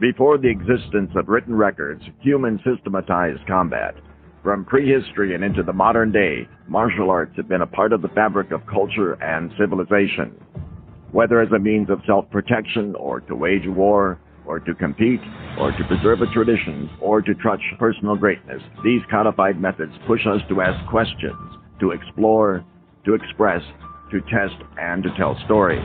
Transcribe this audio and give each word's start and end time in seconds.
Before 0.00 0.38
the 0.38 0.48
existence 0.48 1.12
of 1.14 1.28
written 1.28 1.54
records, 1.54 2.02
humans 2.20 2.60
systematized 2.64 3.46
combat. 3.46 3.94
From 4.42 4.64
prehistory 4.64 5.36
and 5.36 5.44
into 5.44 5.62
the 5.62 5.72
modern 5.72 6.10
day, 6.10 6.48
martial 6.66 7.10
arts 7.10 7.36
have 7.36 7.48
been 7.48 7.62
a 7.62 7.66
part 7.66 7.92
of 7.92 8.02
the 8.02 8.08
fabric 8.08 8.50
of 8.50 8.66
culture 8.66 9.12
and 9.22 9.52
civilization. 9.56 10.34
Whether 11.12 11.40
as 11.40 11.52
a 11.52 11.60
means 11.60 11.90
of 11.90 12.00
self-protection 12.06 12.96
or 12.96 13.20
to 13.20 13.36
wage 13.36 13.68
war, 13.68 14.18
or 14.46 14.58
to 14.58 14.74
compete, 14.74 15.20
or 15.58 15.70
to 15.70 15.84
preserve 15.84 16.20
a 16.22 16.32
tradition, 16.34 16.90
or 17.00 17.22
to 17.22 17.32
touch 17.34 17.62
personal 17.78 18.16
greatness, 18.16 18.60
these 18.82 19.00
codified 19.10 19.60
methods 19.60 19.92
push 20.08 20.26
us 20.26 20.40
to 20.48 20.60
ask 20.60 20.84
questions, 20.90 21.56
to 21.78 21.92
explore, 21.92 22.64
to 23.06 23.14
express, 23.14 23.62
to 24.10 24.20
test, 24.22 24.56
and 24.76 25.04
to 25.04 25.10
tell 25.16 25.38
stories. 25.44 25.84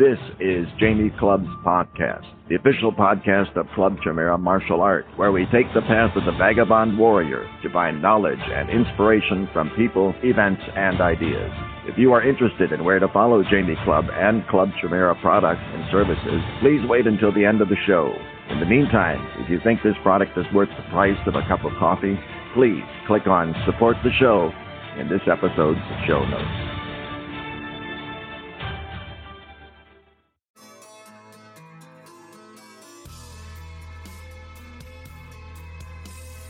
This 0.00 0.16
is 0.40 0.64
Jamie 0.80 1.12
Clubb's 1.18 1.52
podcast, 1.60 2.24
the 2.48 2.54
official 2.54 2.90
podcast 2.90 3.54
of 3.54 3.66
Clubb 3.74 3.98
Chimera 4.02 4.38
Martial 4.38 4.80
Art, 4.80 5.04
where 5.16 5.30
we 5.30 5.44
take 5.52 5.66
the 5.74 5.82
path 5.82 6.16
of 6.16 6.24
the 6.24 6.32
vagabond 6.38 6.96
warrior 6.98 7.44
to 7.62 7.70
find 7.70 8.00
knowledge 8.00 8.40
and 8.40 8.70
inspiration 8.70 9.46
from 9.52 9.68
people, 9.76 10.14
events, 10.22 10.62
and 10.74 11.02
ideas. 11.02 11.52
If 11.84 11.98
you 11.98 12.14
are 12.14 12.26
interested 12.26 12.72
in 12.72 12.82
where 12.82 12.98
to 12.98 13.08
follow 13.08 13.42
Jamie 13.42 13.76
Clubb 13.84 14.06
and 14.10 14.42
Clubb 14.48 14.70
Chimera 14.80 15.14
products 15.20 15.60
and 15.60 15.84
services, 15.92 16.40
please 16.62 16.80
wait 16.88 17.06
until 17.06 17.30
the 17.30 17.44
end 17.44 17.60
of 17.60 17.68
the 17.68 17.76
show. 17.86 18.10
In 18.48 18.58
the 18.58 18.64
meantime, 18.64 19.20
if 19.44 19.50
you 19.50 19.60
think 19.62 19.82
this 19.82 20.00
product 20.02 20.32
is 20.38 20.46
worth 20.54 20.70
the 20.78 20.90
price 20.90 21.20
of 21.26 21.34
a 21.34 21.46
cup 21.46 21.62
of 21.62 21.76
coffee, 21.78 22.18
please 22.54 22.80
click 23.06 23.26
on 23.26 23.54
Support 23.66 23.98
the 24.02 24.16
Show 24.18 24.50
in 24.98 25.10
this 25.10 25.20
episode's 25.28 25.84
show 26.06 26.24
notes. 26.24 26.69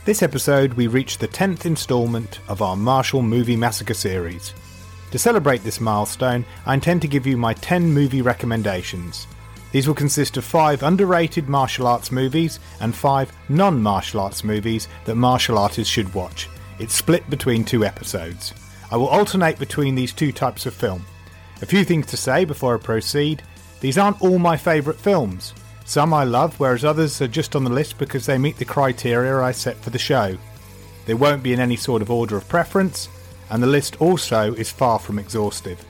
This 0.03 0.23
episode, 0.23 0.73
we 0.73 0.87
reach 0.87 1.19
the 1.19 1.27
10th 1.27 1.67
instalment 1.67 2.39
of 2.47 2.63
our 2.63 2.75
Martial 2.75 3.21
Movie 3.21 3.55
Massacre 3.55 3.93
series. 3.93 4.51
To 5.11 5.19
celebrate 5.19 5.63
this 5.63 5.79
milestone, 5.79 6.43
I 6.65 6.73
intend 6.73 7.03
to 7.03 7.07
give 7.07 7.27
you 7.27 7.37
my 7.37 7.53
10 7.53 7.93
movie 7.93 8.23
recommendations. 8.23 9.27
These 9.71 9.87
will 9.87 9.93
consist 9.93 10.37
of 10.37 10.43
5 10.43 10.81
underrated 10.81 11.47
martial 11.47 11.85
arts 11.85 12.11
movies 12.11 12.59
and 12.79 12.95
5 12.95 13.31
non 13.49 13.79
martial 13.79 14.21
arts 14.21 14.43
movies 14.43 14.87
that 15.05 15.13
martial 15.13 15.59
artists 15.59 15.93
should 15.93 16.11
watch. 16.15 16.49
It's 16.79 16.95
split 16.95 17.29
between 17.29 17.63
two 17.63 17.85
episodes. 17.85 18.55
I 18.89 18.97
will 18.97 19.07
alternate 19.07 19.59
between 19.59 19.93
these 19.93 20.13
two 20.13 20.31
types 20.31 20.65
of 20.65 20.73
film. 20.73 21.05
A 21.61 21.67
few 21.67 21.85
things 21.85 22.07
to 22.07 22.17
say 22.17 22.43
before 22.43 22.73
I 22.73 22.81
proceed. 22.81 23.43
These 23.81 23.99
aren't 23.99 24.19
all 24.23 24.39
my 24.39 24.57
favourite 24.57 24.99
films. 24.99 25.53
Some 25.91 26.13
I 26.13 26.23
love, 26.23 26.57
whereas 26.57 26.85
others 26.85 27.21
are 27.21 27.27
just 27.27 27.53
on 27.53 27.65
the 27.65 27.69
list 27.69 27.97
because 27.97 28.25
they 28.25 28.37
meet 28.37 28.55
the 28.55 28.63
criteria 28.63 29.41
I 29.41 29.51
set 29.51 29.75
for 29.75 29.89
the 29.89 29.99
show. 29.99 30.37
They 31.05 31.13
won't 31.13 31.43
be 31.43 31.51
in 31.51 31.59
any 31.59 31.75
sort 31.75 32.01
of 32.01 32.09
order 32.09 32.37
of 32.37 32.47
preference, 32.47 33.09
and 33.49 33.61
the 33.61 33.67
list 33.67 33.99
also 33.99 34.53
is 34.53 34.71
far 34.71 34.99
from 34.99 35.19
exhaustive. 35.19 35.83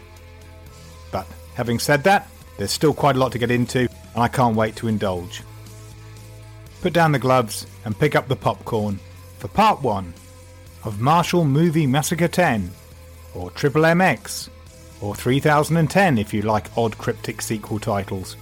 But 1.12 1.28
having 1.54 1.78
said 1.78 2.04
that, 2.06 2.28
there's 2.58 2.72
still 2.72 2.96
quite 2.96 3.16
a 3.16 3.20
lot 3.20 3.32
to 3.34 3.38
get 3.38 3.52
into, 3.52 3.82
and 3.82 3.90
I 4.16 4.28
can't 4.28 4.56
wait 4.56 4.76
to 4.78 4.88
indulge. 4.88 5.44
Put 6.82 6.94
down 6.94 7.12
the 7.12 7.20
gloves 7.20 7.68
and 7.86 7.96
pick 7.96 8.16
up 8.16 8.28
the 8.28 8.36
popcorn 8.36 9.00
for 9.38 9.50
part 9.50 9.84
1 9.84 10.16
of 10.84 11.00
Martial 11.00 11.46
Movie 11.46 11.86
Massacre 11.86 12.28
10, 12.28 12.72
or 13.36 13.52
Triple 13.52 13.84
MX, 13.84 14.50
or 15.00 15.14
3010 15.14 16.18
if 16.18 16.34
you 16.34 16.42
like 16.42 16.76
odd 16.76 16.98
cryptic 16.98 17.40
sequel 17.40 17.78
titles. 17.78 18.36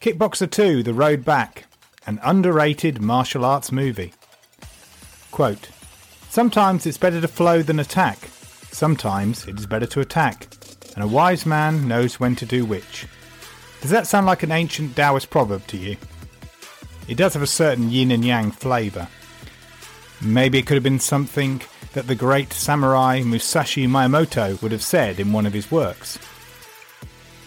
Kickboxer 0.00 0.50
2 0.50 0.82
The 0.82 0.94
Road 0.94 1.26
Back, 1.26 1.66
an 2.06 2.20
underrated 2.22 3.02
martial 3.02 3.44
arts 3.44 3.70
movie. 3.70 4.14
Quote 5.30 5.68
Sometimes 6.30 6.86
it's 6.86 6.96
better 6.96 7.20
to 7.20 7.28
flow 7.28 7.60
than 7.60 7.78
attack. 7.78 8.16
Sometimes 8.72 9.46
it 9.46 9.58
is 9.58 9.66
better 9.66 9.84
to 9.84 10.00
attack. 10.00 10.48
And 10.94 11.04
a 11.04 11.06
wise 11.06 11.44
man 11.44 11.86
knows 11.86 12.18
when 12.18 12.34
to 12.36 12.46
do 12.46 12.64
which. 12.64 13.06
Does 13.82 13.90
that 13.90 14.06
sound 14.06 14.24
like 14.24 14.42
an 14.42 14.52
ancient 14.52 14.96
Taoist 14.96 15.28
proverb 15.28 15.66
to 15.66 15.76
you? 15.76 15.98
It 17.06 17.18
does 17.18 17.34
have 17.34 17.42
a 17.42 17.46
certain 17.46 17.90
yin 17.90 18.10
and 18.10 18.24
yang 18.24 18.52
flavour. 18.52 19.06
Maybe 20.22 20.58
it 20.58 20.66
could 20.66 20.76
have 20.76 20.82
been 20.82 20.98
something 20.98 21.60
that 21.92 22.06
the 22.06 22.14
great 22.14 22.54
samurai 22.54 23.20
Musashi 23.22 23.86
Miyamoto 23.86 24.62
would 24.62 24.72
have 24.72 24.82
said 24.82 25.20
in 25.20 25.34
one 25.34 25.44
of 25.44 25.52
his 25.52 25.70
works. 25.70 26.18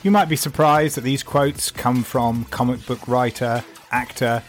You 0.03 0.11
might 0.11 0.27
be 0.27 0.35
surprised 0.35 0.97
that 0.97 1.05
these 1.05 1.23
quotes 1.23 1.71
come 1.71 2.03
from 2.03 2.43
comic 2.45 2.85
book 2.85 3.07
writer, 3.07 3.63
actor, 3.89 4.43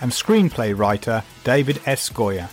and 0.00 0.10
screenplay 0.10 0.76
writer 0.76 1.22
David 1.44 1.80
S. 1.86 2.10
Goyer, 2.10 2.50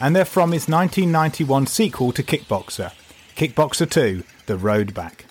and 0.00 0.16
they're 0.16 0.24
from 0.24 0.52
his 0.52 0.68
1991 0.68 1.66
sequel 1.66 2.12
to 2.12 2.22
Kickboxer, 2.22 2.92
Kickboxer 3.36 3.90
2 3.90 4.24
The 4.46 4.56
Road 4.56 4.94
Back. 4.94 5.26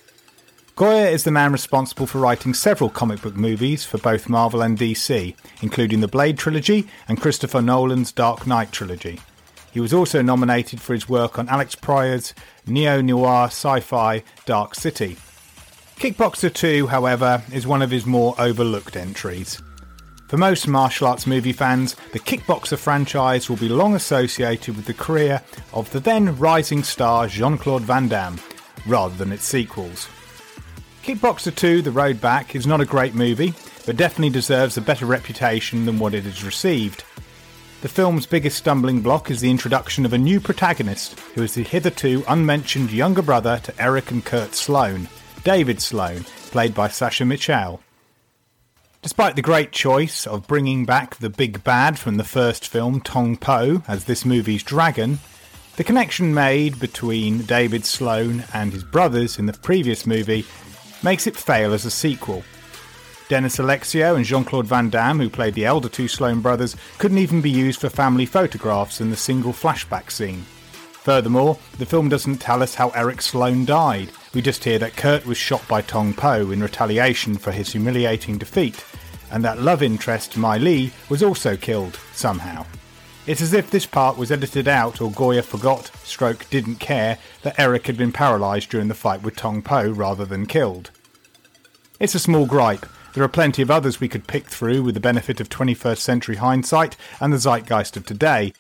Goyer 0.76 1.12
is 1.12 1.24
the 1.24 1.32
man 1.32 1.52
responsible 1.52 2.06
for 2.06 2.20
writing 2.20 2.54
several 2.54 2.92
comic 2.92 3.24
book 3.24 3.36
movies 3.36 3.84
for 3.84 3.98
both 3.98 4.30
Marvel 4.30 4.62
and 4.62 4.78
DC, 4.78 5.34
including 5.64 6.02
the 6.02 6.08
Blade 6.08 6.38
trilogy 6.38 6.88
and 7.08 7.20
Christopher 7.20 7.64
Nolan's 7.64 8.12
Dark 8.12 8.46
Knight 8.46 8.72
trilogy. 8.72 9.20
He 9.72 9.80
was 9.80 9.94
also 9.94 10.22
nominated 10.22 10.80
for 10.80 10.94
his 10.94 11.10
work 11.10 11.40
on 11.40 11.50
Alex 11.50 11.76
Proyas' 11.76 12.34
neo 12.68 13.02
noir 13.02 13.46
sci 13.48 13.80
fi 13.80 14.24
Dark 14.46 14.76
City, 14.76 15.18
Kickboxer 15.98 16.54
2, 16.54 16.88
however, 16.88 17.42
is 17.54 17.66
one 17.66 17.82
of 17.82 17.90
his 17.90 18.06
more 18.06 18.36
overlooked 18.38 18.98
entries. 18.98 19.62
For 20.28 20.36
most 20.36 20.68
martial 20.68 21.08
arts 21.08 21.26
movie 21.26 21.54
fans, 21.54 21.96
the 22.12 22.20
Kickboxer 22.20 22.78
franchise 22.78 23.50
will 23.50 23.56
be 23.56 23.70
long 23.70 23.96
associated 23.96 24.76
with 24.76 24.86
the 24.86 24.94
career 24.94 25.42
of 25.72 25.90
the 25.92 26.02
then 26.02 26.38
rising 26.38 26.84
star 26.84 27.28
Jean 27.28 27.58
Claude 27.58 27.84
Van 27.84 28.10
Damme, 28.10 28.40
rather 28.86 29.16
than 29.16 29.32
its 29.32 29.46
sequels. 29.46 30.10
Kickboxer 31.02 31.56
2 31.56 31.82
The 31.82 31.92
Road 31.92 32.20
Back 32.20 32.56
is 32.56 32.68
not 32.68 32.82
a 32.82 32.86
great 32.86 33.16
movie, 33.16 33.54
but 33.86 33.96
definitely 33.96 34.32
deserves 34.32 34.76
a 34.76 34.82
better 34.82 35.06
reputation 35.06 35.86
than 35.86 35.98
what 35.98 36.14
it 36.14 36.26
has 36.26 36.44
received. 36.44 37.06
The 37.82 37.90
film's 37.90 38.26
biggest 38.26 38.58
stumbling 38.58 39.02
block 39.02 39.32
is 39.32 39.40
the 39.40 39.52
introduction 39.52 40.06
of 40.06 40.12
a 40.12 40.18
new 40.18 40.42
protagonist 40.42 41.18
who 41.36 41.44
is 41.44 41.54
the 41.54 41.64
hitherto 41.64 42.24
unmentioned 42.28 42.92
younger 42.92 43.22
brother 43.22 43.60
to 43.64 43.82
Eric 43.82 44.12
and 44.12 44.26
Kurt 44.26 44.56
Sloan, 44.56 45.08
David 45.46 45.80
Sloan, 45.80 46.24
played 46.50 46.74
by 46.74 46.88
Sasha 46.88 47.24
Mitchell. 47.24 47.80
Despite 49.04 49.36
the 49.36 49.44
great 49.44 49.72
choice 49.72 50.26
of 50.26 50.48
bringing 50.48 50.86
back 50.86 51.18
the 51.18 51.30
big 51.30 51.64
bad 51.64 52.00
from 52.00 52.18
the 52.18 52.24
first 52.24 52.68
film, 52.68 53.00
Tong 53.00 53.38
Po, 53.38 53.84
as 53.88 54.06
this 54.06 54.26
movie's 54.26 54.64
dragon, 54.64 55.20
the 55.76 55.84
connection 55.84 56.34
made 56.34 56.80
between 56.80 57.44
David 57.44 57.86
Sloan 57.86 58.44
and 58.56 58.74
his 58.74 58.84
brothers 58.84 59.38
in 59.38 59.46
the 59.46 59.54
previous 59.54 60.08
movie 60.08 60.48
makes 61.04 61.28
it 61.28 61.38
fail 61.38 61.76
as 61.76 61.86
a 61.86 61.92
sequel. 61.92 62.44
Dennis 63.30 63.58
Alexio 63.58 64.16
and 64.16 64.26
Jean 64.26 64.46
Claude 64.46 64.66
Van 64.66 64.90
Damme, 64.90 65.20
who 65.20 65.30
played 65.30 65.54
the 65.54 65.66
elder 65.66 65.90
two 65.90 66.08
Sloan 66.08 66.42
brothers, 66.42 66.76
couldn't 66.98 67.20
even 67.20 67.42
be 67.42 67.52
used 67.52 67.82
for 67.82 67.90
family 67.90 68.26
photographs 68.26 69.00
in 69.00 69.12
the 69.12 69.16
single 69.16 69.54
flashback 69.54 70.10
scene. 70.10 70.44
Furthermore, 71.06 71.60
the 71.78 71.86
film 71.86 72.10
doesn't 72.10 72.40
tell 72.40 72.64
us 72.64 72.74
how 72.74 72.90
Eric 72.90 73.22
Sloan 73.22 73.64
died. 73.64 74.10
We 74.36 74.42
just 74.42 74.66
hear 74.66 74.78
that 74.80 74.98
Kurt 74.98 75.26
was 75.26 75.38
shot 75.38 75.66
by 75.66 75.82
Tong 75.82 76.14
Po 76.14 76.52
in 76.52 76.62
retaliation 76.62 77.38
for 77.38 77.54
his 77.54 77.72
humiliating 77.72 78.38
defeat, 78.38 78.84
and 79.32 79.42
that 79.46 79.62
love 79.62 79.82
interest 79.82 80.34
Mylee 80.34 80.92
was 81.08 81.24
also 81.24 81.56
killed, 81.56 81.98
somehow. 82.12 82.66
It's 83.28 83.42
as 83.42 83.54
if 83.54 83.72
this 83.72 83.86
part 83.86 84.18
was 84.18 84.34
edited 84.34 84.68
out 84.68 85.00
or 85.00 85.10
Goyer 85.10 85.42
forgot, 85.42 85.90
stroke 86.04 86.50
didn't 86.50 86.82
care, 86.82 87.18
that 87.44 87.58
Eric 87.58 87.88
had 87.88 87.96
been 87.96 88.12
paralysed 88.12 88.70
during 88.70 88.90
the 88.90 88.94
fight 88.94 89.22
with 89.22 89.38
Tong 89.38 89.62
Po 89.62 89.90
rather 89.90 90.26
than 90.26 90.48
killed. 90.48 90.92
It's 92.02 92.14
a 92.14 92.20
small 92.20 92.46
gripe. 92.46 92.86
There 93.14 93.24
are 93.24 93.30
plenty 93.30 93.62
of 93.62 93.72
others 93.72 94.02
we 94.02 94.10
could 94.10 94.28
pick 94.28 94.48
through 94.48 94.84
with 94.84 94.96
the 94.96 95.00
benefit 95.00 95.40
of 95.40 95.48
21st 95.48 96.00
century 96.00 96.36
hindsight 96.36 96.98
and 97.22 97.32
the 97.32 97.38
zeitgeist 97.38 97.96
of 97.96 98.06
today, 98.06 98.52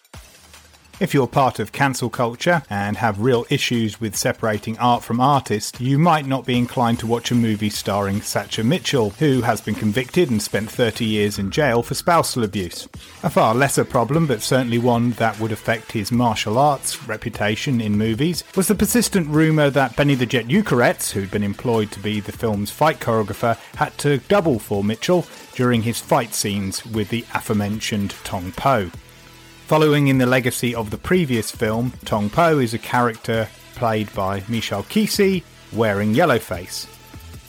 if 0.99 1.13
you're 1.13 1.27
part 1.27 1.59
of 1.59 1.71
cancel 1.71 2.09
culture 2.09 2.61
and 2.69 2.97
have 2.97 3.19
real 3.19 3.45
issues 3.49 3.99
with 3.99 4.15
separating 4.15 4.77
art 4.79 5.03
from 5.03 5.19
artist, 5.19 5.81
you 5.81 5.99
might 5.99 6.25
not 6.25 6.45
be 6.45 6.57
inclined 6.57 6.99
to 6.99 7.07
watch 7.07 7.31
a 7.31 7.35
movie 7.35 7.69
starring 7.69 8.21
Sasha 8.21 8.63
Mitchell, 8.63 9.09
who 9.11 9.41
has 9.41 9.59
been 9.59 9.75
convicted 9.75 10.29
and 10.29 10.41
spent 10.41 10.69
30 10.69 11.03
years 11.03 11.37
in 11.37 11.51
jail 11.51 11.83
for 11.83 11.93
spousal 11.93 12.43
abuse. 12.43 12.87
A 13.23 13.29
far 13.29 13.53
lesser 13.53 13.83
problem, 13.83 14.27
but 14.27 14.41
certainly 14.41 14.77
one 14.77 15.11
that 15.11 15.39
would 15.39 15.51
affect 15.51 15.91
his 15.91 16.11
martial 16.11 16.57
arts 16.57 17.07
reputation 17.07 17.81
in 17.81 17.97
movies, 17.97 18.43
was 18.55 18.67
the 18.67 18.75
persistent 18.75 19.27
rumour 19.27 19.69
that 19.69 19.95
Benny 19.95 20.15
the 20.15 20.25
Jet 20.25 20.45
Urquidez, 20.45 21.11
who'd 21.11 21.31
been 21.31 21.43
employed 21.43 21.91
to 21.91 21.99
be 21.99 22.19
the 22.19 22.31
film's 22.31 22.71
fight 22.71 22.99
choreographer, 22.99 23.57
had 23.75 23.97
to 23.97 24.19
double 24.29 24.59
for 24.59 24.83
Mitchell 24.83 25.25
during 25.53 25.81
his 25.81 25.99
fight 25.99 26.33
scenes 26.33 26.85
with 26.85 27.09
the 27.09 27.25
aforementioned 27.33 28.11
Tong 28.23 28.51
Po. 28.53 28.89
Following 29.67 30.09
in 30.09 30.19
the 30.19 30.27
legacy 30.27 30.75
of 30.75 30.91
the 30.91 30.97
previous 30.97 31.49
film, 31.49 31.91
Tong 32.05 32.29
Po 32.29 32.59
is 32.59 32.75
a 32.75 32.77
character 32.77 33.49
played 33.73 34.13
by 34.13 34.43
Michel 34.47 34.83
Qissi 34.83 35.41
wearing 35.73 36.13
yellowface. 36.13 36.85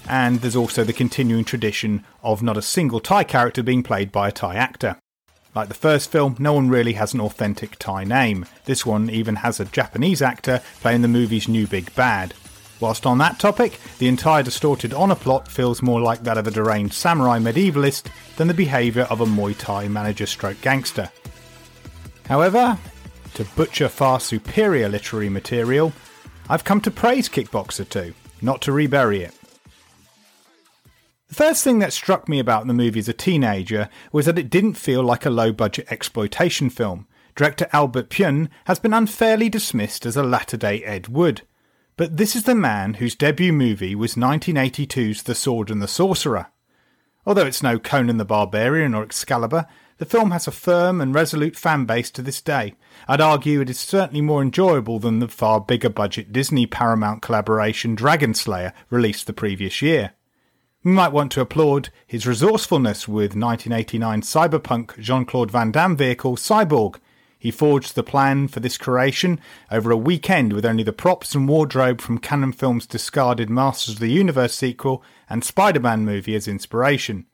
And 0.09 0.41
there's 0.41 0.57
also 0.57 0.83
the 0.83 0.95
continuing 0.95 1.45
tradition 1.45 2.07
of 2.23 2.43
not 2.43 2.57
a 2.57 2.63
single 2.63 3.01
Thai 3.01 3.25
character 3.25 3.63
being 3.63 3.83
played 3.83 4.13
by 4.13 4.29
a 4.29 4.33
Thai 4.33 4.55
actor. 4.55 4.97
Like 5.55 5.69
the 5.69 5.75
first 5.75 6.11
film, 6.11 6.37
no 6.39 6.55
one 6.55 6.71
really 6.71 6.95
has 6.95 7.13
an 7.13 7.21
authentic 7.21 7.77
Thai 7.79 8.05
name. 8.05 8.47
This 8.65 8.87
one 8.87 9.11
even 9.11 9.37
has 9.37 9.61
a 9.61 9.67
Japanese 9.67 10.23
actor 10.23 10.63
playing 10.81 11.03
the 11.03 11.09
movie's 11.09 11.49
new 11.49 11.67
big 11.67 11.95
bad. 11.95 12.33
Whilst 12.81 13.05
on 13.05 13.19
that 13.19 13.39
topic, 13.39 13.79
the 13.99 14.09
entire 14.09 14.43
distorted 14.43 14.95
honour 14.95 15.17
plot 15.17 15.49
feels 15.49 15.83
more 15.83 16.01
like 16.01 16.23
that 16.23 16.39
of 16.39 16.47
a 16.47 16.51
deranged 16.51 16.95
samurai 16.95 17.39
medievalist 17.39 18.11
than 18.39 18.49
the 18.49 18.55
behaviour 18.55 19.03
of 19.11 19.21
a 19.21 19.27
Muay 19.27 19.55
Thai 19.59 19.89
manager 19.89 20.25
stroke 20.25 20.63
gangster. 20.63 21.11
However, 22.29 22.79
to 23.35 23.45
butcher 23.57 23.89
far 23.89 24.19
superior 24.19 24.89
literary 24.89 25.29
material, 25.29 25.93
I've 26.49 26.65
come 26.65 26.81
to 26.83 26.91
praise 26.91 27.29
Kickboxer 27.29 27.89
2, 27.89 28.15
not 28.43 28.61
to 28.63 28.73
rebury 28.73 29.23
it. 29.23 29.35
The 31.29 31.35
first 31.35 31.65
thing 31.65 31.81
that 31.81 31.93
struck 31.93 32.29
me 32.29 32.39
about 32.39 32.67
the 32.67 32.73
movie 32.73 33.01
as 33.01 33.09
a 33.09 33.13
teenager 33.13 33.89
was 34.13 34.27
that 34.27 34.39
it 34.39 34.51
didn't 34.51 34.75
feel 34.75 35.03
like 35.03 35.27
a 35.27 35.31
low 35.31 35.53
budget 35.53 35.87
exploitation 35.91 36.71
film. 36.71 37.07
Director 37.35 37.69
Albert 37.73 38.11
Pyun 38.11 38.49
has 38.65 38.79
been 38.79 38.95
unfairly 38.95 39.49
dismissed 39.49 40.07
as 40.07 40.17
a 40.17 40.23
latter 40.23 40.57
day 40.57 40.83
Ed 40.85 41.09
Wood. 41.09 41.43
But 41.97 42.17
this 42.17 42.37
is 42.37 42.45
the 42.45 42.55
man 42.55 42.95
whose 42.95 43.15
debut 43.15 43.53
movie 43.53 43.95
was 43.95 44.15
1982's 44.15 45.25
The 45.25 45.35
Sword 45.35 45.71
and 45.71 45.83
the 45.83 45.89
Sorcerer. 45.89 46.47
Although 47.27 47.47
it's 47.47 47.63
no 47.63 47.79
Conan 47.79 48.19
the 48.19 48.25
Barbarian 48.25 48.95
or 48.95 49.03
Excalibur, 49.03 49.67
the 49.99 50.05
film 50.05 50.31
has 50.31 50.47
a 50.47 50.51
firm 50.53 51.01
and 51.01 51.15
resolute 51.15 51.57
fan 51.57 51.85
base 51.85 52.11
to 52.11 52.23
this 52.23 52.43
day. 52.43 52.75
I'd 53.09 53.21
argue 53.21 53.61
it 53.61 53.71
is 53.71 53.79
certainly 53.79 54.21
more 54.21 54.43
enjoyable 54.43 54.99
than 54.99 55.21
the 55.21 55.29
far 55.29 55.61
bigger 55.61 55.89
budget 55.89 56.33
Disney 56.33 56.67
Paramount 56.67 57.23
collaboration 57.23 57.95
Dragon 57.95 58.35
Slayer 58.35 58.73
released 58.91 59.27
the 59.27 59.33
previous 59.33 59.81
year. 59.81 60.13
We 60.85 60.93
might 60.93 61.13
want 61.13 61.33
to 61.33 61.41
applaud 61.41 61.89
his 62.07 62.27
resourcefulness 62.27 63.09
with 63.09 63.35
1989 63.35 64.21
cyberpunk 64.21 64.99
Jean 65.01 65.25
Claude 65.25 65.51
Van 65.51 65.73
Damme 65.73 65.97
vehicle 65.97 66.37
Cyborg. 66.37 67.01
He 67.39 67.51
forged 67.51 67.95
the 67.95 68.03
plan 68.03 68.49
for 68.49 68.61
this 68.61 68.79
creation 68.79 69.41
over 69.71 69.91
a 69.91 69.97
weekend 69.97 70.53
with 70.53 70.65
only 70.65 70.83
the 70.83 70.93
props 70.93 71.35
and 71.35 71.49
wardrobe 71.49 72.01
from 72.01 72.19
Cannon 72.19 72.53
Films' 72.53 72.87
discarded 72.87 73.51
Masters 73.51 73.95
of 73.95 74.01
the 74.01 74.09
Universe 74.09 74.55
sequel 74.55 75.03
and 75.29 75.43
Spider 75.43 75.81
Man 75.81 76.05
movie 76.05 76.35
as 76.35 76.47
inspiration. 76.47 77.27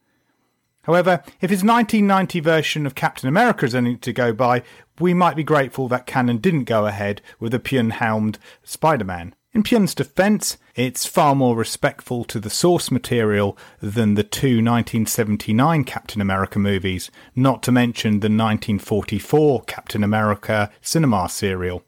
However, 0.84 1.22
if 1.40 1.50
his 1.50 1.62
1990 1.62 2.40
version 2.40 2.86
of 2.86 2.94
Captain 2.94 3.28
America 3.28 3.64
is 3.64 3.74
anything 3.74 3.98
to 4.00 4.12
go 4.12 4.32
by, 4.32 4.62
we 4.98 5.14
might 5.14 5.36
be 5.36 5.44
grateful 5.44 5.88
that 5.88 6.06
Cannon 6.06 6.38
didn't 6.38 6.64
go 6.64 6.86
ahead 6.86 7.22
with 7.38 7.54
a 7.54 7.60
Pyun 7.60 7.92
helmed 7.92 8.38
Spider 8.64 9.04
Man. 9.04 9.34
In 9.54 9.62
Pyun's 9.62 9.94
defence, 9.94 10.56
it's 10.74 11.06
far 11.06 11.34
more 11.34 11.54
respectful 11.54 12.24
to 12.24 12.40
the 12.40 12.48
source 12.48 12.90
material 12.90 13.56
than 13.80 14.14
the 14.14 14.24
two 14.24 14.56
1979 14.56 15.84
Captain 15.84 16.22
America 16.22 16.58
movies, 16.58 17.10
not 17.36 17.62
to 17.64 17.72
mention 17.72 18.20
the 18.20 18.28
1944 18.28 19.62
Captain 19.64 20.02
America 20.02 20.70
cinema 20.80 21.28
serial. 21.28 21.84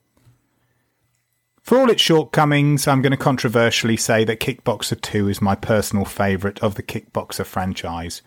For 1.62 1.78
all 1.78 1.90
its 1.90 2.02
shortcomings, 2.02 2.86
I'm 2.86 3.00
going 3.00 3.12
to 3.12 3.16
controversially 3.16 3.96
say 3.96 4.24
that 4.24 4.40
Kickboxer 4.40 5.00
2 5.00 5.30
is 5.30 5.40
my 5.40 5.54
personal 5.54 6.04
favourite 6.04 6.62
of 6.62 6.74
the 6.74 6.82
Kickboxer 6.82 7.46
franchise. 7.46 8.20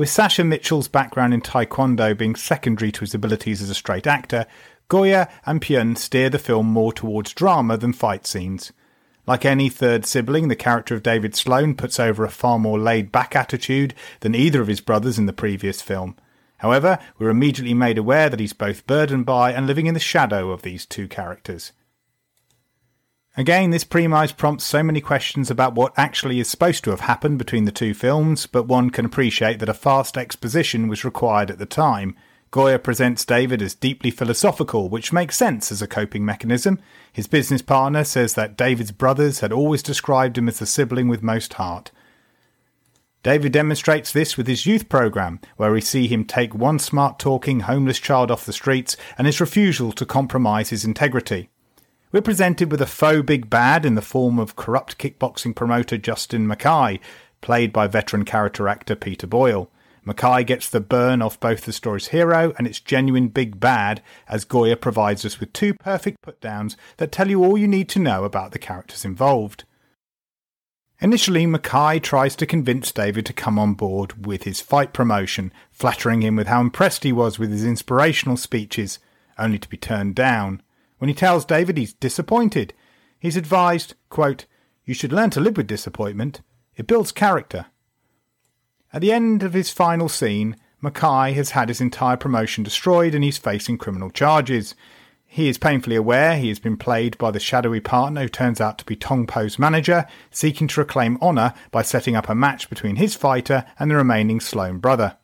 With 0.00 0.08
Sasha 0.08 0.44
Mitchell's 0.44 0.88
background 0.88 1.34
in 1.34 1.42
Taekwondo 1.42 2.16
being 2.16 2.34
secondary 2.34 2.90
to 2.90 3.00
his 3.00 3.14
abilities 3.14 3.60
as 3.60 3.68
a 3.68 3.74
straight 3.74 4.06
actor, 4.06 4.46
Goyer 4.88 5.28
and 5.44 5.60
Pyun 5.60 5.98
steer 5.98 6.30
the 6.30 6.38
film 6.38 6.68
more 6.68 6.90
towards 6.90 7.34
drama 7.34 7.76
than 7.76 7.92
fight 7.92 8.26
scenes. 8.26 8.72
Like 9.26 9.44
any 9.44 9.68
third 9.68 10.06
sibling, 10.06 10.48
the 10.48 10.56
character 10.56 10.94
of 10.94 11.02
David 11.02 11.36
Sloan 11.36 11.74
puts 11.74 12.00
over 12.00 12.24
a 12.24 12.30
far 12.30 12.58
more 12.58 12.78
laid 12.78 13.12
back 13.12 13.36
attitude 13.36 13.92
than 14.20 14.34
either 14.34 14.62
of 14.62 14.68
his 14.68 14.80
brothers 14.80 15.18
in 15.18 15.26
the 15.26 15.34
previous 15.34 15.82
film. 15.82 16.16
However, 16.56 16.98
we're 17.18 17.28
immediately 17.28 17.74
made 17.74 17.98
aware 17.98 18.30
that 18.30 18.40
he's 18.40 18.54
both 18.54 18.86
burdened 18.86 19.26
by 19.26 19.52
and 19.52 19.66
living 19.66 19.84
in 19.84 19.92
the 19.92 20.00
shadow 20.00 20.50
of 20.50 20.62
these 20.62 20.86
two 20.86 21.08
characters. 21.08 21.72
Again, 23.40 23.70
this 23.70 23.84
premise 23.84 24.32
prompts 24.32 24.64
so 24.64 24.82
many 24.82 25.00
questions 25.00 25.50
about 25.50 25.74
what 25.74 25.94
actually 25.96 26.40
is 26.40 26.48
supposed 26.50 26.84
to 26.84 26.90
have 26.90 27.00
happened 27.00 27.38
between 27.38 27.64
the 27.64 27.72
two 27.72 27.94
films, 27.94 28.44
but 28.44 28.64
one 28.68 28.90
can 28.90 29.06
appreciate 29.06 29.60
that 29.60 29.68
a 29.70 29.72
fast 29.72 30.18
exposition 30.18 30.88
was 30.88 31.06
required 31.06 31.50
at 31.50 31.58
the 31.58 31.64
time. 31.64 32.14
Goyer 32.52 32.82
presents 32.82 33.24
David 33.24 33.62
as 33.62 33.74
deeply 33.74 34.10
philosophical, 34.10 34.90
which 34.90 35.10
makes 35.10 35.38
sense 35.38 35.72
as 35.72 35.80
a 35.80 35.86
coping 35.86 36.22
mechanism. 36.22 36.80
His 37.14 37.26
business 37.26 37.62
partner 37.62 38.04
says 38.04 38.34
that 38.34 38.58
David's 38.58 38.92
brothers 38.92 39.40
had 39.40 39.54
always 39.54 39.82
described 39.82 40.36
him 40.36 40.46
as 40.46 40.58
the 40.58 40.66
sibling 40.66 41.08
with 41.08 41.22
most 41.22 41.54
heart. 41.54 41.92
David 43.22 43.52
demonstrates 43.52 44.12
this 44.12 44.36
with 44.36 44.48
his 44.48 44.66
youth 44.66 44.90
program, 44.90 45.40
where 45.56 45.72
we 45.72 45.80
see 45.80 46.06
him 46.08 46.26
take 46.26 46.54
one 46.54 46.78
smart 46.78 47.18
talking 47.18 47.60
homeless 47.60 48.00
child 48.00 48.30
off 48.30 48.44
the 48.44 48.52
streets 48.52 48.98
and 49.16 49.26
his 49.26 49.40
refusal 49.40 49.92
to 49.92 50.04
compromise 50.04 50.68
his 50.68 50.84
integrity. 50.84 51.48
We're 52.12 52.22
presented 52.22 52.72
with 52.72 52.82
a 52.82 52.86
faux 52.86 53.22
big 53.22 53.48
bad 53.48 53.86
in 53.86 53.94
the 53.94 54.02
form 54.02 54.40
of 54.40 54.56
corrupt 54.56 54.98
kickboxing 54.98 55.54
promoter 55.54 55.96
Justin 55.96 56.44
Mackay, 56.44 56.98
played 57.40 57.72
by 57.72 57.86
veteran 57.86 58.24
character 58.24 58.66
actor 58.66 58.96
Peter 58.96 59.28
Boyle. 59.28 59.70
Mackay 60.04 60.42
gets 60.42 60.68
the 60.68 60.80
burn 60.80 61.22
off 61.22 61.38
both 61.38 61.60
the 61.62 61.72
story's 61.72 62.08
hero 62.08 62.52
and 62.58 62.66
its 62.66 62.80
genuine 62.80 63.28
big 63.28 63.60
bad, 63.60 64.02
as 64.26 64.44
Goyer 64.44 64.80
provides 64.80 65.24
us 65.24 65.38
with 65.38 65.52
two 65.52 65.72
perfect 65.74 66.20
put 66.20 66.40
downs 66.40 66.76
that 66.96 67.12
tell 67.12 67.30
you 67.30 67.44
all 67.44 67.56
you 67.56 67.68
need 67.68 67.88
to 67.90 68.00
know 68.00 68.24
about 68.24 68.50
the 68.50 68.58
characters 68.58 69.04
involved. 69.04 69.62
Initially, 71.00 71.46
Mackay 71.46 72.00
tries 72.00 72.34
to 72.36 72.44
convince 72.44 72.90
David 72.90 73.24
to 73.26 73.32
come 73.32 73.56
on 73.56 73.74
board 73.74 74.26
with 74.26 74.42
his 74.42 74.60
fight 74.60 74.92
promotion, 74.92 75.52
flattering 75.70 76.22
him 76.22 76.34
with 76.34 76.48
how 76.48 76.60
impressed 76.60 77.04
he 77.04 77.12
was 77.12 77.38
with 77.38 77.52
his 77.52 77.64
inspirational 77.64 78.36
speeches, 78.36 78.98
only 79.38 79.60
to 79.60 79.68
be 79.68 79.76
turned 79.76 80.16
down. 80.16 80.60
When 81.00 81.08
he 81.08 81.14
tells 81.14 81.46
David 81.46 81.78
he's 81.78 81.94
disappointed, 81.94 82.74
he's 83.18 83.38
advised, 83.38 83.94
quote, 84.10 84.44
You 84.84 84.92
should 84.92 85.14
learn 85.14 85.30
to 85.30 85.40
live 85.40 85.56
with 85.56 85.66
disappointment. 85.66 86.42
It 86.76 86.86
builds 86.86 87.10
character. 87.10 87.66
At 88.92 89.00
the 89.00 89.10
end 89.10 89.42
of 89.42 89.54
his 89.54 89.70
final 89.70 90.10
scene, 90.10 90.56
Mackay 90.82 91.32
has 91.32 91.52
had 91.52 91.70
his 91.70 91.80
entire 91.80 92.18
promotion 92.18 92.62
destroyed 92.62 93.14
and 93.14 93.24
he's 93.24 93.38
facing 93.38 93.78
criminal 93.78 94.10
charges. 94.10 94.74
He 95.24 95.48
is 95.48 95.56
painfully 95.56 95.96
aware 95.96 96.36
he 96.36 96.48
has 96.48 96.58
been 96.58 96.76
played 96.76 97.16
by 97.16 97.30
the 97.30 97.40
shadowy 97.40 97.80
partner 97.80 98.20
who 98.20 98.28
turns 98.28 98.60
out 98.60 98.76
to 98.76 98.84
be 98.84 98.94
Tong 98.94 99.26
Po's 99.26 99.58
manager, 99.58 100.04
seeking 100.30 100.68
to 100.68 100.80
reclaim 100.82 101.16
honour 101.22 101.54
by 101.70 101.80
setting 101.80 102.14
up 102.14 102.28
a 102.28 102.34
match 102.34 102.68
between 102.68 102.96
his 102.96 103.14
fighter 103.14 103.64
and 103.78 103.90
the 103.90 103.96
remaining 103.96 104.38
Sloan 104.38 104.76
brother. 104.76 105.16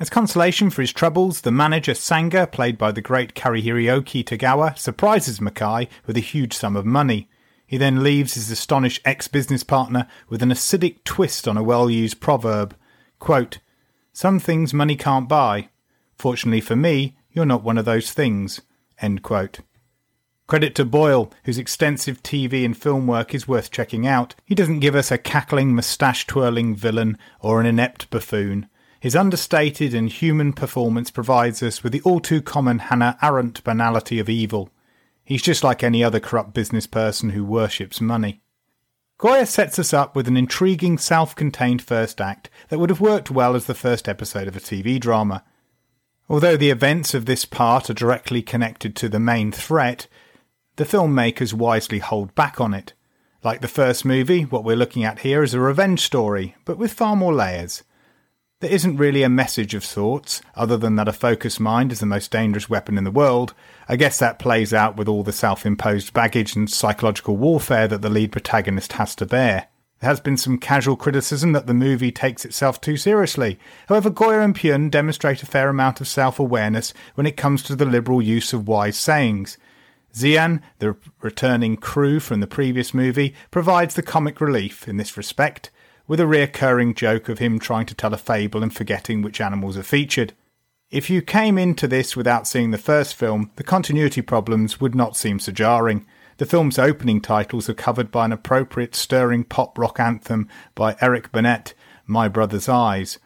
As 0.00 0.10
consolation 0.10 0.70
for 0.70 0.80
his 0.80 0.92
troubles, 0.92 1.42
the 1.42 1.52
manager 1.52 1.94
Sanga, 1.94 2.46
played 2.46 2.78
by 2.78 2.92
the 2.92 3.02
great 3.02 3.34
Cary-Hiroyuki 3.34 4.24
Tagawa, 4.24 4.76
surprises 4.76 5.40
Mackay 5.40 5.88
with 6.06 6.16
a 6.16 6.20
huge 6.20 6.54
sum 6.54 6.76
of 6.76 6.86
money. 6.86 7.28
He 7.66 7.76
then 7.76 8.02
leaves 8.02 8.34
his 8.34 8.50
astonished 8.50 9.00
ex-business 9.04 9.62
partner 9.64 10.08
with 10.28 10.42
an 10.42 10.50
acidic 10.50 11.04
twist 11.04 11.46
on 11.46 11.56
a 11.56 11.62
well-used 11.62 12.20
proverb. 12.20 12.76
Quote, 13.18 13.58
Some 14.12 14.38
things 14.38 14.74
money 14.74 14.96
can't 14.96 15.28
buy. 15.28 15.68
Fortunately 16.16 16.60
for 16.60 16.76
me, 16.76 17.16
you're 17.30 17.46
not 17.46 17.62
one 17.62 17.78
of 17.78 17.84
those 17.84 18.12
things. 18.12 18.60
End 19.00 19.22
quote. 19.22 19.60
Credit 20.46 20.74
to 20.74 20.84
Boyle, 20.84 21.32
whose 21.44 21.58
extensive 21.58 22.22
TV 22.22 22.64
and 22.64 22.76
film 22.76 23.06
work 23.06 23.34
is 23.34 23.48
worth 23.48 23.70
checking 23.70 24.06
out. 24.06 24.34
He 24.44 24.54
doesn't 24.54 24.80
give 24.80 24.94
us 24.94 25.10
a 25.10 25.16
cackling, 25.16 25.74
moustache 25.74 26.26
twirling 26.26 26.74
villain 26.74 27.16
or 27.40 27.60
an 27.60 27.66
inept 27.66 28.10
buffoon. 28.10 28.68
His 29.02 29.16
understated 29.16 29.94
and 29.94 30.08
human 30.08 30.52
performance 30.52 31.10
provides 31.10 31.60
us 31.60 31.82
with 31.82 31.92
the 31.92 32.00
all 32.02 32.20
too 32.20 32.40
common 32.40 32.78
Hannah 32.78 33.18
Arendt 33.20 33.64
banality 33.64 34.20
of 34.20 34.28
evil. 34.28 34.70
He's 35.24 35.42
just 35.42 35.64
like 35.64 35.82
any 35.82 36.04
other 36.04 36.20
corrupt 36.20 36.54
business 36.54 36.86
person 36.86 37.30
who 37.30 37.44
worships 37.44 38.00
money. 38.00 38.42
Goyer 39.18 39.48
sets 39.48 39.80
us 39.80 39.92
up 39.92 40.14
with 40.14 40.28
an 40.28 40.36
intriguing 40.36 40.98
self 40.98 41.34
contained 41.34 41.82
first 41.82 42.20
act 42.20 42.48
that 42.68 42.78
would 42.78 42.90
have 42.90 43.00
worked 43.00 43.28
well 43.28 43.56
as 43.56 43.66
the 43.66 43.74
first 43.74 44.08
episode 44.08 44.46
of 44.46 44.56
a 44.56 44.60
TV 44.60 45.00
drama. 45.00 45.42
Although 46.28 46.56
the 46.56 46.70
events 46.70 47.12
of 47.12 47.26
this 47.26 47.44
part 47.44 47.90
are 47.90 47.94
directly 47.94 48.40
connected 48.40 48.94
to 48.94 49.08
the 49.08 49.18
main 49.18 49.50
threat, 49.50 50.06
the 50.76 50.84
filmmakers 50.84 51.52
wisely 51.52 51.98
hold 51.98 52.36
back 52.36 52.60
on 52.60 52.72
it. 52.72 52.92
Like 53.42 53.62
the 53.62 53.66
first 53.66 54.04
movie, 54.04 54.42
what 54.42 54.62
we're 54.62 54.76
looking 54.76 55.02
at 55.02 55.18
here 55.18 55.42
is 55.42 55.54
a 55.54 55.58
revenge 55.58 56.02
story, 56.02 56.54
but 56.64 56.78
with 56.78 56.92
far 56.92 57.16
more 57.16 57.34
layers. 57.34 57.82
There 58.62 58.70
isn't 58.70 58.96
really 58.96 59.24
a 59.24 59.28
message 59.28 59.74
of 59.74 59.84
sorts, 59.84 60.40
other 60.54 60.76
than 60.76 60.94
that 60.94 61.08
a 61.08 61.12
focused 61.12 61.58
mind 61.58 61.90
is 61.90 61.98
the 61.98 62.06
most 62.06 62.30
dangerous 62.30 62.70
weapon 62.70 62.96
in 62.96 63.02
the 63.02 63.10
world. 63.10 63.54
I 63.88 63.96
guess 63.96 64.20
that 64.20 64.38
plays 64.38 64.72
out 64.72 64.96
with 64.96 65.08
all 65.08 65.24
the 65.24 65.32
self 65.32 65.66
imposed 65.66 66.12
baggage 66.12 66.54
and 66.54 66.70
psychological 66.70 67.36
warfare 67.36 67.88
that 67.88 68.02
the 68.02 68.08
lead 68.08 68.30
protagonist 68.30 68.92
has 68.92 69.16
to 69.16 69.26
bear. 69.26 69.66
There 69.98 70.08
has 70.08 70.20
been 70.20 70.36
some 70.36 70.58
casual 70.58 70.94
criticism 70.94 71.50
that 71.54 71.66
the 71.66 71.74
movie 71.74 72.12
takes 72.12 72.44
itself 72.44 72.80
too 72.80 72.96
seriously. 72.96 73.58
However, 73.88 74.10
Goyer 74.12 74.44
and 74.44 74.54
Pyun 74.54 74.92
demonstrate 74.92 75.42
a 75.42 75.46
fair 75.46 75.68
amount 75.68 76.00
of 76.00 76.06
self 76.06 76.38
awareness 76.38 76.94
when 77.16 77.26
it 77.26 77.36
comes 77.36 77.64
to 77.64 77.74
the 77.74 77.84
liberal 77.84 78.22
use 78.22 78.52
of 78.52 78.68
wise 78.68 78.96
sayings. 78.96 79.58
Xian, 80.14 80.60
the 80.78 80.94
returning 81.20 81.78
Kru 81.78 82.20
from 82.20 82.38
the 82.38 82.46
previous 82.46 82.94
movie, 82.94 83.34
provides 83.50 83.96
the 83.96 84.02
comic 84.02 84.40
relief 84.40 84.86
in 84.86 84.98
this 84.98 85.16
respect, 85.16 85.72
with 86.12 86.20
a 86.20 86.24
reoccurring 86.24 86.94
joke 86.94 87.30
of 87.30 87.38
him 87.38 87.58
trying 87.58 87.86
to 87.86 87.94
tell 87.94 88.12
a 88.12 88.18
fable 88.18 88.62
and 88.62 88.76
forgetting 88.76 89.22
which 89.22 89.40
animals 89.40 89.78
are 89.78 89.82
featured. 89.82 90.34
If 90.90 91.08
you 91.08 91.22
came 91.22 91.56
into 91.56 91.88
this 91.88 92.14
without 92.14 92.46
seeing 92.46 92.70
the 92.70 92.76
first 92.76 93.14
film, 93.14 93.50
the 93.56 93.64
continuity 93.64 94.20
problems 94.20 94.78
would 94.78 94.94
not 94.94 95.16
seem 95.16 95.38
so 95.38 95.52
jarring. 95.52 96.04
The 96.36 96.44
film's 96.44 96.78
opening 96.78 97.22
titles 97.22 97.66
are 97.70 97.72
covered 97.72 98.10
by 98.10 98.26
an 98.26 98.32
appropriate 98.32 98.94
stirring 98.94 99.44
pop 99.44 99.78
rock 99.78 99.98
anthem 99.98 100.50
by 100.74 100.96
Eric 101.00 101.32
Burnett, 101.32 101.72
My 102.04 102.28
Brother's 102.28 102.68
Eyes. 102.68 103.18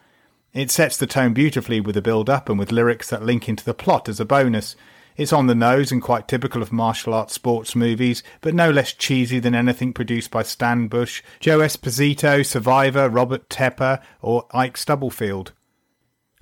It 0.53 0.71
sets 0.71 0.95
the 0.95 1.07
tone 1.07 1.33
beautifully 1.33 1.81
with 1.81 1.97
a 1.97 2.01
build 2.01 2.29
up 2.29 2.47
and 2.47 2.57
with 2.57 2.71
lyrics 2.71 3.09
that 3.09 3.21
link 3.21 3.49
into 3.49 3.65
the 3.65 3.73
plot 3.73 4.07
as 4.07 4.21
a 4.21 4.25
bonus. 4.25 4.77
It's 5.17 5.33
on 5.33 5.47
the 5.47 5.55
nose 5.55 5.91
and 5.91 5.99
quite 5.99 6.27
typical 6.27 6.61
of 6.61 6.71
martial 6.71 7.11
arts 7.11 7.33
sports 7.33 7.75
movies, 7.75 8.21
but 8.39 8.53
no 8.53 8.69
less 8.69 8.93
cheesy 8.93 9.39
than 9.39 9.55
anything 9.55 9.91
produced 9.91 10.29
by 10.29 10.43
Stan 10.43 10.87
Bush, 10.87 11.23
Joe 11.39 11.57
Esposito, 11.57 12.45
Survivor, 12.45 13.09
Robert 13.09 13.49
Tepper, 13.49 13.99
or 14.21 14.45
Ike 14.51 14.77
Stubblefield. 14.77 15.53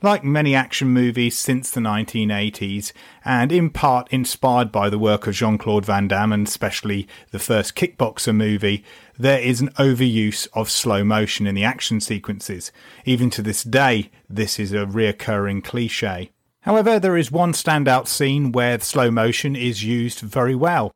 Like 0.01 0.25
many 0.25 0.53
action 0.53 0.89
movies 0.89 1.37
since 1.37 1.71
the 1.71 1.79
1980s, 1.79 2.91
and 3.23 3.49
in 3.49 3.69
part 3.69 4.09
inspired 4.11 4.73
by 4.73 4.89
the 4.89 4.99
work 4.99 5.25
of 5.25 5.35
Jean 5.35 5.57
Claude 5.57 5.85
Van 5.85 6.09
Damme 6.09 6.33
and 6.33 6.45
especially 6.45 7.07
the 7.31 7.39
first 7.39 7.77
Kickboxer 7.77 8.35
movie, 8.35 8.83
there 9.17 9.39
is 9.39 9.61
an 9.61 9.69
overuse 9.79 10.49
of 10.53 10.69
slow 10.69 11.05
motion 11.05 11.47
in 11.47 11.55
the 11.55 11.63
action 11.63 12.01
sequences. 12.01 12.73
Even 13.05 13.29
to 13.29 13.41
this 13.41 13.63
day, 13.63 14.11
this 14.29 14.59
is 14.59 14.73
a 14.73 14.85
reoccurring 14.85 15.63
cliche. 15.63 16.31
However, 16.65 16.99
there 16.99 17.15
is 17.15 17.31
one 17.31 17.53
standout 17.53 18.07
scene 18.07 18.51
where 18.51 18.79
slow 18.79 19.11
motion 19.11 19.55
is 19.55 19.83
used 19.83 20.19
very 20.21 20.55
well. 20.55 20.91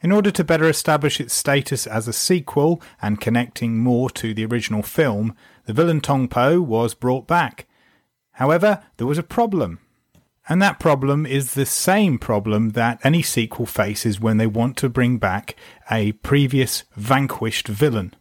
In 0.00 0.10
order 0.10 0.32
to 0.32 0.42
better 0.42 0.68
establish 0.68 1.20
its 1.20 1.34
status 1.34 1.86
as 1.86 2.08
a 2.08 2.12
sequel 2.12 2.82
and 3.00 3.20
connecting 3.20 3.78
more 3.78 4.10
to 4.10 4.34
the 4.34 4.44
original 4.44 4.82
film, 4.82 5.36
the 5.66 5.72
villain 5.72 6.00
Tong 6.00 6.26
Po 6.26 6.60
was 6.60 6.94
brought 6.94 7.28
back. 7.28 7.68
However, 8.32 8.82
there 8.96 9.06
was 9.06 9.18
a 9.18 9.22
problem. 9.22 9.78
And 10.48 10.60
that 10.62 10.80
problem 10.80 11.26
is 11.26 11.54
the 11.54 11.66
same 11.66 12.18
problem 12.18 12.70
that 12.70 12.98
any 13.04 13.22
sequel 13.22 13.66
faces 13.66 14.18
when 14.18 14.38
they 14.38 14.48
want 14.48 14.76
to 14.78 14.88
bring 14.88 15.18
back 15.18 15.54
a 15.92 16.10
previous 16.10 16.82
vanquished 16.96 17.68
villain. 17.68 18.14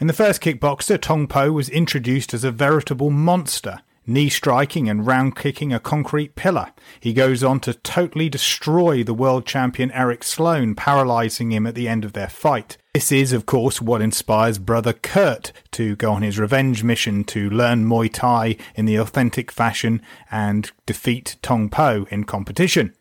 In 0.00 0.08
the 0.08 0.12
first 0.12 0.40
Kickboxer, 0.40 1.00
Tong 1.00 1.28
Po 1.28 1.52
was 1.52 1.68
introduced 1.68 2.34
as 2.34 2.42
a 2.42 2.50
veritable 2.50 3.10
monster 3.10 3.82
knee 4.06 4.28
striking 4.28 4.88
and 4.88 5.06
round 5.06 5.36
kicking 5.36 5.72
a 5.72 5.80
concrete 5.80 6.34
pillar. 6.34 6.72
He 7.00 7.12
goes 7.12 7.42
on 7.42 7.60
to 7.60 7.74
totally 7.74 8.28
destroy 8.28 9.02
the 9.02 9.14
world 9.14 9.46
champion 9.46 9.90
Eric 9.92 10.22
Sloan, 10.22 10.74
paralysing 10.74 11.52
him 11.52 11.66
at 11.66 11.74
the 11.74 11.88
end 11.88 12.04
of 12.04 12.12
their 12.12 12.28
fight. 12.28 12.76
This 12.94 13.12
is, 13.12 13.32
of 13.32 13.44
course, 13.44 13.82
what 13.82 14.00
inspires 14.00 14.58
brother 14.58 14.94
Kurt 14.94 15.52
to 15.72 15.96
go 15.96 16.12
on 16.12 16.22
his 16.22 16.38
revenge 16.38 16.82
mission 16.82 17.24
to 17.24 17.50
learn 17.50 17.84
Muay 17.84 18.10
Thai 18.12 18.56
in 18.74 18.86
the 18.86 18.96
authentic 18.96 19.52
fashion 19.52 20.00
and 20.30 20.70
defeat 20.86 21.36
Tong 21.42 21.68
Po 21.68 22.06
in 22.10 22.24
competition. 22.24 22.94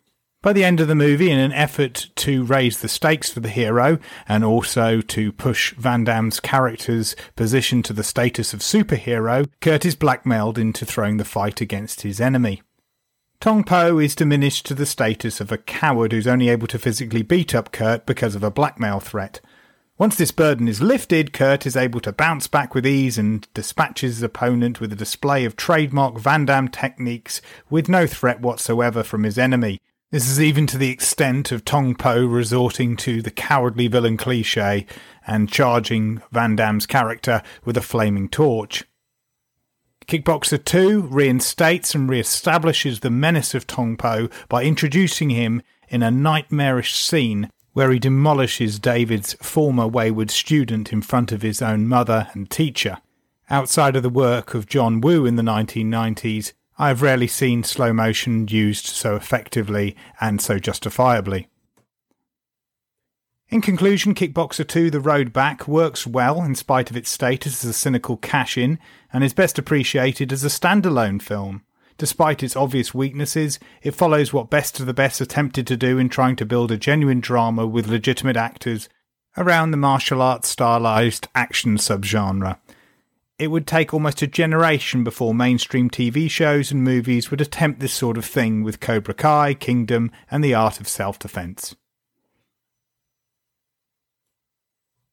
By 0.46 0.54
the 0.54 0.64
end 0.64 0.80
of 0.80 0.88
the 0.88 0.94
movie, 0.94 1.32
in 1.32 1.40
an 1.40 1.54
effort 1.54 2.12
to 2.18 2.44
raise 2.44 2.80
the 2.80 2.88
stakes 2.88 3.32
for 3.32 3.40
the 3.40 3.50
hero 3.50 3.98
and 4.28 4.44
also 4.44 5.02
to 5.02 5.32
push 5.32 5.74
Van 5.74 6.04
Damme's 6.04 6.40
character's 6.40 7.16
position 7.36 7.82
to 7.82 7.94
the 7.94 8.04
status 8.04 8.54
of 8.54 8.60
superhero, 8.60 9.50
Kurt 9.60 9.86
is 9.86 9.96
blackmailed 9.96 10.60
into 10.60 10.86
throwing 10.86 11.18
the 11.18 11.25
fight 11.25 11.62
against 11.62 12.04
his 12.04 12.22
enemy. 12.22 12.62
Tong 13.40 13.64
Po 13.64 13.98
is 13.98 14.14
diminished 14.14 14.68
to 14.68 14.75
the 14.75 14.86
status 14.86 15.42
of 15.42 15.52
a 15.52 15.58
coward 15.58 16.12
who's 16.12 16.28
only 16.28 16.50
able 16.50 16.68
to 16.68 16.78
physically 16.78 17.24
beat 17.24 17.56
up 17.56 17.72
Kurt 17.72 18.06
because 18.06 18.36
of 18.36 18.44
a 18.44 18.52
blackmail 18.52 19.00
threat. 19.00 19.42
Once 19.98 20.16
this 20.16 20.30
burden 20.30 20.68
is 20.68 20.80
lifted, 20.80 21.34
Kurt 21.34 21.66
is 21.66 21.75
able 21.75 22.02
to 22.02 22.12
bounce 22.12 22.46
back 22.46 22.75
with 22.75 22.86
ease 22.86 23.18
and 23.18 23.52
dispatches 23.56 24.18
his 24.18 24.22
opponent 24.22 24.80
with 24.80 24.94
a 24.94 24.96
display 24.96 25.44
of 25.44 25.56
trademark 25.56 26.20
Van 26.20 26.46
Damme 26.46 26.68
techniques 26.68 27.42
with 27.68 27.90
no 27.90 28.06
threat 28.06 28.42
whatsoever 28.42 29.02
from 29.02 29.24
his 29.24 29.40
enemy, 29.40 29.82
this 30.12 30.30
is 30.30 30.42
even 30.42 30.68
to 30.68 30.78
the 30.78 30.90
extent 30.92 31.52
of 31.52 31.66
Tong 31.66 31.96
Po 31.96 32.26
resorting 32.26 32.96
to 32.98 33.22
the 33.22 33.32
cowardly 33.32 33.88
villain 33.88 34.18
cliche 34.18 34.86
and 35.26 35.52
charging 35.52 36.22
Van 36.32 36.56
Damme's 36.56 36.86
character 36.86 37.42
with 37.64 37.76
a 37.76 37.82
flaming 37.82 38.30
torch. 38.30 38.84
Kickboxer 40.08 40.64
2 40.64 41.02
reinstates 41.02 41.96
and 41.96 42.08
re-establishes 42.08 43.00
the 43.00 43.10
menace 43.10 43.56
of 43.56 43.66
Tong 43.66 43.98
Po 43.98 44.30
by 44.48 44.64
introducing 44.64 45.32
him 45.32 45.64
in 45.90 46.04
a 46.04 46.12
nightmarish 46.12 46.94
scene 46.94 47.50
where 47.74 47.92
he 47.92 48.00
demolishes 48.00 48.80
David's 48.80 49.34
former 49.42 49.88
wayward 49.88 50.32
student 50.32 50.94
in 50.94 51.02
front 51.02 51.32
of 51.32 51.42
his 51.42 51.62
own 51.62 51.88
mother 51.88 52.30
and 52.34 52.50
teacher. 52.50 53.00
Outside 53.50 53.96
of 53.96 54.04
the 54.04 54.10
work 54.10 54.54
of 54.54 54.68
John 54.68 55.02
Woo 55.02 55.26
in 55.26 55.36
the 55.36 55.44
1990s, 55.44 56.54
I 56.77 56.89
have 56.89 57.01
rarely 57.01 57.27
seen 57.27 57.63
slow 57.63 57.94
motion 57.94 58.48
used 58.50 58.86
so 58.86 59.15
effectively 59.15 59.96
and 60.20 60.41
so 60.41 60.60
justifiably. 60.60 61.48
In 63.48 63.62
conclusion, 63.62 64.13
Kickboxer 64.13 64.67
2 64.67 64.89
The 64.89 65.00
Road 65.00 65.32
Back 65.32 65.67
works 65.67 66.05
well 66.05 66.41
in 66.41 66.55
spite 66.55 66.89
of 66.89 66.98
its 66.98 67.10
status 67.10 67.63
as 67.63 67.70
a 67.70 67.74
cynical 67.74 68.17
cash 68.17 68.58
in 68.58 68.79
and 69.13 69.24
is 69.24 69.34
best 69.34 69.58
appreciated 69.58 70.34
as 70.34 70.44
a 70.44 70.50
standalone 70.50 71.22
film. 71.22 71.63
Despite 71.98 72.44
its 72.44 72.58
obvious 72.58 72.94
weaknesses, 72.94 73.58
it 73.82 73.96
follows 73.96 74.34
what 74.34 74.50
Best 74.50 74.79
of 74.82 74.86
the 74.86 74.94
Best 74.94 75.22
attempted 75.22 75.65
to 75.67 75.77
do 75.77 75.98
in 75.98 76.10
trying 76.10 76.36
to 76.38 76.46
build 76.46 76.72
a 76.72 76.77
genuine 76.77 77.22
drama 77.22 77.65
with 77.65 77.88
legitimate 77.88 78.36
actors 78.36 78.89
around 79.38 79.72
the 79.72 79.77
martial 79.77 80.22
arts 80.22 80.50
stylized 80.50 81.27
action 81.36 81.77
subgenre. 81.77 82.58
It 83.38 83.51
would 83.51 83.68
take 83.68 83.94
almost 83.94 84.22
a 84.22 84.27
generation 84.27 85.04
before 85.04 85.34
mainstream 85.34 85.89
TV 85.89 86.30
shows 86.32 86.72
and 86.72 86.84
movies 86.84 87.30
would 87.30 87.42
attempt 87.42 87.82
this 87.82 87.94
sort 87.94 88.18
of 88.18 88.24
thing 88.24 88.63
with 88.63 88.80
Cobra 88.80 89.13
Kai, 89.13 89.54
Kingdom, 89.54 90.10
and 90.32 90.42
The 90.42 90.54
Art 90.54 90.80
of 90.80 90.88
Self 90.88 91.20
Defense. 91.20 91.75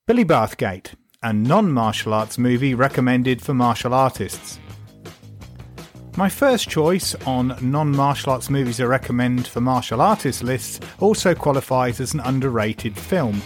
Billy 0.06 0.24
Bathgate, 0.24 0.94
a 1.20 1.32
non 1.32 1.72
martial 1.72 2.14
arts 2.14 2.38
movie 2.38 2.74
recommended 2.74 3.42
for 3.42 3.54
martial 3.54 3.92
artists. 3.92 4.60
My 6.16 6.28
first 6.28 6.68
choice 6.68 7.16
on 7.26 7.56
non 7.60 7.90
martial 7.90 8.34
arts 8.34 8.48
movies 8.48 8.80
I 8.80 8.84
recommend 8.84 9.48
for 9.48 9.60
martial 9.60 10.00
artists 10.00 10.44
lists 10.44 10.78
also 11.00 11.34
qualifies 11.34 11.98
as 11.98 12.14
an 12.14 12.20
underrated 12.20 12.96
film. 12.96 13.42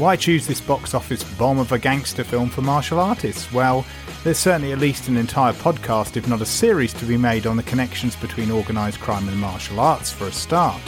Why 0.00 0.16
choose 0.16 0.46
this 0.46 0.62
box 0.62 0.94
office 0.94 1.22
bomb 1.34 1.58
of 1.58 1.72
a 1.72 1.78
gangster 1.78 2.24
film 2.24 2.48
for 2.48 2.62
martial 2.62 2.98
artists? 2.98 3.52
Well, 3.52 3.84
there's 4.24 4.38
certainly 4.38 4.72
at 4.72 4.78
least 4.78 5.08
an 5.08 5.18
entire 5.18 5.52
podcast, 5.52 6.16
if 6.16 6.26
not 6.26 6.40
a 6.40 6.46
series, 6.46 6.94
to 6.94 7.04
be 7.04 7.18
made 7.18 7.46
on 7.46 7.58
the 7.58 7.62
connections 7.64 8.16
between 8.16 8.50
organised 8.50 8.98
crime 8.98 9.28
and 9.28 9.36
martial 9.36 9.78
arts 9.78 10.10
for 10.10 10.26
a 10.26 10.32
start. 10.32 10.80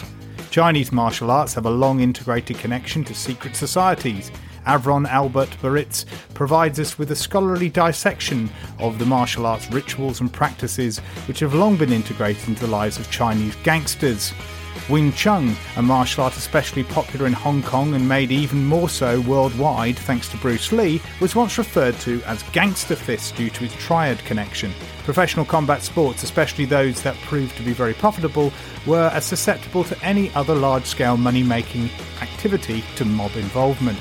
Chinese 0.51 0.93
martial 0.93 1.31
arts 1.31 1.53
have 1.53 1.67
a 1.67 1.71
long 1.71 2.01
integrated 2.01 2.57
connection 2.57 3.05
to 3.05 3.15
secret 3.15 3.55
societies. 3.55 4.31
Avron 4.67 5.07
Albert 5.07 5.51
Boretz 5.61 6.07
provides 6.33 6.81
us 6.81 6.99
with 6.99 7.11
a 7.11 7.17
scholarly 7.17 7.69
dissection 7.69 8.49
of 8.79 8.99
the 8.99 9.05
martial 9.05 9.45
arts 9.45 9.71
rituals 9.71 10.23
and 10.23 10.33
practices 10.33 11.01
which 11.29 11.41
have 11.41 11.53
long 11.53 11.77
been 11.77 11.93
integrated 11.93 12.49
into 12.49 12.63
the 12.63 12.73
lives 12.73 12.99
of 12.99 13.11
Chinese 13.11 13.57
gangsters. 13.57 14.33
Wing 14.89 15.13
Chun, 15.13 15.55
a 15.77 15.83
martial 15.83 16.25
art 16.25 16.37
especially 16.37 16.85
popular 16.85 17.27
in 17.27 17.33
Hong 17.33 17.63
Kong 17.63 17.95
and 17.95 18.09
made 18.09 18.33
even 18.33 18.65
more 18.65 18.89
so 18.89 19.21
worldwide 19.23 19.99
thanks 19.99 20.29
to 20.29 20.37
Bruce 20.37 20.73
Lee, 20.73 21.01
was 21.21 21.37
once 21.37 21.59
referred 21.59 21.99
to 22.01 22.23
as 22.25 22.43
gangster 22.53 22.97
fists 22.97 23.33
due 23.33 23.51
to 23.51 23.65
its 23.65 23.75
triad 23.77 24.19
connection. 24.25 24.73
Professional 25.05 25.45
combat 25.45 25.83
sports, 25.83 26.23
especially 26.23 26.65
those 26.65 27.03
that 27.03 27.17
proved 27.23 27.57
to 27.57 27.63
be 27.63 27.73
very 27.73 27.95
profitable, 27.95 28.53
were 28.87 29.11
as 29.13 29.25
susceptible 29.25 29.85
to 29.85 30.05
any 30.05 30.33
other 30.35 30.55
large 30.55 30.85
scale 30.85 31.17
money 31.17 31.43
making 31.43 31.89
activity 32.21 32.85
to 32.97 33.05
mob 33.05 33.35
involvement. 33.37 33.99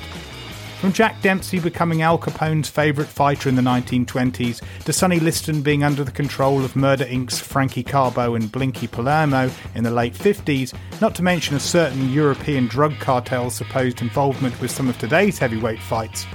From 0.81 0.93
Jack 0.93 1.21
Dempsey 1.21 1.59
becoming 1.59 2.01
Al 2.01 2.17
Capone's 2.17 2.67
favourite 2.67 3.07
fighter 3.07 3.47
in 3.47 3.53
the 3.53 3.61
1920s, 3.61 4.63
to 4.83 4.91
Sonny 4.91 5.19
Liston 5.19 5.61
being 5.61 5.83
under 5.83 6.03
the 6.03 6.09
control 6.09 6.65
of 6.65 6.75
Murder 6.75 7.05
Inc.'s 7.05 7.39
Frankie 7.39 7.83
Carbo 7.83 8.33
and 8.33 8.51
Blinky 8.51 8.87
Palermo 8.87 9.51
in 9.75 9.83
the 9.83 9.91
late 9.91 10.15
50s, 10.15 10.73
not 10.99 11.13
to 11.13 11.21
mention 11.21 11.55
a 11.55 11.59
certain 11.59 12.09
European 12.09 12.65
drug 12.65 12.93
cartel's 12.93 13.53
supposed 13.53 14.01
involvement 14.01 14.59
with 14.59 14.71
some 14.71 14.89
of 14.89 14.97
today's 14.97 15.37
heavyweight 15.37 15.79
fights, 15.79 16.25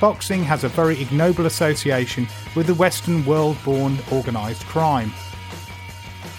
boxing 0.00 0.42
has 0.42 0.64
a 0.64 0.68
very 0.68 0.98
ignoble 0.98 1.44
association 1.44 2.26
with 2.56 2.68
the 2.68 2.74
Western 2.74 3.22
world 3.26 3.58
born 3.62 3.98
organised 4.10 4.64
crime. 4.64 5.12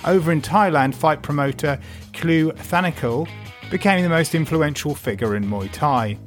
Over 0.05 0.31
in 0.31 0.41
Thailand, 0.41 0.95
fight 0.95 1.21
promoter 1.21 1.79
Klu 2.13 2.51
Thanakul 2.51 3.29
became 3.69 4.01
the 4.01 4.09
most 4.09 4.33
influential 4.33 4.95
figure 4.95 5.35
in 5.35 5.45
Muay 5.45 5.71
Thai. 5.71 6.17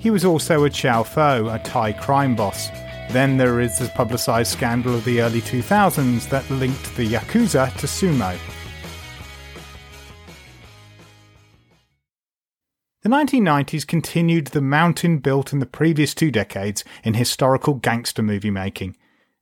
He 0.00 0.10
was 0.10 0.24
also 0.24 0.64
a 0.64 0.70
Chao 0.70 1.02
Pho, 1.02 1.50
a 1.50 1.58
Thai 1.58 1.92
crime 1.92 2.34
boss. 2.34 2.70
Then 3.10 3.36
there 3.36 3.60
is 3.60 3.78
the 3.78 3.88
publicised 3.88 4.50
scandal 4.50 4.94
of 4.94 5.04
the 5.04 5.20
early 5.20 5.42
2000s 5.42 6.26
that 6.30 6.50
linked 6.50 6.96
the 6.96 7.06
Yakuza 7.06 7.70
to 7.76 7.86
sumo. 7.86 8.38
The 13.02 13.10
1990s 13.10 13.86
continued 13.86 14.48
the 14.48 14.62
mountain 14.62 15.18
built 15.18 15.52
in 15.52 15.58
the 15.58 15.66
previous 15.66 16.14
two 16.14 16.30
decades 16.30 16.82
in 17.04 17.12
historical 17.12 17.74
gangster 17.74 18.22
movie 18.22 18.50
making. 18.50 18.96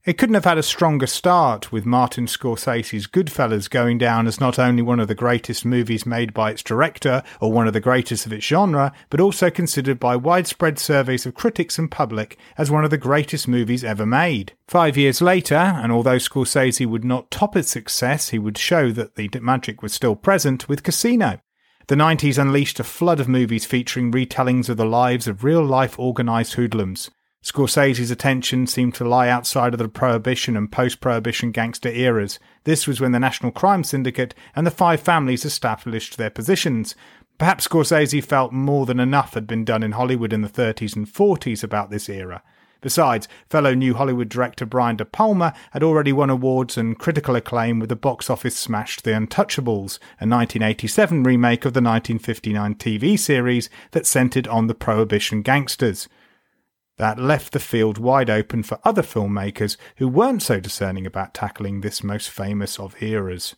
It 0.09 0.17
couldn't 0.17 0.37
have 0.37 0.47
had 0.47 0.57
a 0.57 0.63
stronger 0.63 1.07
start, 1.07 1.71
with 1.71 1.85
Martin 1.85 2.25
Scorsese's 2.25 3.07
Goodfellas 3.07 3.69
going 3.69 3.99
down 3.99 4.27
as 4.27 4.41
not 4.41 4.59
only 4.59 4.81
one 4.81 5.01
of 5.01 5.07
the 5.07 5.15
greatest 5.15 5.67
movies 5.67 6.07
made 6.07 6.33
by 6.33 6.51
its 6.51 6.63
director 6.63 7.23
or 7.43 7.53
one 7.53 7.67
of 7.67 7.75
the 7.75 7.81
greatest 7.81 8.25
of 8.25 8.33
its 8.33 8.47
genre, 8.47 8.91
but 9.11 9.21
also 9.21 9.51
considered 9.51 10.01
by 10.01 10.17
widespread 10.17 10.79
surveys 10.79 11.27
of 11.27 11.35
critics 11.35 11.79
and 11.79 11.91
public 11.91 12.39
as 12.57 12.71
one 12.71 12.85
of 12.85 12.91
the 12.91 12.97
greatest 12.97 13.47
movies 13.47 13.85
ever 13.85 14.07
made. 14.07 14.55
Five 14.67 14.97
years 14.97 15.21
later, 15.21 15.55
and 15.55 15.93
although 15.93 16.17
Scorsese 16.17 16.87
would 16.87 17.05
not 17.05 17.31
top 17.31 17.55
its 17.55 17.69
success, 17.69 18.31
he 18.31 18.39
would 18.39 18.57
show 18.57 18.91
that 18.93 19.17
the 19.17 19.29
magic 19.43 19.83
was 19.83 19.93
still 19.93 20.17
present 20.17 20.71
with 20.71 20.85
Casino. 20.85 21.39
The 21.89 21.97
90s 21.97 22.39
unleashed 22.39 22.81
a 22.81 22.85
flood 22.85 23.21
of 23.21 23.29
movies 23.29 23.67
featuring 23.67 24.11
retellings 24.11 24.71
of 24.71 24.79
the 24.79 24.87
lives 24.87 25.29
of 25.29 25.45
real 25.45 25.63
life 25.63 25.99
organised 25.99 26.55
hoodlums. 26.55 27.11
Scorsese's 27.43 28.11
attention 28.11 28.67
seemed 28.67 28.95
to 28.97 29.09
lie 29.09 29.29
outside 29.29 29.73
of 29.73 29.79
the 29.79 29.89
Prohibition 29.89 30.57
and 30.57 30.71
post 30.71 31.01
Prohibition 31.01 31.53
gangster 31.53 31.89
eras. 31.89 32.41
This 32.65 32.87
was 32.87 33.01
when 33.01 33.13
the 33.13 33.21
National 33.21 33.53
Crime 33.53 33.85
Syndicate 33.85 34.35
and 34.57 34.67
the 34.67 34.73
Five 34.73 35.01
Families 35.01 35.45
established 35.45 36.19
their 36.19 36.31
positions. 36.31 36.97
Perhaps 37.39 37.69
Scorsese 37.69 38.25
felt 38.25 38.53
more 38.53 38.87
than 38.87 38.99
enough 38.99 39.35
had 39.35 39.47
been 39.47 39.65
done 39.65 39.85
in 39.85 39.93
Hollywood 39.93 40.33
in 40.33 40.43
the 40.43 40.49
30s 40.49 40.97
and 40.97 41.07
40s 41.07 41.63
about 41.63 41.91
this 41.91 42.09
era. 42.09 42.43
Besides, 42.81 43.29
fellow 43.49 43.73
New 43.73 43.95
Hollywood 43.95 44.29
director 44.29 44.67
Brian 44.67 44.97
De 44.97 45.05
Palma 45.05 45.55
had 45.71 45.83
already 45.85 46.13
won 46.13 46.31
awards 46.31 46.77
and 46.77 46.99
critical 46.99 47.37
acclaim 47.37 47.79
with 47.79 47.89
the 47.89 47.97
box 47.97 48.29
office 48.29 48.57
smash 48.57 49.01
The 49.01 49.13
Untouchables, 49.13 49.99
a 50.21 50.27
1987 50.27 51.23
remake 51.23 51.65
of 51.65 51.73
the 51.73 51.81
1959 51.81 52.75
TV 52.75 53.19
series 53.19 53.71
that 53.93 54.07
centered 54.07 54.49
on 54.49 54.67
the 54.67 54.75
Prohibition 54.75 55.43
gangsters. 55.43 56.09
That 56.99 57.19
left 57.19 57.53
the 57.53 57.61
field 57.61 57.99
wide 57.99 58.29
open 58.29 58.63
for 58.63 58.81
other 58.85 59.03
filmmakers 59.03 59.77
who 59.97 60.09
weren't 60.09 60.43
so 60.43 60.61
discerning 60.61 61.07
about 61.07 61.33
tackling 61.33 61.81
this 61.81 62.03
most 62.05 62.29
famous 62.29 62.79
of 62.79 63.01
eras. 63.03 63.55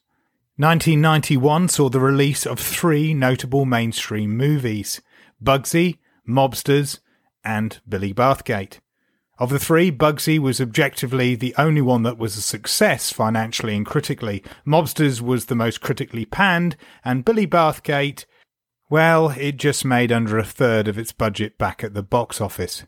1991 0.56 1.68
saw 1.68 1.88
the 1.88 2.00
release 2.00 2.46
of 2.46 2.60
three 2.60 3.14
notable 3.14 3.64
mainstream 3.64 4.36
movies 4.36 5.00
Bugsy, 5.42 5.98
Mobsters, 6.28 7.00
and 7.42 7.80
Billy 7.88 8.12
Bathgate. 8.12 8.78
Of 9.38 9.48
the 9.48 9.58
three, 9.58 9.90
Bugsy 9.90 10.38
was 10.38 10.60
objectively 10.60 11.34
the 11.34 11.54
only 11.56 11.80
one 11.80 12.02
that 12.02 12.18
was 12.18 12.36
a 12.36 12.42
success 12.42 13.10
financially 13.10 13.74
and 13.74 13.86
critically. 13.86 14.44
Mobsters 14.66 15.22
was 15.22 15.46
the 15.46 15.54
most 15.54 15.80
critically 15.80 16.26
panned, 16.26 16.76
and 17.02 17.24
Billy 17.24 17.46
Bathgate, 17.46 18.26
well, 18.90 19.30
it 19.30 19.56
just 19.56 19.82
made 19.82 20.12
under 20.12 20.36
a 20.36 20.44
third 20.44 20.88
of 20.88 20.98
its 20.98 21.12
budget 21.12 21.56
back 21.56 21.82
at 21.82 21.94
the 21.94 22.02
box 22.02 22.38
office. 22.38 22.84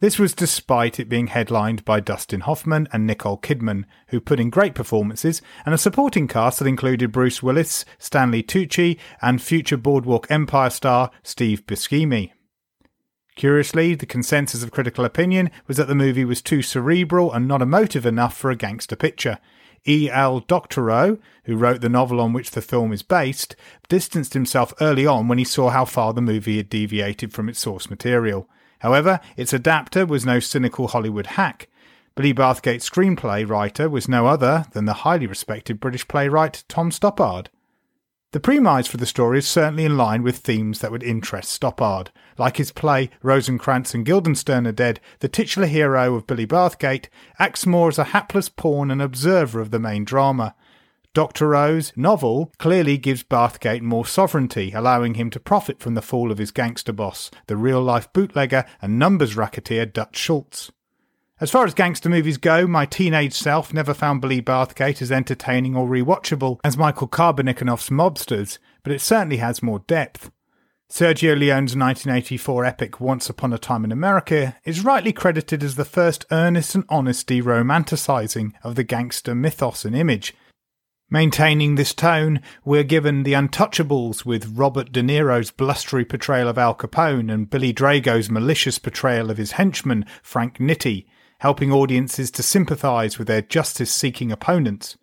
This 0.00 0.16
was 0.16 0.32
despite 0.32 1.00
it 1.00 1.08
being 1.08 1.26
headlined 1.26 1.84
by 1.84 1.98
Dustin 1.98 2.42
Hoffman 2.42 2.86
and 2.92 3.04
Nicole 3.04 3.36
Kidman, 3.36 3.84
who 4.08 4.20
put 4.20 4.38
in 4.38 4.48
great 4.48 4.72
performances, 4.76 5.42
and 5.66 5.74
a 5.74 5.78
supporting 5.78 6.28
cast 6.28 6.60
that 6.60 6.68
included 6.68 7.10
Bruce 7.10 7.42
Willis, 7.42 7.84
Stanley 7.98 8.44
Tucci, 8.44 8.96
and 9.20 9.42
future 9.42 9.76
Boardwalk 9.76 10.28
Empire 10.30 10.70
star 10.70 11.10
Steve 11.24 11.66
Buscemi. 11.66 12.30
Curiously, 13.34 13.96
the 13.96 14.06
consensus 14.06 14.62
of 14.62 14.70
critical 14.70 15.04
opinion 15.04 15.50
was 15.66 15.78
that 15.78 15.88
the 15.88 15.96
movie 15.96 16.24
was 16.24 16.42
too 16.42 16.62
cerebral 16.62 17.32
and 17.32 17.48
not 17.48 17.62
emotive 17.62 18.06
enough 18.06 18.36
for 18.36 18.52
a 18.52 18.56
gangster 18.56 18.94
picture. 18.94 19.38
E. 19.84 20.08
L. 20.08 20.38
Doctorow, 20.38 21.18
who 21.44 21.56
wrote 21.56 21.80
the 21.80 21.88
novel 21.88 22.20
on 22.20 22.32
which 22.32 22.52
the 22.52 22.62
film 22.62 22.92
is 22.92 23.02
based, 23.02 23.56
distanced 23.88 24.34
himself 24.34 24.72
early 24.80 25.06
on 25.06 25.26
when 25.26 25.38
he 25.38 25.44
saw 25.44 25.70
how 25.70 25.84
far 25.84 26.12
the 26.12 26.20
movie 26.20 26.58
had 26.58 26.68
deviated 26.68 27.32
from 27.32 27.48
its 27.48 27.58
source 27.58 27.90
material. 27.90 28.48
However, 28.80 29.20
its 29.36 29.52
adapter 29.52 30.06
was 30.06 30.26
no 30.26 30.40
cynical 30.40 30.88
Hollywood 30.88 31.26
hack. 31.26 31.68
Billy 32.14 32.32
Bathgate's 32.32 32.88
screenplay 32.88 33.48
writer 33.48 33.88
was 33.88 34.08
no 34.08 34.26
other 34.26 34.66
than 34.72 34.86
the 34.86 35.04
highly 35.04 35.26
respected 35.26 35.78
British 35.78 36.06
playwright 36.08 36.64
Tom 36.68 36.90
Stoppard. 36.90 37.48
The 38.32 38.40
premise 38.40 38.86
for 38.86 38.98
the 38.98 39.06
story 39.06 39.38
is 39.38 39.46
certainly 39.46 39.86
in 39.86 39.96
line 39.96 40.22
with 40.22 40.38
themes 40.38 40.80
that 40.80 40.90
would 40.90 41.02
interest 41.02 41.50
Stoppard. 41.50 42.08
Like 42.36 42.58
his 42.58 42.72
play 42.72 43.08
Rosencrantz 43.22 43.94
and 43.94 44.04
Guildenstern 44.04 44.66
are 44.66 44.72
Dead, 44.72 45.00
the 45.20 45.28
titular 45.28 45.66
hero 45.66 46.14
of 46.14 46.26
Billy 46.26 46.46
Bathgate 46.46 47.08
acts 47.38 47.64
more 47.64 47.88
as 47.88 47.98
a 47.98 48.04
hapless 48.04 48.50
pawn 48.50 48.90
and 48.90 49.00
observer 49.00 49.60
of 49.60 49.70
the 49.70 49.78
main 49.78 50.04
drama. 50.04 50.54
Doctorow's 51.14 51.92
novel 51.96 52.52
clearly 52.58 52.98
gives 52.98 53.22
Bathgate 53.24 53.82
more 53.82 54.06
sovereignty, 54.06 54.72
allowing 54.72 55.14
him 55.14 55.30
to 55.30 55.40
profit 55.40 55.80
from 55.80 55.94
the 55.94 56.02
fall 56.02 56.30
of 56.30 56.38
his 56.38 56.50
gangster 56.50 56.92
boss, 56.92 57.30
the 57.46 57.56
real 57.56 57.82
life 57.82 58.12
bootlegger 58.12 58.64
and 58.80 58.98
numbers 58.98 59.36
racketeer 59.36 59.86
Dutch 59.86 60.16
Schultz. 60.16 60.70
As 61.40 61.50
far 61.50 61.64
as 61.64 61.74
gangster 61.74 62.08
movies 62.08 62.36
go, 62.36 62.66
my 62.66 62.84
teenage 62.84 63.32
self 63.32 63.72
never 63.72 63.94
found 63.94 64.20
Billy 64.20 64.42
Bathgate 64.42 65.00
as 65.00 65.12
entertaining 65.12 65.76
or 65.76 65.86
rewatchable 65.86 66.58
as 66.64 66.76
Michael 66.76 67.08
Karbelnikoff's 67.08 67.90
Mobsters, 67.90 68.58
but 68.82 68.92
it 68.92 69.00
certainly 69.00 69.36
has 69.36 69.62
more 69.62 69.78
depth. 69.80 70.32
Sergio 70.90 71.38
Leone's 71.38 71.76
1984 71.76 72.64
epic 72.64 72.98
Once 72.98 73.28
Upon 73.28 73.52
a 73.52 73.58
Time 73.58 73.84
in 73.84 73.92
America 73.92 74.56
is 74.64 74.84
rightly 74.84 75.12
credited 75.12 75.62
as 75.62 75.76
the 75.76 75.84
first 75.84 76.24
earnest 76.30 76.74
and 76.74 76.84
honest 76.88 77.28
romanticising 77.28 78.52
of 78.64 78.74
the 78.74 78.84
gangster 78.84 79.34
mythos 79.34 79.84
and 79.84 79.94
image, 79.94 80.34
Maintaining 81.10 81.76
this 81.76 81.94
tone, 81.94 82.42
we're 82.66 82.82
given 82.82 83.22
The 83.22 83.32
Untouchables 83.32 84.26
with 84.26 84.54
Robert 84.54 84.92
De 84.92 85.02
Niro's 85.02 85.50
blustery 85.50 86.04
portrayal 86.04 86.48
of 86.48 86.58
Al 86.58 86.74
Capone 86.74 87.32
and 87.32 87.48
Billy 87.48 87.72
Drago's 87.72 88.28
malicious 88.28 88.78
portrayal 88.78 89.30
of 89.30 89.38
his 89.38 89.52
henchman, 89.52 90.04
Frank 90.22 90.58
Nitti, 90.58 91.06
helping 91.38 91.72
audiences 91.72 92.30
to 92.32 92.42
sympathise 92.42 93.16
with 93.16 93.26
their 93.26 93.40
justice 93.40 93.90
seeking 93.90 94.30
opponents. 94.30 94.98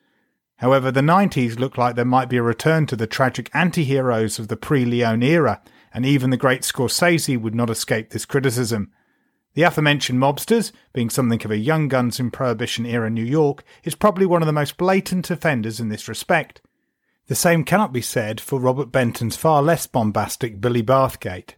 However, 0.57 0.91
the 0.91 1.01
90s 1.01 1.57
look 1.57 1.75
like 1.75 1.95
there 1.95 2.05
might 2.05 2.29
be 2.29 2.37
a 2.37 2.43
return 2.43 2.85
to 2.85 2.95
the 2.95 3.07
tragic 3.07 3.49
anti 3.55 3.83
heroes 3.83 4.37
of 4.37 4.47
the 4.47 4.55
pre 4.55 4.85
Leone 4.85 5.23
era, 5.23 5.59
and 5.91 6.05
even 6.05 6.29
the 6.29 6.37
great 6.37 6.61
Scorsese 6.61 7.41
would 7.41 7.55
not 7.55 7.71
escape 7.71 8.11
this 8.11 8.25
criticism. 8.25 8.91
The 9.55 9.63
aforementioned 9.63 10.19
mobsters, 10.19 10.73
being 10.91 11.09
something 11.09 11.41
of 11.45 11.49
a 11.49 11.57
young 11.57 11.87
guns 11.87 12.19
in 12.19 12.29
Prohibition 12.29 12.85
era 12.85 13.09
New 13.09 13.23
York, 13.23 13.63
is 13.85 13.95
probably 13.95 14.25
one 14.25 14.41
of 14.41 14.47
the 14.47 14.51
most 14.51 14.75
blatant 14.75 15.31
offenders 15.31 15.79
in 15.79 15.87
this 15.87 16.09
respect. 16.09 16.61
The 17.27 17.35
same 17.35 17.63
cannot 17.63 17.93
be 17.93 18.01
said 18.01 18.41
for 18.41 18.59
Robert 18.59 18.91
Benton's 18.91 19.37
far 19.37 19.63
less 19.63 19.87
bombastic 19.87 20.59
Billy 20.59 20.83
Bathgate. 20.83 21.55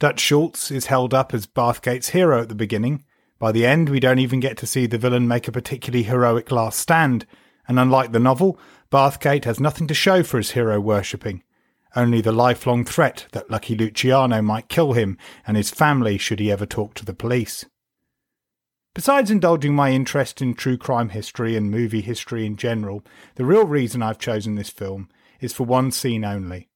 Dutch 0.00 0.18
Schultz 0.18 0.72
is 0.72 0.86
held 0.86 1.14
up 1.14 1.32
as 1.32 1.46
Bathgate's 1.46 2.08
hero 2.08 2.42
at 2.42 2.48
the 2.48 2.56
beginning. 2.56 3.04
By 3.38 3.52
the 3.52 3.64
end, 3.64 3.88
we 3.88 4.00
don't 4.00 4.18
even 4.18 4.40
get 4.40 4.56
to 4.58 4.66
see 4.66 4.86
the 4.86 4.98
villain 4.98 5.28
make 5.28 5.46
a 5.46 5.52
particularly 5.52 6.02
heroic 6.02 6.50
last 6.50 6.80
stand, 6.80 7.24
and 7.68 7.78
unlike 7.78 8.10
the 8.10 8.18
novel, 8.18 8.58
Bathgate 8.90 9.44
has 9.44 9.60
nothing 9.60 9.86
to 9.86 9.94
show 9.94 10.24
for 10.24 10.38
his 10.38 10.50
hero 10.50 10.80
worshipping 10.80 11.44
only 11.98 12.20
the 12.20 12.32
lifelong 12.32 12.84
threat 12.84 13.26
that 13.32 13.50
Lucky 13.50 13.74
Luciano 13.74 14.40
might 14.40 14.68
kill 14.68 14.92
him 14.92 15.18
and 15.44 15.56
his 15.56 15.70
family 15.70 16.16
should 16.16 16.38
he 16.38 16.52
ever 16.52 16.64
talk 16.64 16.94
to 16.94 17.04
the 17.04 17.12
police. 17.12 17.64
Besides 18.94 19.32
indulging 19.32 19.74
my 19.74 19.90
interest 19.90 20.40
in 20.40 20.54
true 20.54 20.78
crime 20.78 21.08
history 21.08 21.56
and 21.56 21.72
movie 21.72 22.00
history 22.00 22.46
in 22.46 22.56
general, 22.56 23.04
the 23.34 23.44
real 23.44 23.66
reason 23.66 24.00
I've 24.00 24.18
chosen 24.18 24.54
this 24.54 24.70
film 24.70 25.08
is 25.40 25.52
for 25.52 25.64
one 25.64 25.90
scene 25.90 26.24
only. 26.24 26.68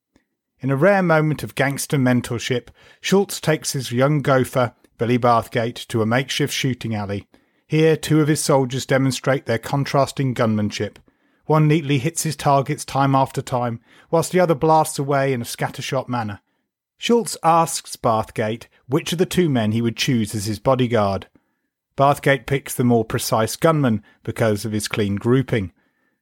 In 0.60 0.70
a 0.70 0.76
rare 0.76 1.02
moment 1.02 1.44
of 1.44 1.54
gangster 1.54 1.98
mentorship, 1.98 2.68
Schultz 3.00 3.40
takes 3.40 3.72
his 3.72 3.92
young 3.92 4.22
gopher, 4.22 4.74
Billy 4.98 5.18
Bathgate, 5.18 5.86
to 5.86 6.02
a 6.02 6.06
makeshift 6.06 6.52
shooting 6.52 6.96
alley. 6.96 7.28
Here, 7.68 7.96
two 7.96 8.20
of 8.20 8.28
his 8.28 8.42
soldiers 8.42 8.86
demonstrate 8.86 9.46
their 9.46 9.58
contrasting 9.58 10.34
gunmanship, 10.34 10.96
one 11.52 11.68
neatly 11.68 11.98
hits 11.98 12.22
his 12.22 12.34
targets 12.34 12.82
time 12.82 13.14
after 13.14 13.42
time, 13.42 13.78
whilst 14.10 14.32
the 14.32 14.40
other 14.40 14.54
blasts 14.54 14.98
away 14.98 15.34
in 15.34 15.42
a 15.42 15.44
scattershot 15.44 16.08
manner. 16.08 16.40
Schultz 16.96 17.36
asks 17.42 17.94
Bathgate 17.94 18.68
which 18.86 19.12
of 19.12 19.18
the 19.18 19.26
two 19.26 19.50
men 19.50 19.72
he 19.72 19.82
would 19.82 19.94
choose 19.94 20.34
as 20.34 20.46
his 20.46 20.58
bodyguard. 20.58 21.26
Bathgate 21.94 22.46
picks 22.46 22.74
the 22.74 22.84
more 22.84 23.04
precise 23.04 23.54
gunman 23.56 24.02
because 24.22 24.64
of 24.64 24.72
his 24.72 24.88
clean 24.88 25.16
grouping. 25.16 25.74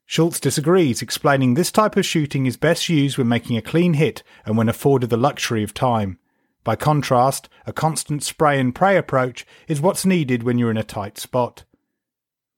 Schultz 0.05 0.41
disagrees, 0.41 1.01
explaining 1.01 1.55
this 1.55 1.71
type 1.71 1.97
of 1.97 2.05
shooting 2.05 2.47
is 2.47 2.57
best 2.57 2.89
used 2.89 3.17
when 3.17 3.29
making 3.29 3.57
a 3.57 3.63
clean 3.63 3.95
hit 3.95 4.25
and 4.45 4.57
when 4.57 4.69
afforded 4.69 5.11
the 5.11 5.17
luxury 5.17 5.63
of 5.63 5.73
time. 5.73 6.19
By 6.65 6.75
contrast, 6.75 7.49
a 7.69 7.73
constant 7.73 8.25
spray 8.25 8.59
and 8.59 8.75
pray 8.75 8.97
approach 8.97 9.47
is 9.69 9.81
what's 9.81 10.05
needed 10.05 10.43
when 10.43 10.59
you're 10.59 10.73
in 10.73 10.77
a 10.77 10.83
tight 10.83 11.19
spot. 11.19 11.63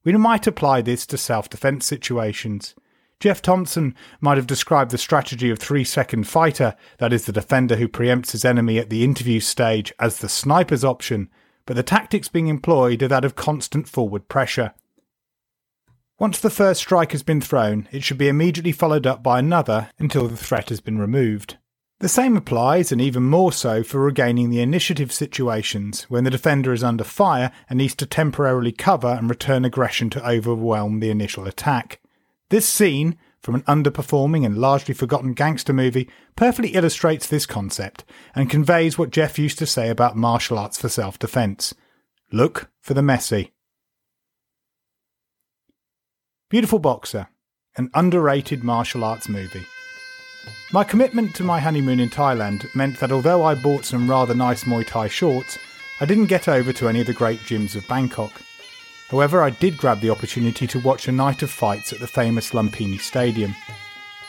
We 0.04 0.12
might 0.12 0.46
apply 0.46 0.82
this 0.82 1.06
to 1.06 1.18
self 1.18 1.48
defense 1.48 1.86
situations. 1.86 2.74
Jeff 3.20 3.40
Thompson 3.40 3.94
might 4.20 4.36
have 4.36 4.48
described 4.48 4.90
the 4.90 4.98
strategy 4.98 5.48
of 5.48 5.60
three 5.60 5.84
second 5.84 6.26
fighter, 6.26 6.74
that 6.98 7.12
is, 7.12 7.24
the 7.24 7.32
defender 7.32 7.76
who 7.76 7.86
preempts 7.86 8.32
his 8.32 8.44
enemy 8.44 8.78
at 8.78 8.90
the 8.90 9.04
interview 9.04 9.38
stage, 9.38 9.92
as 10.00 10.18
the 10.18 10.28
sniper's 10.28 10.84
option, 10.84 11.30
but 11.64 11.76
the 11.76 11.84
tactics 11.84 12.28
being 12.28 12.48
employed 12.48 13.00
are 13.00 13.08
that 13.08 13.24
of 13.24 13.36
constant 13.36 13.88
forward 13.88 14.28
pressure. 14.28 14.74
Once 16.18 16.40
the 16.40 16.50
first 16.50 16.80
strike 16.80 17.12
has 17.12 17.22
been 17.22 17.40
thrown, 17.40 17.88
it 17.92 18.02
should 18.02 18.18
be 18.18 18.28
immediately 18.28 18.72
followed 18.72 19.06
up 19.06 19.22
by 19.22 19.38
another 19.38 19.90
until 20.00 20.26
the 20.26 20.36
threat 20.36 20.68
has 20.68 20.80
been 20.80 20.98
removed. 20.98 21.58
The 22.02 22.08
same 22.08 22.36
applies, 22.36 22.90
and 22.90 23.00
even 23.00 23.22
more 23.22 23.52
so, 23.52 23.84
for 23.84 24.00
regaining 24.00 24.50
the 24.50 24.60
initiative 24.60 25.12
situations 25.12 26.02
when 26.10 26.24
the 26.24 26.30
defender 26.30 26.72
is 26.72 26.82
under 26.82 27.04
fire 27.04 27.52
and 27.70 27.78
needs 27.78 27.94
to 27.94 28.06
temporarily 28.06 28.72
cover 28.72 29.06
and 29.06 29.30
return 29.30 29.64
aggression 29.64 30.10
to 30.10 30.28
overwhelm 30.28 30.98
the 30.98 31.10
initial 31.10 31.46
attack. 31.46 32.00
This 32.50 32.68
scene, 32.68 33.16
from 33.38 33.54
an 33.54 33.62
underperforming 33.62 34.44
and 34.44 34.58
largely 34.58 34.94
forgotten 34.94 35.32
gangster 35.32 35.72
movie, 35.72 36.08
perfectly 36.34 36.70
illustrates 36.70 37.28
this 37.28 37.46
concept 37.46 38.02
and 38.34 38.50
conveys 38.50 38.98
what 38.98 39.10
Jeff 39.10 39.38
used 39.38 39.60
to 39.60 39.66
say 39.66 39.88
about 39.88 40.16
martial 40.16 40.58
arts 40.58 40.76
for 40.76 40.88
self 40.88 41.20
defense 41.20 41.72
look 42.32 42.68
for 42.80 42.94
the 42.94 43.02
messy. 43.02 43.52
Beautiful 46.50 46.80
Boxer, 46.80 47.28
an 47.76 47.90
underrated 47.94 48.64
martial 48.64 49.04
arts 49.04 49.28
movie. 49.28 49.64
My 50.72 50.84
commitment 50.84 51.34
to 51.34 51.44
my 51.44 51.60
honeymoon 51.60 52.00
in 52.00 52.08
Thailand 52.08 52.74
meant 52.74 52.98
that 52.98 53.12
although 53.12 53.44
I 53.44 53.54
bought 53.54 53.84
some 53.84 54.08
rather 54.08 54.34
nice 54.34 54.64
Muay 54.64 54.86
Thai 54.86 55.08
shorts, 55.08 55.58
I 56.00 56.06
didn't 56.06 56.26
get 56.26 56.48
over 56.48 56.72
to 56.72 56.88
any 56.88 57.00
of 57.00 57.06
the 57.06 57.12
great 57.12 57.40
gyms 57.40 57.76
of 57.76 57.86
Bangkok. 57.86 58.32
However, 59.10 59.42
I 59.42 59.50
did 59.50 59.76
grab 59.76 60.00
the 60.00 60.10
opportunity 60.10 60.66
to 60.66 60.80
watch 60.80 61.06
a 61.06 61.12
night 61.12 61.42
of 61.42 61.50
fights 61.50 61.92
at 61.92 62.00
the 62.00 62.06
famous 62.06 62.52
Lumpini 62.52 62.98
Stadium. 62.98 63.54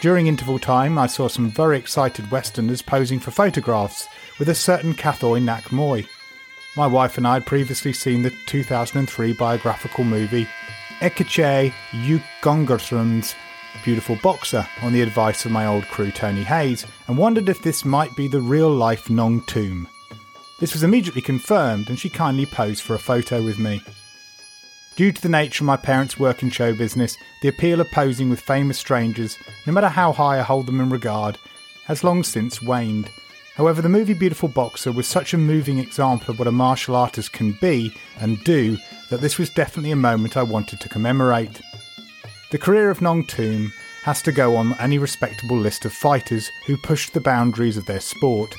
During 0.01 0.27
interval 0.27 0.59
time, 0.59 0.97
I 0.97 1.07
saw 1.07 1.29
some 1.29 1.49
very 1.49 1.77
excited 1.77 2.29
Westerners 2.29 2.81
posing 2.81 3.19
for 3.19 3.31
photographs 3.31 4.09
with 4.37 4.49
a 4.49 4.55
certain 4.55 4.93
Kathoy 4.93 5.41
Nak 5.41 5.69
Muay. 5.69 6.05
My 6.75 6.87
wife 6.87 7.17
and 7.17 7.25
I 7.25 7.35
had 7.35 7.45
previously 7.45 7.93
seen 7.93 8.23
the 8.23 8.33
2003 8.47 9.31
biographical 9.33 10.03
movie 10.03 10.47
Ekachai 10.99 11.73
Uekrongtham's 11.91 13.35
Beautiful 13.83 14.17
Boxer 14.23 14.67
on 14.81 14.93
the 14.93 15.01
advice 15.01 15.45
of 15.45 15.51
my 15.51 15.65
old 15.65 15.83
crew 15.85 16.11
Tony 16.11 16.43
Hayes 16.43 16.85
and 17.07 17.17
wondered 17.17 17.49
if 17.49 17.61
this 17.61 17.83
might 17.83 18.15
be 18.15 18.27
the 18.27 18.41
real 18.41 18.69
life 18.69 19.09
Nong 19.09 19.41
Toom. 19.45 19.87
This 20.59 20.73
was 20.73 20.83
immediately 20.83 21.21
confirmed 21.21 21.89
and 21.89 21.99
she 21.99 22.09
kindly 22.09 22.45
posed 22.45 22.83
for 22.83 22.95
a 22.95 22.99
photo 22.99 23.43
with 23.43 23.59
me. 23.59 23.81
Due 24.95 25.11
to 25.11 25.21
the 25.21 25.29
nature 25.29 25.63
of 25.63 25.67
my 25.67 25.75
parents' 25.75 26.19
work 26.19 26.43
in 26.43 26.49
show 26.49 26.73
business, 26.73 27.17
the 27.41 27.47
appeal 27.47 27.81
of 27.81 27.91
posing 27.91 28.29
with 28.29 28.39
famous 28.39 28.77
strangers, 28.77 29.37
no 29.65 29.73
matter 29.73 29.89
how 29.89 30.11
high 30.11 30.39
I 30.39 30.43
hold 30.43 30.67
them 30.67 30.79
in 30.79 30.89
regard, 30.89 31.37
has 31.85 32.03
long 32.03 32.23
since 32.23 32.61
waned. 32.61 33.09
However, 33.55 33.81
the 33.81 33.89
movie 33.89 34.13
Beautiful 34.13 34.49
Boxer 34.49 34.91
was 34.91 35.07
such 35.07 35.33
a 35.33 35.37
moving 35.37 35.79
example 35.79 36.31
of 36.31 36.39
what 36.39 36.47
a 36.47 36.51
martial 36.51 36.95
artist 36.95 37.33
can 37.33 37.51
be 37.53 37.93
and 38.19 38.43
do 38.43 38.77
that 39.09 39.21
this 39.21 39.37
was 39.37 39.49
definitely 39.49 39.91
a 39.91 39.95
moment 39.95 40.37
I 40.37 40.43
wanted 40.43 40.79
to 40.79 40.89
commemorate. 40.89 41.61
The 42.53 42.59
career 42.59 42.91
of 42.91 43.01
Nong 43.01 43.25
Toom 43.25 43.73
has 44.03 44.21
to 44.21 44.31
go 44.31 44.55
on 44.55 44.75
any 44.79 44.99
respectable 44.99 45.57
list 45.57 45.85
of 45.85 45.91
fighters 45.91 46.51
who 46.67 46.77
pushed 46.77 47.11
the 47.11 47.19
boundaries 47.19 47.77
of 47.77 47.87
their 47.87 47.99
sport 47.99 48.53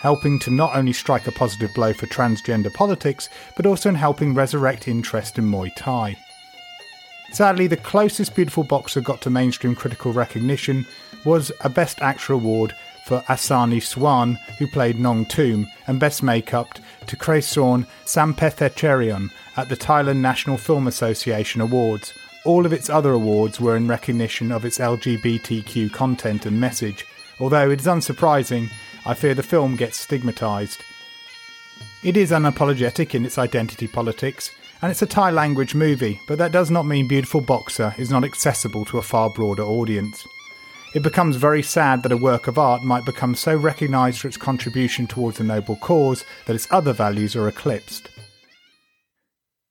helping 0.00 0.38
to 0.38 0.50
not 0.50 0.74
only 0.74 0.94
strike 0.94 1.26
a 1.26 1.32
positive 1.32 1.74
blow 1.74 1.92
for 1.92 2.06
transgender 2.06 2.72
politics, 2.72 3.28
but 3.58 3.66
also 3.66 3.90
in 3.90 3.94
helping 3.94 4.32
resurrect 4.32 4.88
interest 4.88 5.36
in 5.36 5.44
Muay 5.44 5.70
Thai. 5.76 6.16
Sadly, 7.30 7.66
the 7.66 7.76
closest 7.76 8.34
Beautiful 8.34 8.64
Boxer 8.64 9.02
got 9.02 9.20
to 9.20 9.28
mainstream 9.28 9.74
critical 9.74 10.14
recognition 10.14 10.86
was 11.26 11.52
a 11.60 11.68
Best 11.68 12.00
Actor 12.00 12.32
award 12.32 12.74
for 13.04 13.20
Asanee 13.28 13.82
Suwan, 13.82 14.38
who 14.56 14.66
played 14.66 14.98
Nong 14.98 15.26
Toom, 15.26 15.68
and 15.86 16.00
Best 16.00 16.22
Makeup 16.22 16.78
to 17.06 17.16
Kresorn 17.16 17.86
Sampethecherion 18.06 19.30
at 19.58 19.68
the 19.68 19.76
Thailand 19.76 20.20
National 20.20 20.56
Film 20.56 20.86
Association 20.86 21.60
Awards. 21.60 22.14
All 22.44 22.64
of 22.64 22.72
its 22.72 22.88
other 22.88 23.12
awards 23.12 23.60
were 23.60 23.76
in 23.76 23.86
recognition 23.86 24.50
of 24.50 24.64
its 24.64 24.78
LGBTQ 24.78 25.92
content 25.92 26.46
and 26.46 26.58
message, 26.58 27.04
although 27.38 27.70
it 27.70 27.80
is 27.80 27.86
unsurprising 27.86 28.70
I 29.04 29.14
fear 29.14 29.34
the 29.34 29.42
film 29.42 29.76
gets 29.76 30.04
stigmatised. 30.06 30.82
It 32.02 32.16
is 32.16 32.30
unapologetic 32.30 33.14
in 33.14 33.24
its 33.24 33.38
identity 33.38 33.86
politics, 33.86 34.50
and 34.82 34.90
it's 34.90 35.02
a 35.02 35.06
Thai 35.06 35.30
language 35.30 35.74
movie, 35.74 36.20
but 36.26 36.38
that 36.38 36.52
does 36.52 36.70
not 36.70 36.86
mean 36.86 37.08
Beautiful 37.08 37.40
Boxer 37.40 37.94
is 37.96 38.10
not 38.10 38.24
accessible 38.24 38.84
to 38.86 38.98
a 38.98 39.02
far 39.02 39.30
broader 39.30 39.62
audience. 39.62 40.26
It 40.94 41.02
becomes 41.02 41.36
very 41.36 41.62
sad 41.62 42.02
that 42.02 42.12
a 42.12 42.16
work 42.16 42.46
of 42.46 42.58
art 42.58 42.82
might 42.82 43.04
become 43.06 43.34
so 43.34 43.56
recognised 43.56 44.20
for 44.20 44.28
its 44.28 44.36
contribution 44.36 45.06
towards 45.06 45.40
a 45.40 45.44
noble 45.44 45.76
cause 45.76 46.24
that 46.46 46.56
its 46.56 46.68
other 46.70 46.92
values 46.92 47.34
are 47.36 47.48
eclipsed. 47.48 48.09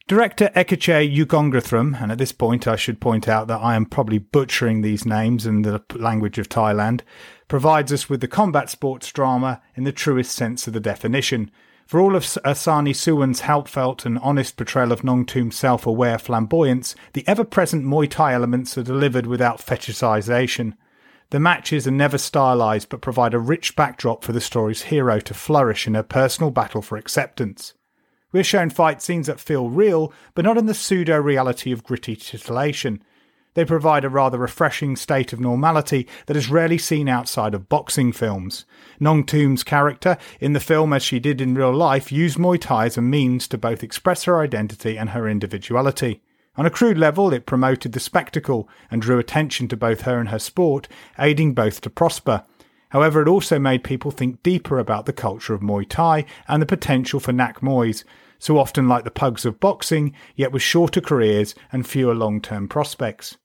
Director 0.09 0.49
Ekachai 0.55 1.15
Uekrongtham, 1.15 2.01
and 2.01 2.11
at 2.11 2.17
this 2.17 2.31
point 2.31 2.67
I 2.67 2.75
should 2.75 2.99
point 2.99 3.27
out 3.27 3.45
that 3.47 3.61
I 3.61 3.75
am 3.75 3.85
probably 3.85 4.17
butchering 4.17 4.81
these 4.81 5.05
names 5.05 5.45
in 5.45 5.61
the 5.61 5.83
language 5.93 6.39
of 6.39 6.49
Thailand, 6.49 7.01
provides 7.47 7.93
us 7.93 8.09
with 8.09 8.19
the 8.19 8.27
combat 8.27 8.71
sports 8.71 9.11
drama 9.11 9.61
in 9.75 9.83
the 9.83 9.91
truest 9.91 10.31
sense 10.31 10.65
of 10.65 10.73
the 10.73 10.79
definition. 10.79 11.51
For 11.85 11.99
all 11.99 12.15
of 12.15 12.23
Asanee 12.23 12.95
Suwan's 12.95 13.41
heartfelt 13.41 14.03
and 14.03 14.17
honest 14.17 14.57
portrayal 14.57 14.91
of 14.91 15.03
Nong 15.03 15.27
Toom's 15.27 15.55
self 15.55 15.85
aware 15.85 16.17
flamboyance, 16.17 16.95
the 17.13 17.23
ever 17.27 17.43
present 17.43 17.85
Muay 17.85 18.09
Thai 18.09 18.33
elements 18.33 18.75
are 18.79 18.83
delivered 18.83 19.27
without 19.27 19.59
fetishization. 19.59 20.73
The 21.29 21.39
matches 21.39 21.85
are 21.85 21.91
never 21.91 22.17
stylized 22.17 22.89
but 22.89 23.01
provide 23.01 23.35
a 23.35 23.39
rich 23.39 23.75
backdrop 23.75 24.23
for 24.23 24.31
the 24.31 24.41
story's 24.41 24.81
hero 24.81 25.19
to 25.19 25.35
flourish 25.35 25.85
in 25.85 25.93
her 25.93 26.01
personal 26.01 26.49
battle 26.49 26.81
for 26.81 26.97
acceptance. 26.97 27.75
We're 28.31 28.43
shown 28.43 28.69
fight 28.69 29.01
scenes 29.01 29.25
that 29.27 29.39
feel 29.39 29.69
real, 29.69 30.13
but 30.35 30.45
not 30.45 30.57
in 30.57 30.67
the 30.67 30.75
pseudo 30.75 31.17
reality 31.17 31.71
of 31.71 31.83
gritty 31.83 32.15
titillation. 32.15 33.01
They 33.55 33.65
provide 33.65 34.05
a 34.05 34.09
rather 34.09 34.37
refreshing 34.37 34.95
state 34.95 35.33
of 35.33 35.39
normality 35.39 36.07
that 36.27 36.37
is 36.37 36.49
rarely 36.49 36.77
seen 36.77 37.09
outside 37.09 37.55
of 37.55 37.67
boxing 37.67 38.11
films. 38.11 38.65
Nong 38.99 39.25
Toom's 39.25 39.63
character, 39.63 40.17
in 40.39 40.53
the 40.53 40.59
film 40.59 40.93
as 40.93 41.01
she 41.01 41.19
did 41.19 41.41
in 41.41 41.55
real 41.55 41.73
life, 41.73 42.11
used 42.11 42.37
Muay 42.37 42.61
Thai 42.61 42.85
as 42.85 42.97
a 42.97 43.01
means 43.01 43.47
to 43.47 43.57
both 43.57 43.83
express 43.83 44.25
her 44.25 44.39
identity 44.39 44.97
and 44.97 45.09
her 45.09 45.27
individuality. 45.27 46.21
On 46.55 46.67
a 46.67 46.69
crude 46.69 46.99
level, 46.99 47.33
it 47.33 47.47
promoted 47.47 47.93
the 47.93 47.99
spectacle 47.99 48.69
and 48.91 49.01
drew 49.01 49.17
attention 49.17 49.67
to 49.69 49.77
both 49.77 50.01
her 50.01 50.19
and 50.19 50.29
her 50.29 50.39
sport, 50.39 50.87
aiding 51.17 51.53
both 51.53 51.81
to 51.81 51.89
prosper. 51.89 52.43
However, 52.89 53.21
it 53.21 53.27
also 53.27 53.59
made 53.59 53.83
people 53.83 54.11
think 54.11 54.43
deeper 54.43 54.79
about 54.79 55.05
the 55.05 55.13
culture 55.13 55.53
of 55.53 55.61
Muay 55.61 55.87
Thai 55.87 56.25
and 56.47 56.61
the 56.61 56.65
potential 56.65 57.19
for 57.19 57.31
Nak 57.31 57.61
Muays, 57.61 58.03
so 58.39 58.57
often 58.57 58.87
like 58.87 59.03
the 59.03 59.11
pugs 59.11 59.45
of 59.45 59.59
boxing, 59.59 60.13
yet 60.35 60.51
with 60.51 60.61
shorter 60.61 61.01
careers 61.01 61.53
and 61.71 61.87
fewer 61.87 62.15
long 62.15 62.41
term 62.41 62.67
prospects. 62.67 63.37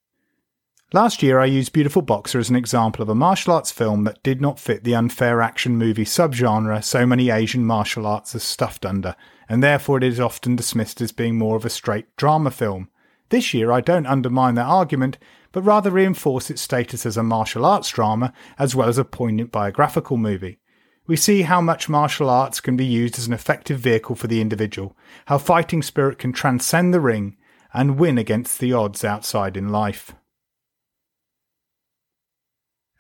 Last 0.92 1.24
year, 1.24 1.40
I 1.40 1.46
used 1.46 1.72
Beautiful 1.72 2.02
Boxer 2.02 2.38
as 2.38 2.50
an 2.50 2.56
example 2.56 3.02
of 3.02 3.08
a 3.08 3.16
martial 3.16 3.52
arts 3.52 3.72
film 3.72 4.04
that 4.04 4.22
did 4.22 4.40
not 4.40 4.60
fit 4.60 4.84
the 4.84 4.94
unfair 4.94 5.42
action 5.42 5.76
movie 5.76 6.04
subgenre 6.04 6.84
so 6.84 7.04
many 7.04 7.30
Asian 7.30 7.64
martial 7.64 8.06
arts 8.06 8.34
are 8.36 8.38
stuffed 8.38 8.86
under, 8.86 9.16
and 9.48 9.60
therefore 9.60 9.98
it 9.98 10.04
is 10.04 10.20
often 10.20 10.54
dismissed 10.54 11.00
as 11.00 11.10
being 11.10 11.36
more 11.36 11.56
of 11.56 11.64
a 11.64 11.70
straight 11.70 12.06
drama 12.16 12.52
film. 12.52 12.88
This 13.30 13.52
year, 13.52 13.72
I 13.72 13.80
don't 13.80 14.06
undermine 14.06 14.54
that 14.54 14.66
argument, 14.66 15.18
but 15.54 15.62
rather 15.62 15.88
reinforce 15.88 16.50
its 16.50 16.60
status 16.60 17.06
as 17.06 17.16
a 17.16 17.22
martial 17.22 17.64
arts 17.64 17.88
drama 17.88 18.32
as 18.58 18.74
well 18.74 18.88
as 18.88 18.98
a 18.98 19.04
poignant 19.04 19.52
biographical 19.52 20.16
movie. 20.16 20.58
We 21.06 21.16
see 21.16 21.42
how 21.42 21.60
much 21.60 21.88
martial 21.88 22.28
arts 22.28 22.60
can 22.60 22.76
be 22.76 22.84
used 22.84 23.18
as 23.18 23.28
an 23.28 23.32
effective 23.32 23.78
vehicle 23.78 24.16
for 24.16 24.26
the 24.26 24.40
individual, 24.40 24.96
how 25.26 25.38
fighting 25.38 25.80
spirit 25.80 26.18
can 26.18 26.32
transcend 26.32 26.92
the 26.92 27.00
ring 27.00 27.36
and 27.72 27.98
win 28.00 28.18
against 28.18 28.58
the 28.58 28.72
odds 28.72 29.04
outside 29.04 29.56
in 29.56 29.68
life. 29.68 30.12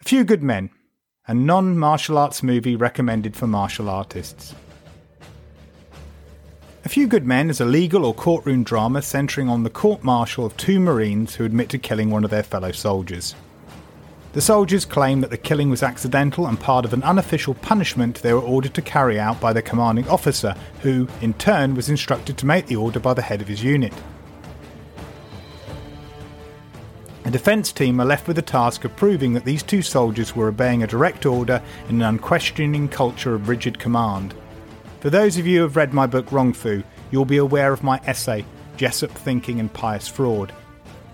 A 0.00 0.04
Few 0.04 0.22
Good 0.22 0.44
Men, 0.44 0.70
a 1.26 1.34
non 1.34 1.76
martial 1.76 2.16
arts 2.16 2.40
movie 2.40 2.76
recommended 2.76 3.34
for 3.34 3.48
martial 3.48 3.88
artists. 3.88 4.54
A 6.84 6.88
Few 6.90 7.06
Good 7.06 7.24
Men 7.24 7.48
is 7.48 7.62
a 7.62 7.64
legal 7.64 8.04
or 8.04 8.12
courtroom 8.12 8.62
drama 8.62 9.00
centering 9.00 9.48
on 9.48 9.62
the 9.62 9.70
court 9.70 10.04
martial 10.04 10.44
of 10.44 10.54
two 10.58 10.78
Marines 10.78 11.34
who 11.34 11.46
admit 11.46 11.70
to 11.70 11.78
killing 11.78 12.10
one 12.10 12.24
of 12.24 12.30
their 12.30 12.42
fellow 12.42 12.72
soldiers. 12.72 13.34
The 14.34 14.42
soldiers 14.42 14.84
claim 14.84 15.22
that 15.22 15.30
the 15.30 15.38
killing 15.38 15.70
was 15.70 15.82
accidental 15.82 16.46
and 16.46 16.60
part 16.60 16.84
of 16.84 16.92
an 16.92 17.02
unofficial 17.02 17.54
punishment 17.54 18.16
they 18.16 18.34
were 18.34 18.40
ordered 18.40 18.74
to 18.74 18.82
carry 18.82 19.18
out 19.18 19.40
by 19.40 19.54
their 19.54 19.62
commanding 19.62 20.06
officer, 20.08 20.54
who, 20.82 21.08
in 21.22 21.32
turn, 21.32 21.74
was 21.74 21.88
instructed 21.88 22.36
to 22.36 22.46
make 22.46 22.66
the 22.66 22.76
order 22.76 23.00
by 23.00 23.14
the 23.14 23.22
head 23.22 23.40
of 23.40 23.48
his 23.48 23.64
unit. 23.64 23.94
A 27.24 27.30
defence 27.30 27.72
team 27.72 27.98
are 27.98 28.04
left 28.04 28.26
with 28.26 28.36
the 28.36 28.42
task 28.42 28.84
of 28.84 28.94
proving 28.94 29.32
that 29.32 29.46
these 29.46 29.62
two 29.62 29.80
soldiers 29.80 30.36
were 30.36 30.48
obeying 30.48 30.82
a 30.82 30.86
direct 30.86 31.24
order 31.24 31.62
in 31.88 31.94
an 31.94 32.02
unquestioning 32.02 32.88
culture 32.88 33.34
of 33.34 33.48
rigid 33.48 33.78
command. 33.78 34.34
For 35.04 35.10
those 35.10 35.36
of 35.36 35.46
you 35.46 35.58
who 35.58 35.62
have 35.64 35.76
read 35.76 35.92
my 35.92 36.06
book 36.06 36.32
Wrong 36.32 36.54
Fu, 36.54 36.82
you'll 37.10 37.26
be 37.26 37.36
aware 37.36 37.74
of 37.74 37.82
my 37.82 38.00
essay, 38.06 38.42
Jessup 38.78 39.10
Thinking 39.10 39.60
and 39.60 39.70
Pious 39.70 40.08
Fraud. 40.08 40.50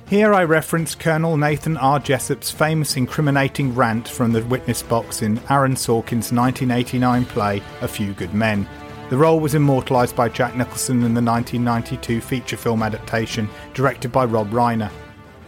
Here 0.08 0.32
I 0.32 0.44
reference 0.44 0.94
Colonel 0.94 1.36
Nathan 1.36 1.76
R. 1.76 1.98
Jessup's 1.98 2.52
famous 2.52 2.96
incriminating 2.96 3.74
rant 3.74 4.06
from 4.06 4.30
the 4.30 4.44
witness 4.44 4.80
box 4.80 5.22
in 5.22 5.40
Aaron 5.50 5.74
Sorkin's 5.74 6.30
1989 6.30 7.24
play 7.24 7.60
A 7.80 7.88
Few 7.88 8.12
Good 8.12 8.32
Men. 8.32 8.68
The 9.08 9.18
role 9.18 9.40
was 9.40 9.56
immortalised 9.56 10.14
by 10.14 10.28
Jack 10.28 10.54
Nicholson 10.54 11.02
in 11.02 11.14
the 11.14 11.20
1992 11.20 12.20
feature 12.20 12.56
film 12.56 12.84
adaptation 12.84 13.48
directed 13.74 14.12
by 14.12 14.24
Rob 14.24 14.52
Reiner. 14.52 14.92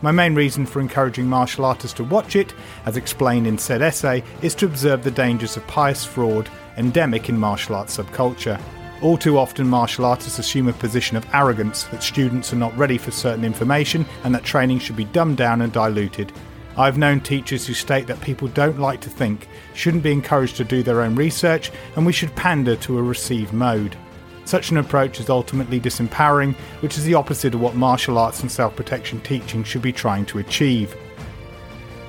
My 0.00 0.11
main 0.11 0.35
reason 0.35 0.66
for 0.66 0.81
encouraging 0.81 1.26
martial 1.26 1.64
artists 1.64 1.96
to 1.98 2.02
watch 2.02 2.35
it, 2.35 2.55
as 2.87 2.96
explained 2.96 3.46
in 3.46 3.57
said 3.57 3.83
essay, 3.83 4.24
is 4.42 4.57
to 4.57 4.66
observe 4.66 5.05
the 5.05 5.12
dangers 5.12 5.57
of 5.57 5.64
pious 5.68 6.05
fraud 6.05 6.50
endemic 6.77 7.29
in 7.29 7.39
martial 7.39 7.75
arts 7.75 7.97
subculture. 7.97 8.61
All 9.01 9.19
too 9.19 9.37
often, 9.37 9.67
martial 9.67 10.05
artists 10.05 10.39
assume 10.39 10.69
a 10.69 10.73
position 10.73 11.17
of 11.17 11.27
arrogance 11.33 11.85
that 11.85 12.03
students 12.03 12.53
are 12.53 12.57
not 12.57 12.77
ready 12.77 12.99
for 12.99 13.11
certain 13.11 13.45
information 13.45 14.07
and 14.23 14.35
that 14.35 14.45
training 14.45 14.79
should 14.79 14.97
be 14.97 15.05
dumbed 15.07 15.37
down 15.37 15.63
and 15.63 15.73
diluted. 15.73 16.33
I've 16.77 16.99
known 16.99 17.21
teachers 17.21 17.67
who 17.67 17.75
state 17.75 18.07
that 18.07 18.21
people 18.21 18.49
don't 18.49 18.79
like 18.79 19.01
to 19.03 19.11
think, 19.11 19.49
shouldn't 19.75 20.03
be 20.03 20.13
encouraged 20.13 20.57
to 20.57 20.65
do 20.65 20.83
their 20.83 21.03
own 21.03 21.15
research, 21.17 21.71
and 21.97 22.07
we 22.07 22.13
should 22.13 22.35
pander 22.35 22.77
to 22.77 22.99
a 22.99 23.03
receive 23.03 23.53
mode. 23.53 23.97
Such 24.45 24.71
an 24.71 24.79
approach 24.79 25.21
is 25.21 25.29
ultimately 25.29 25.81
disempowering, 25.81 26.55
which 26.81 26.97
is 26.97 27.05
the 27.05 27.15
opposite 27.15 27.55
of 27.55 27.61
what 27.61 27.75
martial 27.75 28.19
arts 28.19 28.41
and 28.41 28.51
self 28.51 28.75
protection 28.75 29.21
teaching 29.21 29.65
should 29.65 29.83
be 29.83 29.93
trying 29.93 30.27
to 30.27 30.39
achieve. 30.39 30.97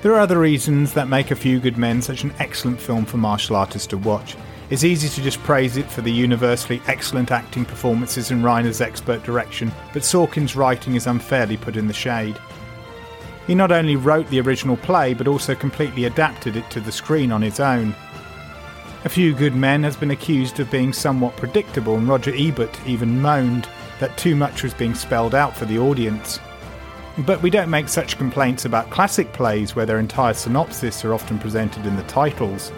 There 0.01 0.13
are 0.13 0.19
other 0.19 0.39
reasons 0.39 0.93
that 0.93 1.07
make 1.07 1.31
A 1.31 1.35
Few 1.35 1.59
Good 1.59 1.77
Men 1.77 2.01
such 2.01 2.23
an 2.23 2.33
excellent 2.39 2.79
film 2.79 3.05
for 3.05 3.17
martial 3.17 3.55
artists 3.55 3.87
to 3.87 3.97
watch. 3.97 4.35
It's 4.73 4.83
easy 4.83 5.07
to 5.07 5.21
just 5.21 5.37
praise 5.43 5.77
it 5.77 5.85
for 5.85 6.01
the 6.01 6.11
universally 6.11 6.81
excellent 6.87 7.29
acting 7.29 7.63
performances 7.63 8.31
and 8.31 8.43
Reiner's 8.43 8.81
expert 8.81 9.21
direction, 9.21 9.71
but 9.93 10.01
Sorkin's 10.01 10.55
writing 10.55 10.95
is 10.95 11.05
unfairly 11.05 11.57
put 11.57 11.77
in 11.77 11.85
the 11.85 11.93
shade. 11.93 12.39
He 13.45 13.53
not 13.53 13.71
only 13.71 13.95
wrote 13.95 14.27
the 14.31 14.41
original 14.41 14.75
play, 14.77 15.13
but 15.13 15.27
also 15.27 15.53
completely 15.53 16.05
adapted 16.05 16.55
it 16.55 16.67
to 16.71 16.79
the 16.79 16.91
screen 16.91 17.31
on 17.31 17.43
his 17.43 17.59
own. 17.59 17.93
A 19.05 19.09
Few 19.09 19.35
Good 19.35 19.53
Men 19.55 19.83
has 19.83 19.95
been 19.95 20.09
accused 20.09 20.59
of 20.59 20.71
being 20.71 20.91
somewhat 20.91 21.37
predictable, 21.37 21.97
and 21.97 22.07
Roger 22.07 22.33
Ebert 22.35 22.75
even 22.87 23.21
moaned 23.21 23.69
that 23.99 24.17
too 24.17 24.35
much 24.35 24.63
was 24.63 24.73
being 24.73 24.95
spelled 24.95 25.35
out 25.35 25.55
for 25.55 25.65
the 25.65 25.77
audience. 25.77 26.39
But 27.19 27.43
we 27.43 27.51
don't 27.51 27.69
make 27.69 27.89
such 27.89 28.17
complaints 28.17 28.65
about 28.65 28.89
classic 28.89 29.33
plays 29.33 29.75
where 29.75 29.85
their 29.85 29.99
entire 29.99 30.33
synopsis 30.33 31.05
are 31.05 31.13
often 31.13 31.37
presented 31.37 31.85
in 31.85 31.95
the 31.95 32.01
titles. 32.05 32.71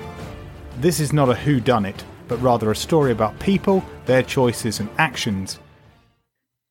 This 0.77 0.99
is 0.99 1.13
not 1.13 1.29
a 1.29 1.35
who 1.35 1.61
done 1.61 1.85
it, 1.85 2.03
but 2.27 2.41
rather 2.41 2.69
a 2.69 2.75
story 2.75 3.11
about 3.11 3.39
people, 3.39 3.83
their 4.05 4.21
choices 4.21 4.79
and 4.79 4.89
actions. 4.97 5.59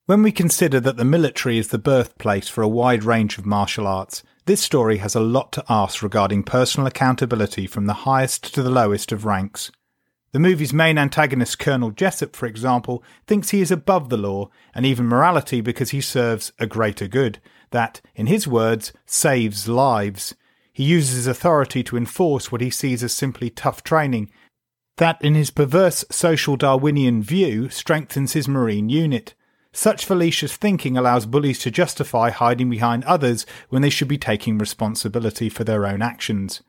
When 0.06 0.22
we 0.22 0.30
consider 0.30 0.78
that 0.80 0.98
the 0.98 1.04
military 1.06 1.56
is 1.56 1.68
the 1.68 1.78
birthplace 1.78 2.46
for 2.46 2.60
a 2.60 2.68
wide 2.68 3.04
range 3.04 3.38
of 3.38 3.46
martial 3.46 3.86
arts, 3.86 4.22
this 4.44 4.60
story 4.60 4.98
has 4.98 5.14
a 5.14 5.20
lot 5.20 5.52
to 5.52 5.64
ask 5.70 6.02
regarding 6.02 6.42
personal 6.42 6.86
accountability 6.86 7.66
from 7.66 7.86
the 7.86 8.04
highest 8.04 8.54
to 8.54 8.62
the 8.62 8.70
lowest 8.70 9.10
of 9.10 9.24
ranks. 9.24 9.72
The 10.32 10.38
movie's 10.38 10.74
main 10.74 10.98
antagonist, 10.98 11.58
Colonel 11.58 11.90
Jessup, 11.90 12.36
for 12.36 12.44
example, 12.44 13.02
thinks 13.26 13.50
he 13.50 13.62
is 13.62 13.70
above 13.70 14.10
the 14.10 14.18
law 14.18 14.50
and 14.74 14.84
even 14.84 15.06
morality 15.06 15.62
because 15.62 15.90
he 15.90 16.02
serves 16.02 16.52
a 16.58 16.66
greater 16.66 17.08
good, 17.08 17.38
that, 17.70 18.02
in 18.14 18.26
his 18.26 18.46
words, 18.46 18.92
saves 19.06 19.66
lives. 19.66 20.34
He 20.74 20.82
uses 20.82 21.14
his 21.14 21.26
authority 21.28 21.84
to 21.84 21.96
enforce 21.96 22.50
what 22.50 22.60
he 22.60 22.68
sees 22.68 23.04
as 23.04 23.12
simply 23.12 23.48
tough 23.48 23.84
training. 23.84 24.30
That, 24.96 25.22
in 25.22 25.34
his 25.34 25.50
perverse 25.50 26.04
social 26.10 26.56
Darwinian 26.56 27.22
view, 27.22 27.68
strengthens 27.70 28.32
his 28.32 28.48
Marine 28.48 28.88
unit. 28.88 29.34
Such 29.72 30.04
fallacious 30.04 30.56
thinking 30.56 30.96
allows 30.96 31.26
bullies 31.26 31.60
to 31.60 31.70
justify 31.70 32.30
hiding 32.30 32.70
behind 32.70 33.04
others 33.04 33.46
when 33.68 33.82
they 33.82 33.90
should 33.90 34.08
be 34.08 34.18
taking 34.18 34.58
responsibility 34.58 35.48
for 35.48 35.62
their 35.62 35.87
own 35.87 36.02
actions. 36.02 36.60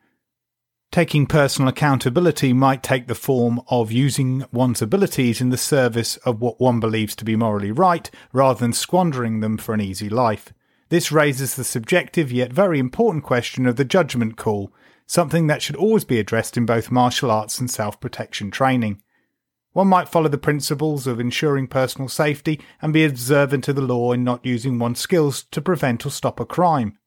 Taking 0.91 1.25
personal 1.25 1.69
accountability 1.69 2.53
might 2.53 2.83
take 2.83 3.07
the 3.07 3.15
form 3.15 3.59
of 3.69 3.91
using 3.91 4.45
one's 4.51 4.81
abilities 4.81 5.41
in 5.41 5.49
the 5.49 5.57
service 5.57 6.17
of 6.17 6.41
what 6.41 6.59
one 6.59 6.79
believes 6.79 7.15
to 7.17 7.25
be 7.25 7.35
morally 7.35 7.71
right 7.71 8.09
rather 8.31 8.59
than 8.59 8.73
squandering 8.73 9.39
them 9.39 9.57
for 9.57 9.73
an 9.73 9.81
easy 9.81 10.09
life. 10.09 10.53
This 10.89 11.11
raises 11.11 11.55
the 11.55 11.63
subjective 11.63 12.31
yet 12.31 12.53
very 12.53 12.79
important 12.79 13.23
question 13.23 13.65
of 13.65 13.75
the 13.75 13.85
judgment 13.85 14.37
call, 14.37 14.71
something 15.07 15.47
that 15.47 15.61
should 15.61 15.75
always 15.75 16.05
be 16.05 16.19
addressed 16.19 16.57
in 16.57 16.65
both 16.65 16.91
martial 16.91 17.31
arts 17.31 17.59
and 17.59 17.69
self 17.69 17.99
protection 17.99 18.51
training. 18.51 19.01
One 19.73 19.87
might 19.87 20.07
follow 20.07 20.29
the 20.29 20.37
principles 20.37 21.05
of 21.05 21.19
ensuring 21.19 21.67
personal 21.67 22.07
safety 22.07 22.61
and 22.81 22.93
be 22.93 23.03
observant 23.03 23.67
of 23.67 23.75
the 23.75 23.81
law 23.81 24.13
in 24.13 24.23
not 24.23 24.45
using 24.45 24.79
one's 24.79 24.99
skills 24.99 25.43
to 25.51 25.61
prevent 25.61 26.05
or 26.05 26.11
stop 26.11 26.39
a 26.39 26.45
crime. 26.45 26.97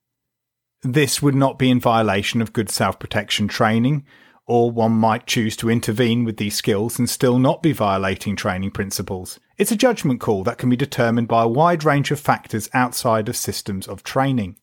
This 0.82 1.22
would 1.22 1.34
not 1.34 1.58
be 1.58 1.70
in 1.70 1.80
violation 1.80 2.42
of 2.42 2.52
good 2.52 2.68
self 2.68 2.98
protection 2.98 3.48
training, 3.48 4.04
or 4.48 4.70
one 4.70 4.92
might 4.92 5.26
choose 5.26 5.56
to 5.58 5.70
intervene 5.70 6.24
with 6.24 6.38
these 6.38 6.56
skills 6.56 6.98
and 6.98 7.08
still 7.08 7.38
not 7.38 7.62
be 7.62 7.70
violating 7.70 8.34
training 8.34 8.70
principles. 8.70 9.38
It's 9.58 9.70
a 9.70 9.76
judgment 9.76 10.20
call 10.20 10.42
that 10.44 10.56
can 10.56 10.70
be 10.70 10.76
determined 10.76 11.28
by 11.28 11.42
a 11.44 11.48
wide 11.48 11.84
range 11.84 12.10
of 12.10 12.18
factors 12.18 12.70
outside 12.72 13.28
of 13.28 13.36
systems 13.36 13.86
of 13.86 14.02
training. 14.02 14.56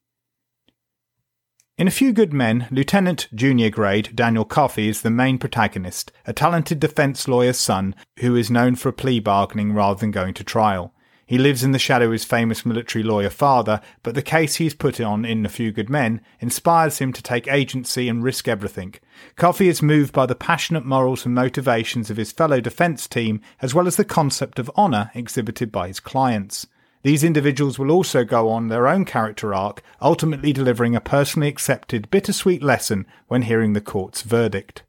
In 1.78 1.88
A 1.88 1.92
Few 1.92 2.14
Good 2.14 2.34
Men, 2.34 2.68
Lieutenant 2.72 3.28
Junior 3.36 3.70
Grade 3.70 4.16
Daniel 4.16 4.46
Kaffee 4.46 4.88
is 4.88 5.02
the 5.02 5.12
main 5.12 5.38
protagonist, 5.38 6.12
a 6.26 6.34
talented 6.34 6.80
defense 6.80 7.28
lawyer's 7.28 7.60
son 7.60 7.94
who 8.22 8.36
is 8.36 8.50
known 8.50 8.76
for 8.76 8.92
plea 8.92 9.20
bargaining 9.20 9.74
rather 9.74 10.00
than 10.00 10.12
going 10.12 10.34
to 10.34 10.44
trial. 10.44 10.95
He 11.28 11.40
lives 11.40 11.64
in 11.64 11.72
the 11.72 11.80
shadow 11.80 12.06
of 12.06 12.12
his 12.12 12.24
famous 12.24 12.68
military 12.68 13.02
lawyer 13.02 13.32
father, 13.32 13.82
but 14.04 14.14
the 14.14 14.22
case 14.22 14.56
he's 14.56 14.76
put 14.76 15.02
on 15.02 15.26
in 15.26 15.44
A 15.44 15.50
Few 15.50 15.72
Good 15.72 15.90
Men 15.90 16.22
inspires 16.40 17.00
him 17.00 17.12
to 17.14 17.24
take 17.24 17.48
agency 17.48 18.08
and 18.08 18.24
risk 18.24 18.48
everything. 18.48 18.94
Kaffee 19.36 19.68
is 19.68 19.82
moved 19.82 20.14
by 20.14 20.28
the 20.28 20.36
passionate 20.36 20.86
morals 20.86 21.26
and 21.26 21.34
motivations 21.34 22.12
of 22.12 22.18
his 22.18 22.32
fellow 22.32 22.62
defence 22.62 23.08
team, 23.08 23.42
as 23.60 23.74
well 23.74 23.88
as 23.88 23.96
the 23.96 24.06
concept 24.06 24.60
of 24.60 24.70
honour 24.78 25.10
exhibited 25.16 25.72
by 25.72 25.88
his 25.88 26.00
clients. 26.00 26.68
These 27.02 27.24
individuals 27.24 27.80
will 27.80 27.92
also 27.92 28.24
go 28.24 28.50
on 28.50 28.68
their 28.68 28.88
own 28.88 29.04
character 29.04 29.54
arc, 29.54 29.82
ultimately 30.00 30.54
delivering 30.54 30.96
a 30.96 31.02
personally 31.02 31.48
accepted 31.48 32.12
bittersweet 32.12 32.62
lesson 32.62 33.08
when 33.28 33.44
hearing 33.44 33.74
the 33.74 33.82
court's 33.82 34.22
verdict. 34.22 34.84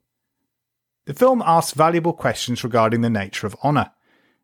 The 1.07 1.15
film 1.15 1.43
asks 1.47 1.73
valuable 1.73 2.13
questions 2.13 2.63
regarding 2.63 3.01
the 3.01 3.11
nature 3.11 3.47
of 3.47 3.57
honour 3.65 3.93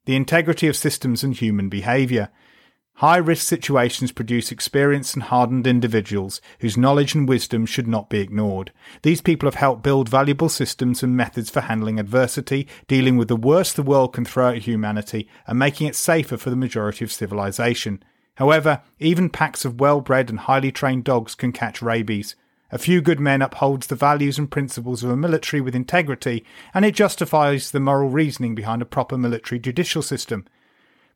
the 0.05 0.17
integrity 0.17 0.69
of 0.69 0.77
systems 0.77 1.23
and 1.23 1.35
human 1.35 1.69
behaviour. 1.69 2.31
High 2.97 3.17
risk 3.17 3.47
situations 3.47 4.13
produce 4.13 4.53
experienced 4.53 5.15
and 5.15 5.25
hardened 5.25 5.67
individuals 5.67 6.41
whose 6.61 6.77
knowledge 6.77 7.15
and 7.15 7.29
wisdom 7.29 7.67
should 7.67 7.89
not 7.89 8.11
be 8.11 8.21
ignored. 8.21 8.73
These 9.03 9.23
people 9.23 9.47
have 9.47 9.55
helped 9.55 9.83
build 9.83 10.09
valuable 10.09 10.49
systems 10.49 11.03
and 11.03 11.17
methods 11.17 11.51
for 11.51 11.63
handling 11.63 11.99
adversity, 11.99 12.69
dealing 12.87 13.17
with 13.17 13.29
the 13.29 13.37
worst 13.37 13.77
the 13.77 13.83
world 13.83 14.13
can 14.13 14.25
throw 14.25 14.51
at 14.51 14.59
humanity, 14.59 15.29
and 15.47 15.59
making 15.59 15.87
it 15.87 15.97
safer 15.97 16.37
for 16.37 16.51
the 16.51 16.57
majority 16.57 17.05
of 17.05 17.11
civilization. 17.11 18.03
However, 18.37 18.83
even 18.99 19.31
packs 19.31 19.65
of 19.65 19.81
well 19.81 20.01
bred 20.01 20.31
and 20.31 20.41
highly 20.41 20.71
trained 20.71 21.05
dogs 21.05 21.35
can 21.35 21.53
catch 21.53 21.83
rabies. 21.83 22.37
A 22.75 22.79
Few 22.79 23.03
Good 23.03 23.21
Men 23.21 23.43
upholds 23.43 23.89
the 23.89 23.95
values 23.95 24.39
and 24.39 24.51
principles 24.51 25.05
of 25.05 25.11
a 25.11 25.17
military 25.17 25.61
with 25.61 25.75
integrity, 25.75 26.43
and 26.73 26.87
it 26.87 26.95
justifies 26.95 27.71
the 27.71 27.81
moral 27.81 28.09
reasoning 28.09 28.55
behind 28.55 28.81
a 28.81 28.87
proper 28.87 29.19
military 29.19 29.59
judicial 29.59 30.01
system. 30.01 30.47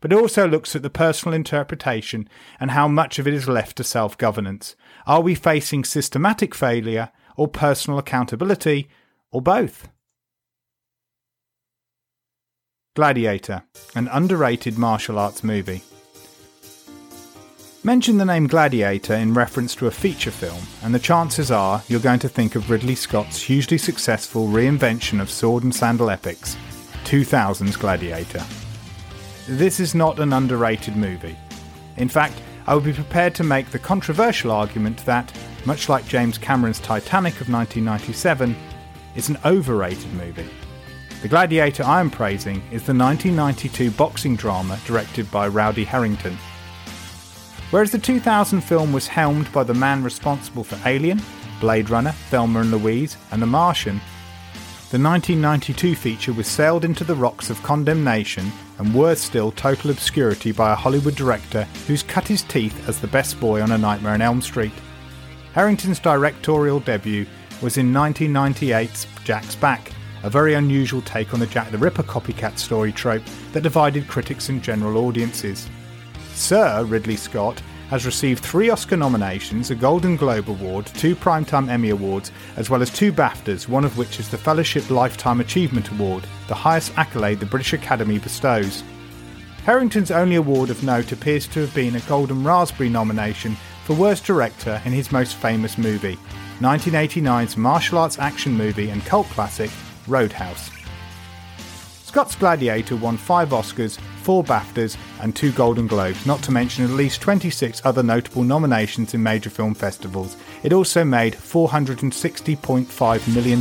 But 0.02 0.12
it 0.12 0.18
also 0.18 0.46
looks 0.46 0.76
at 0.76 0.82
the 0.82 0.90
personal 0.90 1.34
interpretation 1.34 2.28
and 2.60 2.72
how 2.72 2.88
much 2.88 3.18
of 3.18 3.26
it 3.26 3.32
is 3.32 3.48
left 3.48 3.78
to 3.78 3.84
self 3.84 4.18
governance. 4.18 4.76
Are 5.06 5.22
we 5.22 5.34
facing 5.34 5.84
systematic 5.84 6.54
failure 6.54 7.10
or 7.36 7.48
personal 7.48 7.98
accountability, 7.98 8.90
or 9.30 9.40
both? 9.40 9.88
Gladiator, 12.94 13.62
an 13.94 14.08
underrated 14.08 14.76
martial 14.76 15.18
arts 15.18 15.42
movie. 15.42 15.82
Mention 17.86 18.18
the 18.18 18.24
name 18.24 18.48
Gladiator 18.48 19.14
in 19.14 19.32
reference 19.32 19.76
to 19.76 19.86
a 19.86 19.92
feature 19.92 20.32
film, 20.32 20.60
and 20.82 20.92
the 20.92 20.98
chances 20.98 21.52
are 21.52 21.80
you're 21.86 22.00
going 22.00 22.18
to 22.18 22.28
think 22.28 22.56
of 22.56 22.68
Ridley 22.68 22.96
Scott's 22.96 23.40
hugely 23.40 23.78
successful 23.78 24.48
reinvention 24.48 25.20
of 25.20 25.30
sword 25.30 25.62
and 25.62 25.72
sandal 25.72 26.10
epics, 26.10 26.56
2000's 27.04 27.76
Gladiator. 27.76 28.44
This 29.46 29.78
is 29.78 29.94
not 29.94 30.18
an 30.18 30.32
underrated 30.32 30.96
movie. 30.96 31.36
In 31.96 32.08
fact, 32.08 32.42
I 32.66 32.74
would 32.74 32.82
be 32.82 32.92
prepared 32.92 33.36
to 33.36 33.44
make 33.44 33.70
the 33.70 33.78
controversial 33.78 34.50
argument 34.50 35.06
that, 35.06 35.32
much 35.64 35.88
like 35.88 36.08
James 36.08 36.38
Cameron's 36.38 36.80
Titanic 36.80 37.34
of 37.40 37.48
1997, 37.48 38.56
it's 39.14 39.28
an 39.28 39.38
overrated 39.44 40.12
movie. 40.14 40.50
The 41.22 41.28
Gladiator 41.28 41.84
I 41.84 42.00
am 42.00 42.10
praising 42.10 42.56
is 42.72 42.82
the 42.82 42.92
1992 42.92 43.92
boxing 43.92 44.34
drama 44.34 44.76
directed 44.86 45.30
by 45.30 45.46
Rowdy 45.46 45.84
Herrington 45.84 46.36
Whereas 47.70 47.90
the 47.90 47.98
2000 47.98 48.60
film 48.60 48.92
was 48.92 49.06
helmed 49.06 49.52
by 49.52 49.64
the 49.64 49.74
man 49.74 50.04
responsible 50.04 50.64
for 50.64 50.78
Alien, 50.88 51.20
Blade 51.60 51.90
Runner, 51.90 52.12
Thelma 52.30 52.60
and 52.60 52.70
Louise, 52.70 53.16
and 53.32 53.42
The 53.42 53.46
Martian, 53.46 54.00
the 54.88 55.00
1992 55.00 55.96
feature 55.96 56.32
was 56.32 56.46
sailed 56.46 56.84
into 56.84 57.02
the 57.02 57.16
rocks 57.16 57.50
of 57.50 57.60
condemnation 57.64 58.52
and 58.78 58.94
worse 58.94 59.20
still, 59.20 59.50
total 59.50 59.90
obscurity 59.90 60.52
by 60.52 60.70
a 60.70 60.76
Hollywood 60.76 61.16
director 61.16 61.64
who's 61.88 62.04
cut 62.04 62.28
his 62.28 62.42
teeth 62.42 62.88
as 62.88 63.00
the 63.00 63.08
best 63.08 63.40
boy 63.40 63.60
on 63.60 63.72
A 63.72 63.78
Nightmare 63.78 64.12
on 64.12 64.22
Elm 64.22 64.40
Street. 64.40 64.72
Herrington's 65.54 65.98
directorial 65.98 66.78
debut 66.78 67.26
was 67.62 67.78
in 67.78 67.92
1998's 67.92 69.08
Jack's 69.24 69.56
Back, 69.56 69.90
a 70.22 70.30
very 70.30 70.54
unusual 70.54 71.02
take 71.02 71.34
on 71.34 71.40
the 71.40 71.48
Jack 71.48 71.72
the 71.72 71.78
Ripper 71.78 72.04
copycat 72.04 72.56
story 72.56 72.92
trope 72.92 73.24
that 73.54 73.64
divided 73.64 74.06
critics 74.06 74.50
and 74.50 74.62
general 74.62 74.98
audiences. 74.98 75.68
Sir 76.36 76.84
Ridley 76.84 77.16
Scott 77.16 77.60
has 77.88 78.04
received 78.04 78.44
three 78.44 78.68
Oscar 78.68 78.96
nominations, 78.96 79.70
a 79.70 79.74
Golden 79.74 80.16
Globe 80.16 80.50
Award, 80.50 80.86
two 80.86 81.16
Primetime 81.16 81.68
Emmy 81.68 81.90
Awards, 81.90 82.30
as 82.56 82.68
well 82.68 82.82
as 82.82 82.90
two 82.90 83.10
BAFTAs, 83.10 83.68
one 83.68 83.84
of 83.84 83.96
which 83.96 84.20
is 84.20 84.28
the 84.28 84.36
Fellowship 84.36 84.90
Lifetime 84.90 85.40
Achievement 85.40 85.90
Award, 85.90 86.24
the 86.46 86.54
highest 86.54 86.96
accolade 86.98 87.40
the 87.40 87.46
British 87.46 87.72
Academy 87.72 88.18
bestows. 88.18 88.84
Herrington's 89.64 90.10
only 90.10 90.36
award 90.36 90.68
of 90.68 90.84
note 90.84 91.10
appears 91.10 91.48
to 91.48 91.60
have 91.60 91.74
been 91.74 91.96
a 91.96 92.00
Golden 92.00 92.44
Raspberry 92.44 92.90
nomination 92.90 93.56
for 93.84 93.94
Worst 93.94 94.24
Director 94.24 94.80
in 94.84 94.92
his 94.92 95.10
most 95.10 95.36
famous 95.36 95.78
movie, 95.78 96.18
1989's 96.60 97.56
martial 97.56 97.98
arts 97.98 98.18
action 98.18 98.52
movie 98.52 98.90
and 98.90 99.04
cult 99.06 99.26
classic, 99.28 99.70
Roadhouse. 100.06 100.75
Scott's 102.16 102.36
Gladiator 102.36 102.96
won 102.96 103.18
five 103.18 103.50
Oscars, 103.50 103.98
four 104.22 104.42
BAFTAs, 104.42 104.96
and 105.20 105.36
two 105.36 105.52
Golden 105.52 105.86
Globes, 105.86 106.24
not 106.24 106.42
to 106.44 106.50
mention 106.50 106.82
at 106.82 106.90
least 106.92 107.20
26 107.20 107.84
other 107.84 108.02
notable 108.02 108.42
nominations 108.42 109.12
in 109.12 109.22
major 109.22 109.50
film 109.50 109.74
festivals. 109.74 110.34
It 110.62 110.72
also 110.72 111.04
made 111.04 111.34
$460.5 111.34 113.34
million 113.34 113.60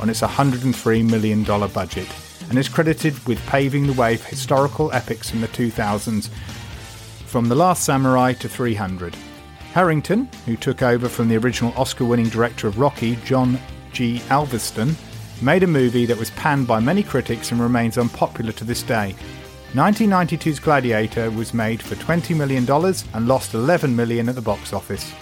on 0.00 0.10
its 0.10 0.20
$103 0.20 1.08
million 1.08 1.44
budget, 1.44 2.08
and 2.48 2.58
is 2.58 2.68
credited 2.68 3.24
with 3.24 3.38
paving 3.46 3.86
the 3.86 3.92
way 3.92 4.16
for 4.16 4.30
historical 4.30 4.90
epics 4.90 5.32
in 5.32 5.40
the 5.40 5.46
2000s, 5.46 6.28
from 7.24 7.48
The 7.48 7.54
Last 7.54 7.84
Samurai 7.84 8.32
to 8.32 8.48
300. 8.48 9.14
Herrington, 9.74 10.28
who 10.44 10.56
took 10.56 10.82
over 10.82 11.08
from 11.08 11.28
the 11.28 11.36
original 11.36 11.72
Oscar 11.76 12.04
winning 12.04 12.30
director 12.30 12.66
of 12.66 12.80
Rocky, 12.80 13.14
John 13.24 13.60
G. 13.92 14.18
Avildsen, 14.28 14.96
made 15.42 15.62
a 15.62 15.66
movie 15.66 16.06
that 16.06 16.18
was 16.18 16.30
panned 16.30 16.66
by 16.66 16.80
many 16.80 17.02
critics 17.02 17.52
and 17.52 17.60
remains 17.60 17.98
unpopular 17.98 18.52
to 18.52 18.64
this 18.64 18.82
day. 18.82 19.14
1992's 19.74 20.58
Gladiator 20.58 21.30
was 21.30 21.52
made 21.52 21.82
for 21.82 21.94
$20 21.96 22.36
million 22.36 22.68
and 23.14 23.28
lost 23.28 23.54
11 23.54 23.94
million 23.94 24.28
at 24.28 24.34
the 24.34 24.40
box 24.40 24.72
office. 24.72 25.12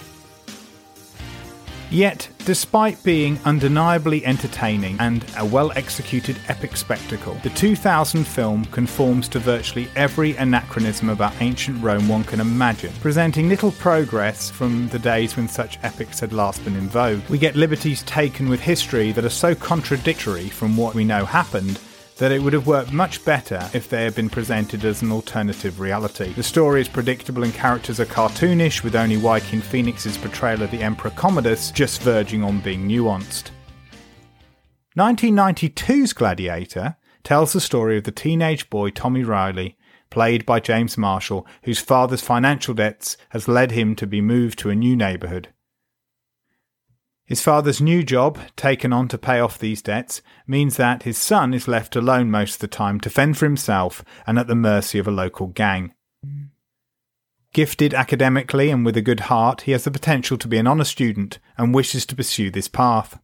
Yet, 1.95 2.27
despite 2.39 3.01
being 3.05 3.39
undeniably 3.45 4.25
entertaining 4.25 4.97
and 4.99 5.25
a 5.37 5.45
well 5.45 5.71
executed 5.77 6.35
epic 6.49 6.75
spectacle, 6.75 7.35
the 7.35 7.51
2000 7.51 8.25
film 8.27 8.65
conforms 8.65 9.29
to 9.29 9.39
virtually 9.39 9.87
every 9.95 10.35
anachronism 10.35 11.07
about 11.07 11.31
ancient 11.39 11.81
Rome 11.81 12.09
one 12.09 12.25
can 12.25 12.41
imagine, 12.41 12.91
presenting 12.99 13.47
little 13.47 13.71
progress 13.71 14.49
from 14.49 14.89
the 14.89 14.99
days 14.99 15.37
when 15.37 15.47
such 15.47 15.79
epics 15.83 16.19
had 16.19 16.33
last 16.33 16.65
been 16.65 16.75
in 16.75 16.89
vogue. 16.89 17.21
We 17.29 17.37
get 17.37 17.55
liberties 17.55 18.03
taken 18.03 18.49
with 18.49 18.59
history 18.59 19.13
that 19.13 19.23
are 19.23 19.29
so 19.29 19.55
contradictory 19.55 20.49
from 20.49 20.75
what 20.75 20.95
we 20.95 21.05
know 21.05 21.23
happened 21.23 21.79
that 22.17 22.31
it 22.31 22.41
would 22.41 22.53
have 22.53 22.67
worked 22.67 22.93
much 22.93 23.23
better 23.25 23.69
if 23.73 23.89
they 23.89 24.03
had 24.03 24.15
been 24.15 24.29
presented 24.29 24.85
as 24.85 25.01
an 25.01 25.11
alternative 25.11 25.79
reality. 25.79 26.31
The 26.33 26.43
story 26.43 26.81
is 26.81 26.87
predictable 26.87 27.43
and 27.43 27.53
characters 27.53 27.99
are 27.99 28.05
cartoonish, 28.05 28.83
with 28.83 28.95
only 28.95 29.17
Joaquin 29.17 29.61
Phoenix's 29.61 30.17
portrayal 30.17 30.63
of 30.63 30.71
the 30.71 30.81
Emperor 30.81 31.11
Commodus 31.11 31.71
just 31.71 32.01
verging 32.01 32.43
on 32.43 32.61
being 32.61 32.87
nuanced. 32.87 33.51
1992's 34.97 36.13
Gladiator 36.13 36.95
tells 37.23 37.51
the 37.51 37.59
story 37.59 37.97
of 37.97 38.05
the 38.05 38.11
teenage 38.11 38.69
boy 38.69 38.91
Tommy 38.91 39.23
Riley, 39.23 39.77
played 40.09 40.45
by 40.45 40.61
James 40.61 40.97
Marshall, 40.97 41.45
whose 41.63 41.79
father's 41.79 42.21
financial 42.21 42.73
debts 42.73 43.17
has 43.29 43.49
led 43.49 43.71
him 43.71 43.95
to 43.95 44.07
be 44.07 44.21
moved 44.21 44.57
to 44.59 44.69
a 44.69 44.75
new 44.75 44.95
neighbourhood. 44.95 45.49
His 47.27 47.41
father's 47.41 47.81
new 47.81 48.03
job, 48.03 48.37
taken 48.55 48.93
on 48.93 49.07
to 49.07 49.17
pay 49.17 49.39
off 49.39 49.57
these 49.57 49.81
debts, 49.81 50.21
means 50.45 50.77
that 50.77 51.03
his 51.03 51.17
son 51.17 51.55
is 51.55 51.67
left 51.67 51.95
alone 51.95 52.29
most 52.29 52.55
of 52.55 52.59
the 52.59 52.67
time 52.67 52.99
to 52.99 53.09
fend 53.09 53.35
for 53.35 53.45
himself 53.45 54.05
and 54.27 54.37
at 54.37 54.45
the 54.45 54.53
mercy 54.53 54.99
of 54.99 55.07
a 55.07 55.11
local 55.11 55.47
gang. 55.47 55.95
Gifted 57.51 57.95
academically 57.95 58.69
and 58.69 58.85
with 58.85 58.95
a 58.95 59.01
good 59.01 59.21
heart, 59.21 59.61
he 59.61 59.71
has 59.71 59.85
the 59.85 59.91
potential 59.91 60.37
to 60.37 60.47
be 60.47 60.57
an 60.57 60.67
honour 60.67 60.83
student 60.83 61.39
and 61.57 61.73
wishes 61.73 62.05
to 62.07 62.15
pursue 62.15 62.51
this 62.51 62.67
path. 62.67 63.19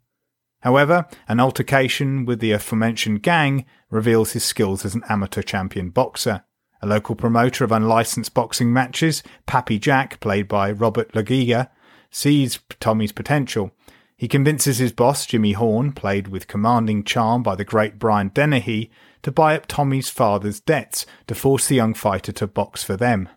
However, 0.61 1.05
an 1.27 1.39
altercation 1.39 2.25
with 2.25 2.39
the 2.39 2.53
aforementioned 2.53 3.21
gang 3.21 3.65
reveals 3.91 4.31
his 4.31 4.43
skills 4.43 4.83
as 4.83 4.95
an 4.95 5.03
amateur 5.09 5.43
champion 5.43 5.91
boxer. 5.91 6.43
A 6.81 6.87
local 6.87 7.13
promoter 7.13 7.63
of 7.63 7.71
unlicensed 7.71 8.33
boxing 8.33 8.73
matches, 8.73 9.21
Pappy 9.45 9.77
Jack, 9.77 10.19
played 10.19 10.47
by 10.47 10.71
Robert 10.71 11.13
Loggia, 11.13 11.69
sees 12.09 12.59
Tommy's 12.79 13.11
potential 13.11 13.71
he 14.21 14.27
convinces 14.27 14.77
his 14.77 14.91
boss, 14.91 15.25
Jimmy 15.25 15.53
Horn, 15.53 15.93
played 15.93 16.27
with 16.27 16.47
commanding 16.47 17.03
charm 17.03 17.41
by 17.41 17.55
the 17.55 17.65
great 17.65 17.97
Brian 17.97 18.27
Dennehy, 18.27 18.91
to 19.23 19.31
buy 19.31 19.55
up 19.55 19.65
Tommy's 19.65 20.11
father's 20.11 20.59
debts 20.59 21.07
to 21.25 21.33
force 21.33 21.67
the 21.67 21.73
young 21.73 21.95
fighter 21.95 22.31
to 22.33 22.45
box 22.45 22.83
for 22.83 22.95
them. 22.95 23.29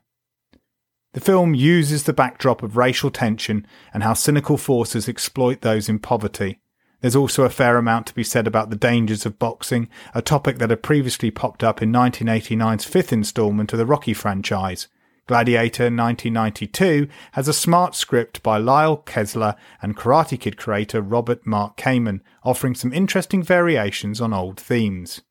The 1.15 1.23
film 1.23 1.55
uses 1.55 2.05
the 2.05 2.13
backdrop 2.13 2.63
of 2.63 2.77
racial 2.77 3.11
tension 3.11 3.67
and 3.95 4.03
how 4.03 4.13
cynical 4.13 4.59
forces 4.59 5.09
exploit 5.09 5.63
those 5.63 5.89
in 5.89 6.01
poverty. 6.01 6.61
There's 7.01 7.17
also 7.17 7.45
a 7.45 7.49
fair 7.49 7.79
amount 7.79 8.07
to 8.09 8.15
be 8.15 8.23
said 8.23 8.47
about 8.47 8.69
the 8.69 8.77
dangers 8.77 9.25
of 9.25 9.39
boxing, 9.39 9.89
a 10.15 10.21
topic 10.21 10.59
that 10.59 10.69
had 10.69 10.83
previously 10.83 11.31
popped 11.31 11.65
up 11.65 11.81
in 11.81 11.95
1989's 11.95 12.85
fifth 12.85 13.11
installment 13.11 13.73
of 13.73 13.79
the 13.79 13.87
Rocky 13.87 14.13
franchise. 14.13 14.89
Gladiator 15.27 15.85
1992 15.85 17.09
has 17.33 17.49
a 17.49 17.55
smart 17.55 17.95
script 17.95 18.43
by 18.43 18.59
Lyle 18.59 18.99
Kessler 18.99 19.55
and 19.81 19.97
Karate 19.97 20.39
Kid 20.39 20.59
creator 20.59 21.01
Robert 21.01 21.47
Mark 21.47 21.79
Kamen, 21.79 22.21
offering 22.43 22.75
some 22.75 22.93
interesting 22.93 23.43
variations 23.43 24.21
on 24.21 24.35
old 24.35 24.61
themes. 24.61 25.23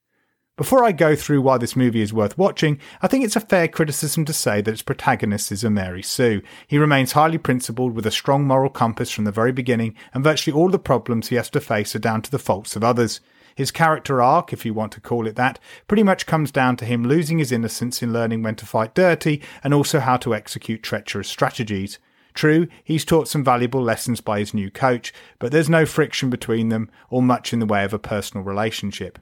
Before 0.57 0.83
I 0.83 0.93
go 0.93 1.15
through 1.15 1.43
why 1.43 1.59
this 1.59 1.75
movie 1.75 2.01
is 2.01 2.11
worth 2.11 2.39
watching, 2.39 2.79
I 3.03 3.07
think 3.07 3.23
it's 3.23 3.35
a 3.35 3.39
fair 3.39 3.67
criticism 3.67 4.25
to 4.25 4.33
say 4.33 4.61
that 4.61 4.71
its 4.71 4.81
protagonist 4.81 5.51
is 5.51 5.63
a 5.63 5.69
Mary 5.69 6.01
Sue. 6.01 6.41
He 6.67 6.79
remains 6.79 7.11
highly 7.11 7.37
principled 7.37 7.93
with 7.93 8.07
a 8.07 8.11
strong 8.11 8.45
moral 8.45 8.71
compass 8.71 9.11
from 9.11 9.25
the 9.25 9.31
very 9.31 9.51
beginning, 9.51 9.95
and 10.11 10.23
virtually 10.23 10.55
all 10.55 10.69
the 10.69 10.79
problems 10.79 11.27
he 11.27 11.35
has 11.35 11.51
to 11.51 11.59
face 11.59 11.95
are 11.95 11.99
down 11.99 12.23
to 12.23 12.31
the 12.31 12.39
faults 12.39 12.75
of 12.75 12.83
others. 12.83 13.19
His 13.55 13.71
character 13.71 14.21
arc, 14.21 14.53
if 14.53 14.65
you 14.65 14.73
want 14.73 14.91
to 14.93 15.01
call 15.01 15.27
it 15.27 15.35
that, 15.35 15.59
pretty 15.87 16.03
much 16.03 16.25
comes 16.25 16.51
down 16.51 16.77
to 16.77 16.85
him 16.85 17.03
losing 17.03 17.37
his 17.37 17.51
innocence 17.51 18.01
in 18.01 18.13
learning 18.13 18.43
when 18.43 18.55
to 18.55 18.65
fight 18.65 18.95
dirty 18.95 19.41
and 19.63 19.73
also 19.73 19.99
how 19.99 20.17
to 20.17 20.33
execute 20.33 20.83
treacherous 20.83 21.27
strategies. 21.27 21.99
True, 22.33 22.67
he's 22.83 23.05
taught 23.05 23.27
some 23.27 23.43
valuable 23.43 23.81
lessons 23.81 24.19
by 24.19 24.39
his 24.39 24.53
new 24.53 24.71
coach, 24.71 25.13
but 25.37 25.51
there's 25.51 25.69
no 25.69 25.85
friction 25.85 26.29
between 26.29 26.69
them 26.69 26.89
or 27.09 27.21
much 27.21 27.53
in 27.53 27.59
the 27.59 27.65
way 27.65 27.83
of 27.83 27.93
a 27.93 27.99
personal 27.99 28.43
relationship. 28.43 29.19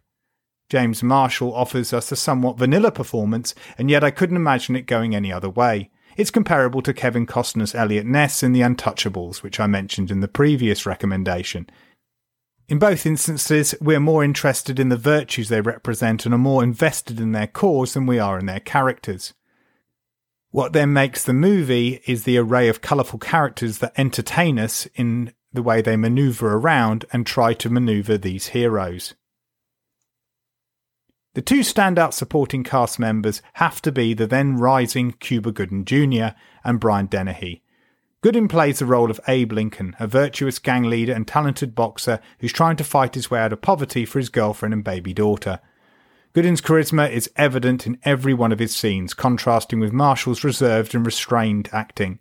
James 0.70 1.04
Marshall 1.04 1.54
offers 1.54 1.92
us 1.92 2.14
a 2.14 2.16
somewhat 2.16 2.58
vanilla 2.58 2.92
performance, 2.92 3.54
and 3.78 3.90
yet 3.90 4.06
I 4.06 4.12
couldn't 4.12 4.38
imagine 4.38 4.78
it 4.78 4.86
going 4.86 5.14
any 5.14 5.30
other 5.30 5.50
way. 5.50 5.90
It's 6.16 6.32
comparable 6.32 6.82
to 6.84 6.94
Kevin 6.94 7.26
Costner's 7.26 7.76
Eliot 7.76 8.06
Ness 8.06 8.44
in 8.44 8.54
The 8.54 8.62
Untouchables, 8.62 9.44
which 9.44 9.60
I 9.60 9.68
mentioned 9.68 10.12
in 10.12 10.22
the 10.22 10.28
previous 10.30 10.86
recommendation. 10.86 11.70
In 12.72 12.80
both 12.80 13.06
instances, 13.06 13.76
we're 13.82 14.00
more 14.00 14.24
interested 14.24 14.80
in 14.80 14.88
the 14.88 14.96
virtues 14.96 15.50
they 15.50 15.60
represent 15.60 16.26
and 16.26 16.34
are 16.34 16.38
more 16.38 16.64
invested 16.64 17.20
in 17.20 17.34
their 17.34 17.46
cause 17.46 17.94
than 17.94 18.06
we 18.06 18.18
are 18.18 18.40
in 18.40 18.46
their 18.46 18.62
characters. 18.62 19.34
What 20.52 20.72
then 20.72 20.94
makes 20.94 21.22
the 21.22 21.34
movie 21.34 22.02
is 22.08 22.24
the 22.24 22.38
array 22.38 22.70
of 22.70 22.80
colourful 22.80 23.20
characters 23.20 23.80
that 23.80 23.92
entertain 23.98 24.58
us 24.58 24.88
in 24.96 25.34
the 25.52 25.62
way 25.62 25.82
they 25.82 25.98
maneuver 25.98 26.54
around 26.54 27.04
and 27.12 27.28
try 27.28 27.54
to 27.56 27.70
maneuver 27.70 28.18
these 28.18 28.48
heroes. 28.48 29.16
The 31.34 31.42
two 31.42 31.60
standout 31.64 32.14
supporting 32.14 32.64
cast 32.64 33.00
members 33.00 33.42
have 33.56 33.82
to 33.82 33.92
be 33.92 34.14
the 34.14 34.28
then 34.28 34.56
rising 34.56 35.12
Cuba 35.12 35.52
Gooding 35.52 35.84
Jr. 35.84 36.38
and 36.64 36.80
Brian 36.80 37.08
Dennehy, 37.08 37.61
Gooding 38.22 38.48
plays 38.48 38.78
the 38.78 38.86
role 38.86 39.10
of 39.10 39.20
Abe 39.28 39.52
Lincoln, 39.52 39.96
a 40.00 40.06
virtuous 40.06 40.60
gang 40.60 40.84
leader 40.84 41.12
and 41.12 41.28
talented 41.28 41.74
boxer 41.74 42.20
who's 42.38 42.54
trying 42.54 42.76
to 42.76 42.84
fight 42.84 43.16
his 43.16 43.32
way 43.32 43.40
out 43.40 43.52
of 43.52 43.62
poverty 43.62 44.06
for 44.06 44.20
his 44.20 44.30
girlfriend 44.30 44.76
and 44.76 44.84
baby 44.84 45.12
daughter. 45.12 45.60
Gooding's 46.34 46.62
charisma 46.62 47.10
is 47.10 47.32
evident 47.36 47.88
in 47.88 47.98
every 48.04 48.36
one 48.36 48.52
of 48.52 48.60
his 48.60 48.76
scenes, 48.76 49.16
contrasting 49.16 49.80
with 49.80 49.92
Marshall's 49.92 50.44
reserved 50.44 50.94
and 50.94 51.04
restrained 51.04 51.68
acting. 51.74 52.20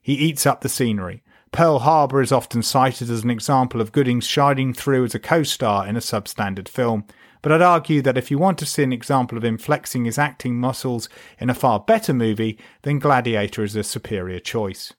He 0.00 0.14
eats 0.14 0.46
up 0.46 0.62
the 0.62 0.70
scenery. 0.70 1.22
Pearl 1.52 1.80
Harbor 1.80 2.22
is 2.22 2.32
often 2.32 2.62
cited 2.62 3.10
as 3.10 3.22
an 3.22 3.28
example 3.30 3.82
of 3.82 3.92
Gooding's 3.92 4.26
shining 4.26 4.72
through 4.72 5.04
as 5.04 5.14
a 5.14 5.18
co-star 5.18 5.86
in 5.86 5.96
a 5.96 6.00
substandard 6.00 6.66
film, 6.66 7.04
but 7.42 7.52
I'd 7.52 7.60
argue 7.60 8.00
that 8.00 8.16
if 8.16 8.30
you 8.30 8.38
want 8.38 8.58
to 8.60 8.66
see 8.66 8.84
an 8.84 8.92
example 8.94 9.36
of 9.36 9.44
him 9.44 9.58
flexing 9.58 10.06
his 10.06 10.16
acting 10.16 10.58
muscles 10.58 11.10
in 11.38 11.50
a 11.50 11.54
far 11.54 11.78
better 11.78 12.14
movie, 12.14 12.58
then 12.84 12.98
Gladiator 12.98 13.62
is 13.62 13.76
a 13.76 13.84
superior 13.84 14.40
choice. 14.40 14.94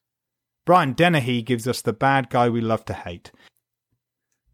Brian 0.66 0.94
Dennehy 0.94 1.42
gives 1.42 1.68
us 1.68 1.82
the 1.82 1.94
bad 1.94 2.30
guy 2.30 2.50
we 2.50 2.62
love 2.62 2.86
to 2.86 2.94
hate. 2.94 3.32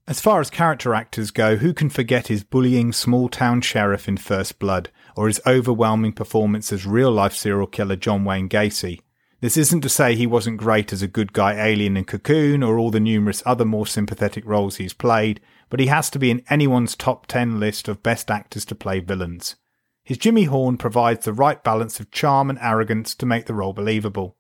As 0.08 0.20
far 0.20 0.40
as 0.42 0.50
character 0.50 0.96
actors 0.96 1.30
go, 1.30 1.58
who 1.58 1.72
can 1.72 1.90
forget 1.90 2.30
his 2.30 2.44
bullying 2.44 2.92
small 2.92 3.30
town 3.30 3.62
sheriff 3.62 4.08
in 4.08 4.18
First 4.18 4.58
Blood, 4.58 4.90
or 5.16 5.28
his 5.28 5.40
overwhelming 5.46 6.14
performance 6.14 6.74
as 6.74 6.88
real 6.88 7.12
life 7.12 7.34
serial 7.34 7.68
killer 7.68 7.96
John 7.96 8.26
Wayne 8.26 8.50
Gacy? 8.50 9.02
This 9.40 9.56
isn't 9.56 9.82
to 9.82 9.90
say 9.90 10.16
he 10.16 10.26
wasn't 10.26 10.58
great 10.58 10.92
as 10.92 11.04
a 11.04 11.08
good 11.08 11.32
guy 11.32 11.54
alien 11.54 11.96
in 11.96 12.06
Cocoon 12.06 12.64
or 12.64 12.80
all 12.80 12.90
the 12.90 13.00
numerous 13.00 13.44
other 13.46 13.64
more 13.64 13.86
sympathetic 13.86 14.44
roles 14.48 14.78
he's 14.78 14.94
played, 14.94 15.40
but 15.70 15.80
he 15.80 15.86
has 15.86 16.10
to 16.10 16.20
be 16.20 16.32
in 16.32 16.44
anyone's 16.50 16.96
top 16.96 17.28
10 17.28 17.60
list 17.60 17.88
of 17.88 18.02
best 18.02 18.32
actors 18.32 18.66
to 18.66 18.74
play 18.74 19.00
villains. 19.00 19.58
His 20.04 20.18
Jimmy 20.18 20.46
Horn 20.46 20.78
provides 20.78 21.26
the 21.26 21.34
right 21.34 21.64
balance 21.64 22.00
of 22.00 22.10
charm 22.10 22.50
and 22.50 22.58
arrogance 22.60 23.14
to 23.14 23.28
make 23.28 23.46
the 23.46 23.54
role 23.54 23.74
believable. 23.74 24.39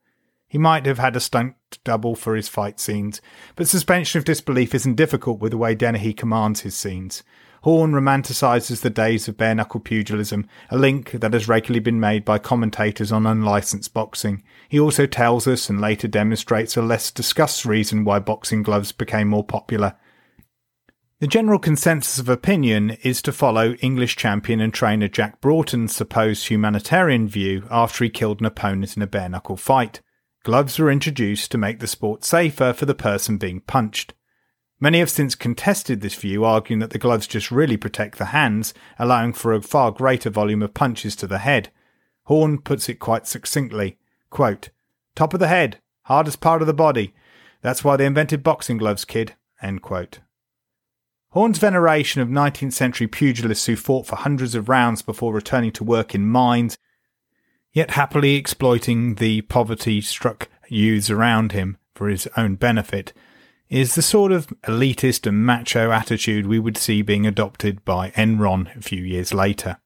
He 0.50 0.58
might 0.58 0.88
have 0.88 0.98
had 0.98 1.16
a 1.16 1.20
stunt 1.20 1.56
double 1.84 2.16
for 2.16 2.36
his 2.36 2.50
fight 2.50 2.80
scenes, 2.80 3.22
but 3.56 3.68
suspension 3.68 4.18
of 4.18 4.26
disbelief 4.26 4.74
isn't 4.74 4.96
difficult 4.96 5.40
with 5.40 5.52
the 5.52 5.60
way 5.60 5.76
Dennehy 5.76 6.12
commands 6.12 6.62
his 6.62 6.76
scenes. 6.76 7.24
Horn 7.62 7.92
romanticises 7.92 8.82
the 8.82 8.90
days 8.90 9.28
of 9.28 9.38
bare 9.38 9.54
knuckle 9.54 9.80
pugilism, 9.80 10.48
a 10.72 10.78
link 10.78 11.12
that 11.12 11.34
has 11.34 11.48
regularly 11.48 11.82
been 11.82 12.00
made 12.00 12.26
by 12.26 12.40
commentators 12.40 13.12
on 13.12 13.28
unlicensed 13.28 13.94
boxing. 13.94 14.44
He 14.68 14.80
also 14.80 15.06
tells 15.06 15.46
us 15.46 15.70
and 15.70 15.80
later 15.80 16.08
demonstrates 16.08 16.76
a 16.76 16.82
less 16.82 17.12
discussed 17.12 17.64
reason 17.66 18.04
why 18.04 18.18
boxing 18.18 18.64
gloves 18.64 18.92
became 18.92 19.28
more 19.28 19.44
popular. 19.44 19.96
The 21.20 21.28
general 21.28 21.60
consensus 21.60 22.18
of 22.18 22.30
opinion 22.30 22.92
is 23.04 23.22
to 23.24 23.34
follow 23.34 23.74
English 23.82 24.16
champion 24.16 24.62
and 24.62 24.74
trainer 24.74 25.10
Jack 25.10 25.42
Broughton's 25.42 25.94
supposed 25.96 26.48
humanitarian 26.48 27.28
view 27.28 27.68
after 27.70 28.04
he 28.04 28.10
killed 28.10 28.40
an 28.40 28.48
opponent 28.48 28.96
in 28.96 29.04
a 29.04 29.08
bare 29.08 29.30
knuckle 29.30 29.58
fight. 29.58 30.00
Gloves 30.50 30.80
were 30.80 30.90
introduced 30.90 31.52
to 31.52 31.60
make 31.60 31.78
the 31.78 31.86
sport 31.86 32.24
safer 32.24 32.74
for 32.74 32.88
the 32.88 32.96
person 32.96 33.38
being 33.38 33.60
punched. 33.60 34.16
Many 34.80 34.98
have 34.98 35.12
since 35.12 35.36
contested 35.36 36.02
this 36.02 36.16
view, 36.16 36.44
arguing 36.44 36.80
that 36.80 36.90
the 36.90 36.98
gloves 36.98 37.28
just 37.28 37.52
really 37.52 37.78
protect 37.78 38.18
the 38.18 38.34
hands, 38.34 38.74
allowing 38.98 39.34
for 39.34 39.54
a 39.54 39.62
far 39.62 39.92
greater 39.92 40.32
volume 40.32 40.64
of 40.64 40.74
punches 40.74 41.16
to 41.18 41.28
the 41.28 41.38
head. 41.38 41.70
Horn 42.24 42.58
puts 42.58 42.90
it 42.90 42.96
quite 42.96 43.28
succinctly 43.28 44.00
quote, 44.32 44.72
Top 45.14 45.36
of 45.36 45.40
the 45.40 45.50
head, 45.50 45.82
hardest 46.06 46.42
part 46.42 46.64
of 46.64 46.68
the 46.68 46.74
body. 46.74 47.14
That's 47.62 47.84
why 47.84 47.96
they 47.96 48.08
invented 48.08 48.42
boxing 48.42 48.80
gloves, 48.80 49.06
kid. 49.06 49.36
End 49.62 49.84
quote. 49.84 50.18
Horn's 51.34 51.60
veneration 51.60 52.24
of 52.24 52.28
19th 52.28 52.74
century 52.74 53.06
pugilists 53.06 53.68
who 53.68 53.76
fought 53.76 54.08
for 54.08 54.16
hundreds 54.16 54.56
of 54.56 54.68
rounds 54.68 55.04
before 55.04 55.32
returning 55.32 55.74
to 55.74 55.84
work 55.84 56.16
in 56.16 56.26
mines, 56.26 56.80
yet 57.80 57.92
happily 57.92 58.36
exploiting 58.36 59.16
the 59.16 59.40
poverty 59.44 60.02
struck 60.02 60.50
youths 60.68 61.10
around 61.10 61.54
him 61.54 61.78
for 61.96 62.10
his 62.10 62.28
own 62.36 62.56
benefit, 62.56 63.14
is 63.70 63.96
the 63.96 64.02
sort 64.02 64.34
of 64.34 64.48
elitist 64.64 65.26
and 65.26 65.46
macho 65.46 65.90
attitude 65.90 66.46
we 66.46 66.60
would 66.60 66.76
see 66.76 67.02
being 67.02 67.26
adopted 67.26 67.86
by 67.86 68.10
Enron 68.18 68.76
a 68.76 68.82
few 68.82 69.02
years 69.02 69.34
later. 69.34 69.78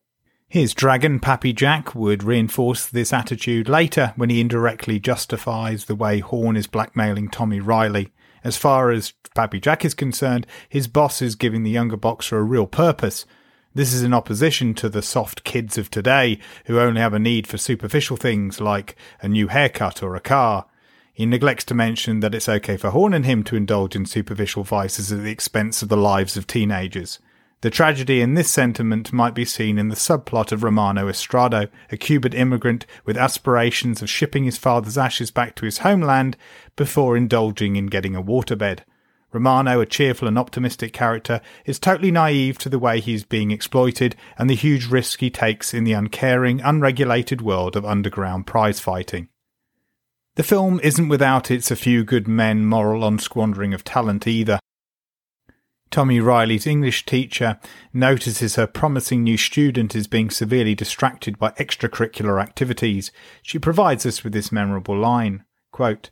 His 0.47 0.73
dragon 0.73 1.19
Pappy 1.19 1.53
Jack 1.53 1.93
would 1.93 2.23
reinforce 2.23 2.87
this 2.87 3.13
attitude 3.13 3.69
later 3.69 4.13
when 4.15 4.31
he 4.31 4.41
indirectly 4.41 4.99
justifies 4.99 5.85
the 5.85 5.93
way 5.93 6.17
Horn 6.17 6.57
is 6.57 6.65
blackmailing 6.65 7.29
Tommy 7.29 7.59
Riley. 7.59 8.11
As 8.43 8.57
far 8.57 8.89
as 8.89 9.13
Pappy 9.35 9.59
Jack 9.59 9.85
is 9.85 9.93
concerned, 9.93 10.47
his 10.67 10.87
boss 10.87 11.21
is 11.21 11.35
giving 11.35 11.61
the 11.61 11.69
younger 11.69 11.97
boxer 11.97 12.39
a 12.39 12.43
real 12.43 12.65
purpose. 12.65 13.27
This 13.75 13.91
is 13.91 14.03
in 14.03 14.13
opposition 14.13 14.75
to 14.75 14.89
the 14.89 15.01
soft 15.01 15.43
kids 15.43 15.79
of 15.79 15.89
today 15.89 16.37
who 16.65 16.79
only 16.79 17.01
have 17.01 17.15
a 17.15 17.19
need 17.19 17.47
for 17.47 17.57
superficial 17.57 18.17
things 18.17 18.61
like 18.61 18.95
a 19.19 19.27
new 19.27 19.47
haircut 19.47 20.03
or 20.03 20.15
a 20.15 20.19
car. 20.19 20.67
He 21.11 21.25
neglects 21.25 21.63
to 21.65 21.73
mention 21.73 22.19
that 22.19 22.35
it's 22.35 22.47
okay 22.47 22.77
for 22.77 22.91
Horn 22.91 23.15
and 23.15 23.25
him 23.25 23.43
to 23.45 23.55
indulge 23.55 23.95
in 23.95 24.05
superficial 24.05 24.63
vices 24.63 25.11
at 25.11 25.23
the 25.23 25.31
expense 25.31 25.81
of 25.81 25.89
the 25.89 25.97
lives 25.97 26.37
of 26.37 26.45
teenagers. 26.45 27.17
The 27.61 27.71
tragedy 27.71 28.21
in 28.21 28.35
this 28.35 28.51
sentiment 28.51 29.11
might 29.11 29.33
be 29.33 29.45
seen 29.45 29.79
in 29.79 29.87
the 29.87 29.95
subplot 29.95 30.51
of 30.51 30.61
Romano 30.63 31.07
Estrado, 31.07 31.67
a 31.91 31.97
Cuban 31.97 32.33
immigrant 32.33 32.85
with 33.05 33.17
aspirations 33.17 34.03
of 34.03 34.09
shipping 34.09 34.43
his 34.43 34.57
father's 34.57 34.99
ashes 34.99 35.31
back 35.31 35.55
to 35.55 35.65
his 35.65 35.79
homeland 35.79 36.37
before 36.75 37.17
indulging 37.17 37.75
in 37.75 37.87
getting 37.87 38.15
a 38.15 38.21
waterbed. 38.21 38.81
Romano, 39.33 39.79
a 39.79 39.85
cheerful 39.85 40.27
and 40.27 40.37
optimistic 40.37 40.93
character, 40.93 41.41
is 41.65 41.79
totally 41.79 42.11
naive 42.11 42.57
to 42.59 42.69
the 42.69 42.79
way 42.79 42.99
he's 42.99 43.23
being 43.23 43.51
exploited 43.51 44.15
and 44.37 44.49
the 44.49 44.55
huge 44.55 44.87
risk 44.87 45.19
he 45.19 45.29
takes 45.29 45.73
in 45.73 45.83
the 45.83 45.93
uncaring, 45.93 46.61
unregulated 46.61 47.41
world 47.41 47.75
of 47.75 47.85
underground 47.85 48.45
prize 48.45 48.79
fighting. 48.79 49.27
The 50.35 50.43
film 50.43 50.79
isn't 50.81 51.09
without 51.09 51.51
its 51.51 51.71
a 51.71 51.75
few 51.75 52.03
good 52.03 52.27
men 52.27 52.65
moral 52.65 53.03
on 53.03 53.19
squandering 53.19 53.73
of 53.73 53.83
talent 53.83 54.27
either. 54.27 54.59
Tommy 55.91 56.19
Riley's 56.19 56.65
English 56.65 57.05
teacher 57.05 57.59
notices 57.93 58.55
her 58.55 58.65
promising 58.65 59.23
new 59.23 59.37
student 59.37 59.95
is 59.95 60.07
being 60.07 60.31
severely 60.31 60.73
distracted 60.73 61.37
by 61.37 61.51
extracurricular 61.51 62.41
activities. 62.41 63.11
She 63.43 63.59
provides 63.59 64.03
us 64.03 64.23
with 64.23 64.33
this 64.33 64.51
memorable 64.51 64.97
line 64.97 65.43
quote, 65.71 66.09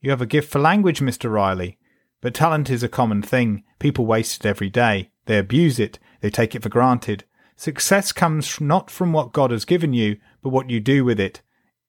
You 0.00 0.10
have 0.10 0.20
a 0.20 0.26
gift 0.26 0.52
for 0.52 0.60
language, 0.60 1.00
Mr. 1.00 1.28
Riley, 1.32 1.78
but 2.20 2.34
talent 2.34 2.70
is 2.70 2.82
a 2.82 2.88
common 2.88 3.22
thing. 3.22 3.64
People 3.78 4.06
waste 4.06 4.44
it 4.44 4.48
every 4.48 4.70
day. 4.70 5.10
They 5.26 5.38
abuse 5.38 5.78
it. 5.78 5.98
They 6.20 6.30
take 6.30 6.54
it 6.54 6.62
for 6.62 6.68
granted. 6.68 7.24
Success 7.56 8.12
comes 8.12 8.60
not 8.60 8.90
from 8.90 9.12
what 9.12 9.32
God 9.32 9.50
has 9.50 9.64
given 9.64 9.92
you, 9.92 10.18
but 10.42 10.50
what 10.50 10.70
you 10.70 10.80
do 10.80 11.04
with 11.04 11.20
it. 11.20 11.42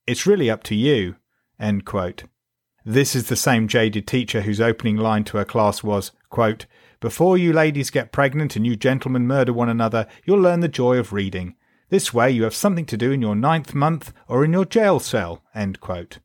It's 0.08 0.26
really 0.26 0.50
up 0.50 0.64
to 0.64 0.76
you. 0.76 1.16
End 1.60 1.86
quote. 1.86 2.24
This 2.86 3.16
is 3.16 3.28
the 3.28 3.36
same 3.36 3.68
jaded 3.68 4.08
teacher 4.08 4.42
whose 4.42 4.62
opening 4.62 4.98
line 4.98 5.24
to 5.26 5.38
her 5.38 5.46
class 5.46 5.84
was, 5.84 6.12
quote, 6.30 6.66
Before 7.00 7.38
you 7.38 7.54
ladies 7.54 7.92
get 7.92 8.12
pregnant 8.12 8.56
and 8.56 8.66
you 8.66 8.76
gentlemen 8.76 9.28
murder 9.28 9.54
one 9.54 9.70
another, 9.70 10.08
you'll 10.26 10.40
learn 10.40 10.62
the 10.62 10.68
joy 10.68 10.98
of 10.98 11.14
reading. 11.14 11.56
This 11.90 12.14
way 12.14 12.32
you 12.32 12.44
have 12.44 12.56
something 12.56 12.86
to 12.86 12.98
do 12.98 13.12
in 13.12 13.22
your 13.22 13.36
ninth 13.36 13.74
month 13.74 14.14
or 14.28 14.46
in 14.46 14.54
your 14.54 14.66
jail 14.66 15.00
cell. 15.00 15.44
End 15.54 15.80
quote. 15.80 16.20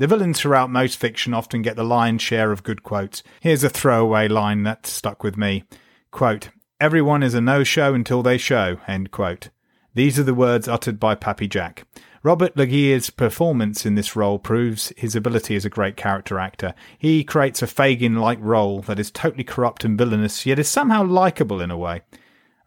The 0.00 0.06
villains 0.06 0.40
throughout 0.40 0.70
most 0.70 0.96
fiction 0.96 1.34
often 1.34 1.60
get 1.60 1.76
the 1.76 1.84
lion's 1.84 2.22
share 2.22 2.52
of 2.52 2.62
good 2.62 2.82
quotes. 2.82 3.22
Here's 3.42 3.62
a 3.62 3.68
throwaway 3.68 4.28
line 4.28 4.62
that 4.62 4.86
stuck 4.86 5.22
with 5.22 5.36
me. 5.36 5.64
Quote, 6.10 6.48
Everyone 6.80 7.22
is 7.22 7.34
a 7.34 7.40
no-show 7.42 7.92
until 7.92 8.22
they 8.22 8.38
show. 8.38 8.78
End 8.88 9.10
quote. 9.10 9.50
These 9.92 10.18
are 10.18 10.22
the 10.22 10.32
words 10.32 10.68
uttered 10.68 10.98
by 10.98 11.16
Pappy 11.16 11.46
Jack. 11.46 11.86
Robert 12.22 12.56
Loggia's 12.56 13.10
performance 13.10 13.84
in 13.84 13.94
this 13.94 14.16
role 14.16 14.38
proves 14.38 14.90
his 14.96 15.14
ability 15.14 15.54
as 15.54 15.66
a 15.66 15.68
great 15.68 15.98
character 15.98 16.38
actor. 16.38 16.72
He 16.96 17.22
creates 17.22 17.60
a 17.60 17.66
Fagin 17.66 18.16
like 18.16 18.38
role 18.40 18.80
that 18.80 18.98
is 18.98 19.10
totally 19.10 19.44
corrupt 19.44 19.84
and 19.84 19.98
villainous, 19.98 20.46
yet 20.46 20.58
is 20.58 20.68
somehow 20.68 21.04
likable 21.04 21.60
in 21.60 21.70
a 21.70 21.76
way. 21.76 22.00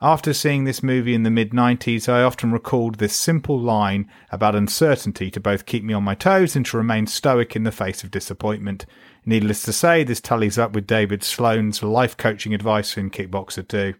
After 0.04 0.34
seeing 0.34 0.66
this 0.66 0.84
movie 0.84 1.14
in 1.14 1.24
the 1.24 1.30
mid 1.30 1.52
90s, 1.52 2.10
I 2.10 2.24
often 2.24 2.52
recalled 2.52 2.96
this 2.96 3.16
simple 3.16 3.58
line 3.58 4.12
about 4.34 4.54
uncertainty 4.54 5.32
to 5.32 5.40
both 5.40 5.66
keep 5.66 5.82
me 5.82 5.94
on 5.94 6.04
my 6.04 6.14
toes 6.14 6.58
and 6.58 6.66
to 6.66 6.78
remain 6.78 7.08
stoic 7.08 7.56
in 7.56 7.64
the 7.64 7.72
face 7.72 8.04
of 8.04 8.12
disappointment. 8.12 8.86
Needless 9.26 9.64
to 9.64 9.72
say, 9.72 10.04
this 10.04 10.20
tallies 10.20 10.58
up 10.58 10.74
with 10.74 10.88
David 10.88 11.24
Sloan's 11.24 11.82
life 11.82 12.18
coaching 12.18 12.54
advice 12.54 12.98
in 12.98 13.12
Kickboxer 13.12 13.66
2. 13.66 13.94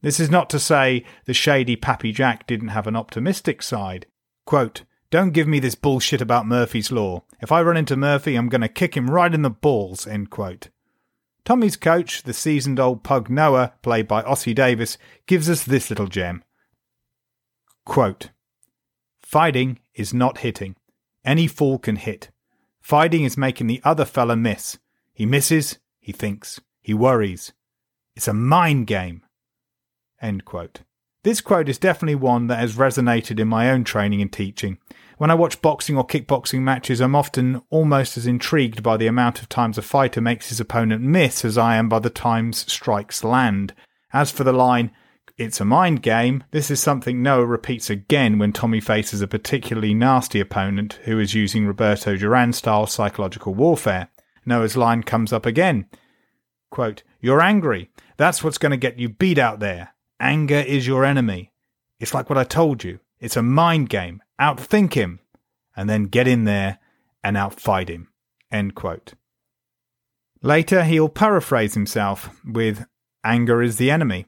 This 0.00 0.18
is 0.18 0.30
not 0.30 0.48
to 0.48 0.58
say 0.58 1.04
the 1.26 1.34
shady 1.34 1.76
Pappy 1.76 2.10
Jack 2.10 2.46
didn't 2.46 2.68
have 2.68 2.86
an 2.86 2.96
optimistic 2.96 3.62
side. 3.62 4.06
Quote, 4.46 4.84
don't 5.10 5.32
give 5.32 5.46
me 5.46 5.60
this 5.60 5.74
bullshit 5.74 6.22
about 6.22 6.46
Murphy's 6.46 6.90
Law. 6.90 7.24
If 7.42 7.52
I 7.52 7.60
run 7.60 7.76
into 7.76 7.98
Murphy, 7.98 8.34
I'm 8.34 8.48
going 8.48 8.62
to 8.62 8.68
kick 8.68 8.96
him 8.96 9.10
right 9.10 9.34
in 9.34 9.42
the 9.42 9.50
balls. 9.50 10.06
End 10.06 10.30
quote. 10.30 10.70
Tommy's 11.48 11.78
coach, 11.78 12.24
the 12.24 12.34
seasoned 12.34 12.78
old 12.78 13.02
pug 13.02 13.30
Noah, 13.30 13.72
played 13.80 14.06
by 14.06 14.20
Ossie 14.20 14.54
Davis, 14.54 14.98
gives 15.24 15.48
us 15.48 15.64
this 15.64 15.88
little 15.88 16.06
gem. 16.06 16.44
Quote, 17.86 18.28
Fighting 19.18 19.78
is 19.94 20.12
not 20.12 20.40
hitting. 20.40 20.76
Any 21.24 21.46
fool 21.46 21.78
can 21.78 21.96
hit. 21.96 22.28
Fighting 22.82 23.24
is 23.24 23.38
making 23.38 23.66
the 23.66 23.80
other 23.82 24.04
fella 24.04 24.36
miss. 24.36 24.76
He 25.14 25.24
misses, 25.24 25.78
he 25.98 26.12
thinks, 26.12 26.60
he 26.82 26.92
worries. 26.92 27.54
It's 28.14 28.28
a 28.28 28.34
mind 28.34 28.86
game. 28.86 29.22
End 30.20 30.44
quote. 30.44 30.82
This 31.22 31.40
quote 31.40 31.70
is 31.70 31.78
definitely 31.78 32.16
one 32.16 32.48
that 32.48 32.58
has 32.58 32.76
resonated 32.76 33.40
in 33.40 33.48
my 33.48 33.70
own 33.70 33.84
training 33.84 34.20
and 34.20 34.30
teaching. 34.30 34.76
When 35.18 35.32
I 35.32 35.34
watch 35.34 35.60
boxing 35.60 35.96
or 35.96 36.06
kickboxing 36.06 36.60
matches, 36.60 37.00
I'm 37.00 37.16
often 37.16 37.60
almost 37.70 38.16
as 38.16 38.24
intrigued 38.24 38.84
by 38.84 38.96
the 38.96 39.08
amount 39.08 39.42
of 39.42 39.48
times 39.48 39.76
a 39.76 39.82
fighter 39.82 40.20
makes 40.20 40.48
his 40.48 40.60
opponent 40.60 41.02
miss 41.02 41.44
as 41.44 41.58
I 41.58 41.74
am 41.74 41.88
by 41.88 41.98
the 41.98 42.08
times 42.08 42.70
strikes 42.72 43.24
land. 43.24 43.74
As 44.12 44.30
for 44.30 44.44
the 44.44 44.52
line, 44.52 44.92
it's 45.36 45.60
a 45.60 45.64
mind 45.64 46.02
game, 46.02 46.44
this 46.52 46.70
is 46.70 46.78
something 46.78 47.20
Noah 47.20 47.46
repeats 47.46 47.90
again 47.90 48.38
when 48.38 48.52
Tommy 48.52 48.80
faces 48.80 49.20
a 49.20 49.26
particularly 49.26 49.92
nasty 49.92 50.38
opponent 50.38 51.00
who 51.02 51.18
is 51.18 51.34
using 51.34 51.66
Roberto 51.66 52.16
Duran 52.16 52.52
style 52.52 52.86
psychological 52.86 53.54
warfare. 53.54 54.10
Noah's 54.46 54.76
line 54.76 55.02
comes 55.02 55.32
up 55.32 55.46
again. 55.46 55.86
Quote, 56.70 57.02
You're 57.20 57.42
angry. 57.42 57.90
That's 58.18 58.44
what's 58.44 58.58
going 58.58 58.70
to 58.70 58.76
get 58.76 59.00
you 59.00 59.08
beat 59.08 59.38
out 59.38 59.58
there. 59.58 59.94
Anger 60.20 60.60
is 60.60 60.86
your 60.86 61.04
enemy. 61.04 61.50
It's 61.98 62.14
like 62.14 62.28
what 62.30 62.38
I 62.38 62.44
told 62.44 62.84
you. 62.84 63.00
It's 63.18 63.36
a 63.36 63.42
mind 63.42 63.88
game. 63.88 64.22
Outthink 64.40 64.94
him, 64.94 65.20
and 65.76 65.88
then 65.88 66.04
get 66.04 66.28
in 66.28 66.44
there 66.44 66.78
and 67.24 67.36
outfight 67.36 67.88
him. 67.88 68.08
End 68.50 68.74
quote. 68.74 69.14
Later, 70.42 70.84
he'll 70.84 71.08
paraphrase 71.08 71.74
himself 71.74 72.30
with 72.44 72.86
anger 73.24 73.62
is 73.62 73.76
the 73.76 73.90
enemy. 73.90 74.26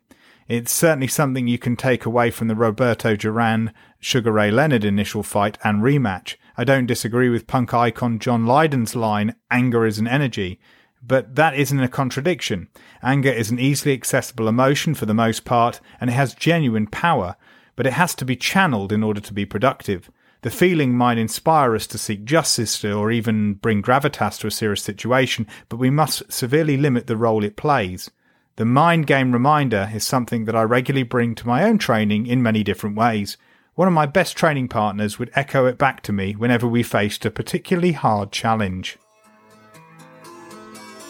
It's 0.48 0.72
certainly 0.72 1.06
something 1.06 1.46
you 1.46 1.58
can 1.58 1.76
take 1.76 2.04
away 2.04 2.32
from 2.32 2.48
the 2.48 2.56
Roberto 2.56 3.14
Duran 3.14 3.72
Sugar 4.00 4.32
Ray 4.32 4.50
Leonard 4.50 4.84
initial 4.84 5.22
fight 5.22 5.56
and 5.62 5.80
rematch. 5.80 6.34
I 6.56 6.64
don't 6.64 6.86
disagree 6.86 7.28
with 7.28 7.46
punk 7.46 7.72
icon 7.72 8.18
John 8.18 8.46
Lydon's 8.46 8.96
line, 8.96 9.36
anger 9.50 9.86
is 9.86 10.00
an 10.00 10.08
energy, 10.08 10.58
but 11.00 11.36
that 11.36 11.54
isn't 11.54 11.80
a 11.80 11.88
contradiction. 11.88 12.68
Anger 13.02 13.30
is 13.30 13.50
an 13.50 13.61
easily 13.61 13.94
accessible 13.94 14.48
emotion 14.48 14.94
for 14.94 15.06
the 15.06 15.14
most 15.14 15.44
part, 15.44 15.80
and 16.00 16.11
it 16.11 16.14
has 16.14 16.34
genuine 16.34 16.88
power, 16.88 17.36
but 17.81 17.87
it 17.87 17.95
has 17.95 18.14
to 18.14 18.26
be 18.26 18.37
channeled 18.37 18.93
in 18.93 19.03
order 19.03 19.22
to 19.22 19.33
be 19.33 19.47
productive. 19.47 20.11
The 20.43 20.51
feeling 20.51 20.95
might 20.95 21.16
inspire 21.16 21.74
us 21.74 21.87
to 21.87 21.97
seek 21.97 22.26
justice 22.26 22.85
or 22.85 23.11
even 23.11 23.55
bring 23.55 23.83
gravitas 23.83 24.39
to 24.41 24.49
a 24.49 24.51
serious 24.51 24.83
situation, 24.83 25.47
but 25.70 25.78
we 25.78 25.89
must 25.89 26.31
severely 26.31 26.76
limit 26.76 27.07
the 27.07 27.16
role 27.16 27.43
it 27.43 27.57
plays. 27.57 28.11
The 28.57 28.66
mind 28.66 29.07
game 29.07 29.33
reminder 29.33 29.91
is 29.95 30.05
something 30.05 30.45
that 30.45 30.55
I 30.55 30.61
regularly 30.64 31.05
bring 31.05 31.35
to 31.37 31.47
my 31.47 31.64
own 31.64 31.78
training 31.78 32.26
in 32.26 32.43
many 32.43 32.62
different 32.62 32.97
ways. 32.97 33.39
One 33.76 33.89
of 33.89 33.95
my 33.95 34.05
best 34.05 34.37
training 34.37 34.68
partners 34.68 35.18
would 35.18 35.31
echo 35.35 35.64
it 35.64 35.78
back 35.78 36.03
to 36.03 36.12
me 36.12 36.35
whenever 36.35 36.68
we 36.68 36.83
faced 36.83 37.24
a 37.24 37.31
particularly 37.31 37.93
hard 37.93 38.31
challenge. 38.31 38.99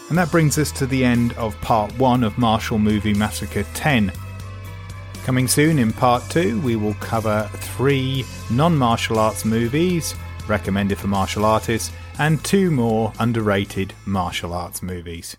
And 0.07 0.17
that 0.17 0.31
brings 0.31 0.57
us 0.57 0.71
to 0.71 0.85
the 0.85 1.03
end 1.03 1.33
of 1.33 1.59
part 1.59 1.91
1 1.99 2.23
of 2.23 2.37
Martial 2.37 2.79
Movie 2.79 3.13
Massacre 3.13 3.65
10. 3.73 4.13
Coming 5.23 5.47
soon 5.47 5.77
in 5.77 5.93
part 5.93 6.23
2, 6.31 6.61
we 6.61 6.75
will 6.75 6.95
cover 6.95 7.47
three 7.53 8.25
non 8.49 8.75
martial 8.75 9.19
arts 9.19 9.45
movies 9.45 10.15
recommended 10.47 10.97
for 10.97 11.07
martial 11.07 11.45
artists 11.45 11.91
and 12.17 12.43
two 12.43 12.71
more 12.71 13.13
underrated 13.19 13.93
martial 14.05 14.51
arts 14.51 14.81
movies. 14.81 15.37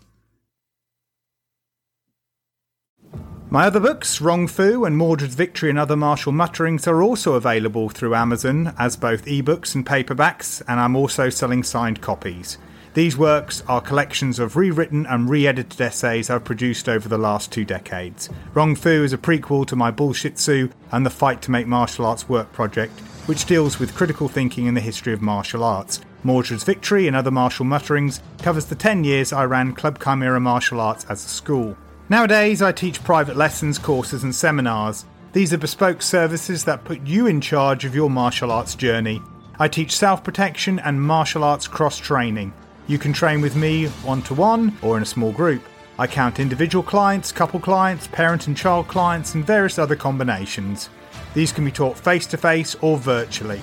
My 3.49 3.67
other 3.67 3.81
books, 3.81 4.19
Wrong 4.19 4.47
Fu 4.47 4.83
and 4.85 4.97
Mordred's 4.97 5.35
Victory 5.35 5.69
and 5.69 5.77
Other 5.77 5.97
Martial 5.97 6.31
Mutterings, 6.31 6.87
are 6.87 7.03
also 7.03 7.33
available 7.33 7.89
through 7.89 8.15
Amazon 8.15 8.73
as 8.79 8.95
both 8.95 9.25
ebooks 9.25 9.75
and 9.75 9.85
paperbacks, 9.85 10.63
and 10.67 10.79
I'm 10.79 10.95
also 10.95 11.29
selling 11.29 11.61
signed 11.61 12.01
copies. 12.01 12.57
These 12.93 13.17
works 13.17 13.63
are 13.67 13.81
collections 13.81 14.37
of 14.37 14.55
rewritten 14.55 15.07
and 15.07 15.27
re 15.27 15.47
edited 15.47 15.81
essays 15.81 16.29
I've 16.29 16.43
produced 16.43 16.87
over 16.87 17.09
the 17.09 17.17
last 17.17 17.51
two 17.51 17.65
decades. 17.65 18.29
Wrong 18.53 18.75
Fu 18.75 19.03
is 19.03 19.13
a 19.13 19.17
prequel 19.17 19.65
to 19.65 19.75
my 19.75 19.89
Bullshido 19.89 20.71
and 20.91 21.03
the 21.03 21.09
Fight 21.09 21.41
to 21.41 21.51
Make 21.51 21.65
Martial 21.65 22.05
Arts 22.05 22.29
Work 22.29 22.53
project, 22.53 22.99
which 23.25 23.45
deals 23.45 23.79
with 23.79 23.95
critical 23.95 24.27
thinking 24.27 24.67
in 24.67 24.75
the 24.75 24.81
history 24.81 25.11
of 25.11 25.23
martial 25.23 25.63
arts. 25.63 26.01
Mordred's 26.23 26.63
Victory 26.63 27.07
and 27.07 27.15
Other 27.15 27.31
Martial 27.31 27.65
Mutterings 27.65 28.21
covers 28.37 28.65
the 28.65 28.75
10 28.75 29.03
years 29.03 29.33
I 29.33 29.45
ran 29.45 29.73
Clubb 29.73 29.99
Chimera 30.01 30.39
Martial 30.39 30.79
Arts 30.79 31.05
as 31.09 31.25
a 31.25 31.29
school. 31.29 31.75
Nowadays, 32.09 32.61
I 32.61 32.71
teach 32.71 33.03
private 33.03 33.35
lessons, 33.35 33.79
courses, 33.79 34.23
and 34.23 34.35
seminars. 34.35 35.05
These 35.31 35.51
are 35.51 35.57
bespoke 35.57 36.03
services 36.03 36.63
that 36.65 36.83
put 36.83 37.01
you 37.07 37.25
in 37.25 37.41
charge 37.41 37.85
of 37.85 37.95
your 37.95 38.11
martial 38.11 38.51
arts 38.51 38.75
journey. 38.75 39.19
I 39.57 39.67
teach 39.67 39.97
self 39.97 40.23
protection 40.23 40.77
and 40.77 41.01
martial 41.01 41.43
arts 41.43 41.67
cross 41.67 41.97
training. 41.97 42.53
You 42.87 42.97
can 42.97 43.13
train 43.13 43.41
with 43.41 43.55
me 43.55 43.87
one 44.03 44.21
to 44.23 44.33
one 44.33 44.77
or 44.81 44.97
in 44.97 45.03
a 45.03 45.05
small 45.05 45.31
group. 45.31 45.63
I 45.97 46.07
count 46.07 46.39
individual 46.39 46.83
clients, 46.83 47.31
couple 47.31 47.59
clients, 47.59 48.07
parent 48.07 48.47
and 48.47 48.57
child 48.57 48.87
clients, 48.87 49.35
and 49.35 49.45
various 49.45 49.79
other 49.79 49.95
combinations. 49.95 50.89
These 51.33 51.51
can 51.51 51.65
be 51.65 51.71
taught 51.71 51.97
face 51.97 52.25
to 52.27 52.37
face 52.37 52.75
or 52.81 52.97
virtually. 52.97 53.61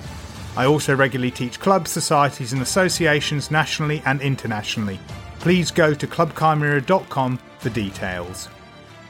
I 0.57 0.65
also 0.65 0.95
regularly 0.95 1.31
teach 1.31 1.59
clubs, 1.59 1.91
societies, 1.91 2.51
and 2.51 2.61
associations 2.61 3.51
nationally 3.51 4.01
and 4.05 4.21
internationally. 4.21 4.99
Please 5.39 5.71
go 5.71 5.93
to 5.93 6.07
clubbchimera.com 6.07 7.39
for 7.59 7.69
details. 7.69 8.49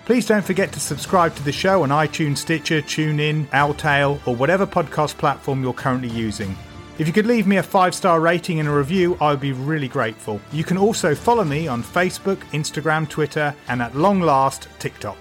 Please 0.05 0.25
don't 0.25 0.43
forget 0.43 0.71
to 0.73 0.79
subscribe 0.79 1.35
to 1.35 1.43
the 1.43 1.51
show 1.51 1.83
on 1.83 1.89
iTunes, 1.89 2.39
Stitcher, 2.39 2.81
TuneIn, 2.81 3.45
Owltail, 3.47 4.19
or 4.27 4.35
whatever 4.35 4.67
podcast 4.67 5.17
platform 5.17 5.63
you're 5.63 5.73
currently 5.73 6.09
using. 6.09 6.55
If 7.01 7.07
you 7.07 7.13
could 7.13 7.25
leave 7.25 7.47
me 7.47 7.57
a 7.57 7.63
five 7.63 7.95
star 7.95 8.19
rating 8.19 8.59
and 8.59 8.69
a 8.69 8.71
review, 8.71 9.17
I 9.19 9.31
would 9.31 9.39
be 9.39 9.53
really 9.53 9.87
grateful. 9.87 10.39
You 10.51 10.63
can 10.63 10.77
also 10.77 11.15
follow 11.15 11.43
me 11.43 11.67
on 11.67 11.81
Facebook, 11.81 12.37
Instagram, 12.51 13.09
Twitter, 13.09 13.55
and 13.69 13.81
at 13.81 13.95
long 13.95 14.21
last, 14.21 14.67
TikTok. 14.77 15.17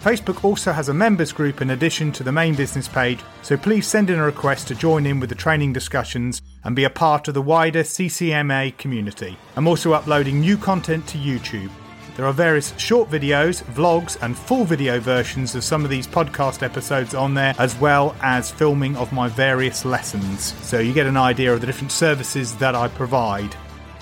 Facebook 0.00 0.42
also 0.42 0.72
has 0.72 0.88
a 0.88 0.92
members 0.94 1.30
group 1.30 1.62
in 1.62 1.70
addition 1.70 2.10
to 2.10 2.24
the 2.24 2.32
main 2.32 2.56
business 2.56 2.88
page, 2.88 3.20
so 3.42 3.56
please 3.56 3.86
send 3.86 4.10
in 4.10 4.18
a 4.18 4.24
request 4.24 4.66
to 4.66 4.74
join 4.74 5.06
in 5.06 5.20
with 5.20 5.28
the 5.28 5.36
training 5.36 5.72
discussions 5.72 6.42
and 6.64 6.74
be 6.74 6.82
a 6.82 6.90
part 6.90 7.28
of 7.28 7.34
the 7.34 7.42
wider 7.42 7.84
CCMA 7.84 8.76
community. 8.76 9.38
I'm 9.54 9.68
also 9.68 9.92
uploading 9.92 10.40
new 10.40 10.56
content 10.56 11.06
to 11.06 11.16
YouTube. 11.16 11.70
There 12.14 12.26
are 12.26 12.32
various 12.32 12.78
short 12.78 13.08
videos, 13.08 13.62
vlogs, 13.72 14.18
and 14.20 14.36
full 14.36 14.66
video 14.66 15.00
versions 15.00 15.54
of 15.54 15.64
some 15.64 15.82
of 15.82 15.88
these 15.88 16.06
podcast 16.06 16.62
episodes 16.62 17.14
on 17.14 17.32
there, 17.32 17.54
as 17.58 17.74
well 17.78 18.14
as 18.20 18.50
filming 18.50 18.96
of 18.96 19.14
my 19.14 19.28
various 19.28 19.86
lessons, 19.86 20.54
so 20.62 20.78
you 20.78 20.92
get 20.92 21.06
an 21.06 21.16
idea 21.16 21.54
of 21.54 21.62
the 21.62 21.66
different 21.66 21.90
services 21.90 22.54
that 22.56 22.74
I 22.74 22.88
provide. 22.88 23.56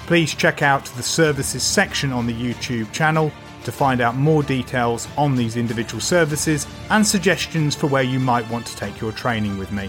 Please 0.07 0.35
check 0.35 0.61
out 0.61 0.87
the 0.87 1.05
services 1.05 1.63
section 1.63 2.11
on 2.11 2.27
the 2.27 2.35
YouTube 2.35 2.91
channel 2.91 3.31
to 3.63 3.71
find 3.71 4.01
out 4.01 4.17
more 4.17 4.43
details 4.43 5.07
on 5.17 5.37
these 5.37 5.57
individual 5.57 6.01
services 6.01 6.67
and 6.89 7.07
suggestions 7.07 7.77
for 7.77 7.87
where 7.87 8.03
you 8.03 8.19
might 8.19 8.49
want 8.51 8.67
to 8.67 8.77
take 8.77 9.01
your 9.01 9.13
training 9.13 9.57
with 9.57 9.71
me. 9.71 9.89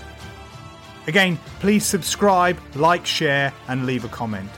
Again, 1.07 1.39
please 1.59 1.83
subscribe, 1.83 2.59
like, 2.75 3.03
share, 3.03 3.51
and 3.67 3.87
leave 3.87 4.05
a 4.05 4.09
comment. 4.09 4.51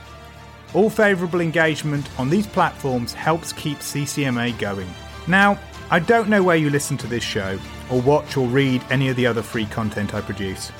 All 0.74 0.90
favourable 0.90 1.40
engagement 1.40 2.08
on 2.18 2.28
these 2.28 2.48
platforms 2.48 3.14
helps 3.14 3.52
keep 3.52 3.78
CCMA 3.78 4.58
going. 4.58 4.92
Now, 5.28 5.56
I 5.88 6.00
don't 6.00 6.28
know 6.28 6.42
where 6.42 6.56
you 6.56 6.68
listen 6.68 6.96
to 6.98 7.06
this 7.06 7.22
show, 7.22 7.60
or 7.90 8.00
watch 8.00 8.36
or 8.36 8.48
read 8.48 8.82
any 8.90 9.08
of 9.08 9.14
the 9.14 9.26
other 9.26 9.42
free 9.42 9.66
content 9.66 10.14
I 10.14 10.20
produce. 10.20 10.72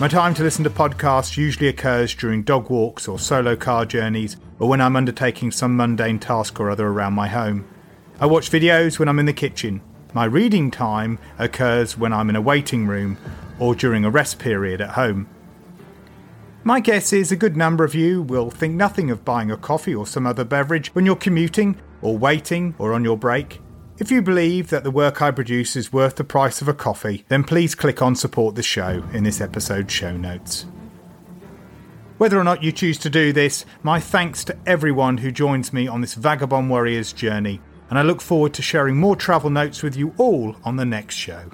My 0.00 0.08
time 0.08 0.34
to 0.34 0.42
listen 0.42 0.64
to 0.64 0.70
podcasts 0.70 1.36
usually 1.36 1.68
occurs 1.68 2.12
during 2.14 2.42
dog 2.42 2.70
walks 2.70 3.06
or 3.06 3.20
solo 3.20 3.54
car 3.54 3.84
journeys, 3.84 4.36
or 4.58 4.68
when 4.68 4.80
I'm 4.80 4.96
undertaking 4.96 5.52
some 5.52 5.76
mundane 5.76 6.18
task 6.18 6.58
or 6.58 6.68
other 6.68 6.88
around 6.88 7.12
my 7.12 7.28
home. 7.28 7.68
I 8.18 8.26
watch 8.26 8.50
videos 8.50 8.98
when 8.98 9.08
I'm 9.08 9.18
in 9.20 9.26
the 9.26 9.32
kitchen. 9.32 9.80
My 10.12 10.24
reading 10.24 10.72
time 10.72 11.20
occurs 11.38 11.96
when 11.96 12.12
I'm 12.12 12.30
in 12.30 12.36
a 12.36 12.40
waiting 12.40 12.88
room 12.88 13.16
or 13.60 13.76
during 13.76 14.04
a 14.04 14.10
rest 14.10 14.40
period 14.40 14.80
at 14.80 14.90
home. 14.90 15.28
My 16.62 16.78
guess 16.78 17.14
is 17.14 17.32
a 17.32 17.36
good 17.36 17.56
number 17.56 17.84
of 17.84 17.94
you 17.94 18.20
will 18.20 18.50
think 18.50 18.74
nothing 18.74 19.10
of 19.10 19.24
buying 19.24 19.50
a 19.50 19.56
coffee 19.56 19.94
or 19.94 20.06
some 20.06 20.26
other 20.26 20.44
beverage 20.44 20.94
when 20.94 21.06
you're 21.06 21.16
commuting, 21.16 21.80
or 22.02 22.18
waiting, 22.18 22.74
or 22.78 22.92
on 22.92 23.02
your 23.02 23.16
break. 23.16 23.62
If 23.98 24.10
you 24.10 24.20
believe 24.20 24.68
that 24.68 24.84
the 24.84 24.90
work 24.90 25.22
I 25.22 25.30
produce 25.30 25.74
is 25.74 25.92
worth 25.92 26.16
the 26.16 26.24
price 26.24 26.60
of 26.60 26.68
a 26.68 26.74
coffee, 26.74 27.24
then 27.28 27.44
please 27.44 27.74
click 27.74 28.02
on 28.02 28.14
Support 28.14 28.56
the 28.56 28.62
Show 28.62 29.02
in 29.14 29.24
this 29.24 29.40
episode's 29.40 29.92
show 29.92 30.14
notes. 30.14 30.66
Whether 32.18 32.38
or 32.38 32.44
not 32.44 32.62
you 32.62 32.72
choose 32.72 32.98
to 32.98 33.10
do 33.10 33.32
this, 33.32 33.64
my 33.82 33.98
thanks 33.98 34.44
to 34.44 34.58
everyone 34.66 35.18
who 35.18 35.30
joins 35.30 35.72
me 35.72 35.88
on 35.88 36.02
this 36.02 36.12
Vagabond 36.12 36.68
Warriors 36.68 37.14
journey, 37.14 37.62
and 37.88 37.98
I 37.98 38.02
look 38.02 38.20
forward 38.20 38.52
to 38.54 38.62
sharing 38.62 38.98
more 38.98 39.16
travel 39.16 39.48
notes 39.48 39.82
with 39.82 39.96
you 39.96 40.12
all 40.18 40.56
on 40.62 40.76
the 40.76 40.84
next 40.84 41.14
show. 41.14 41.50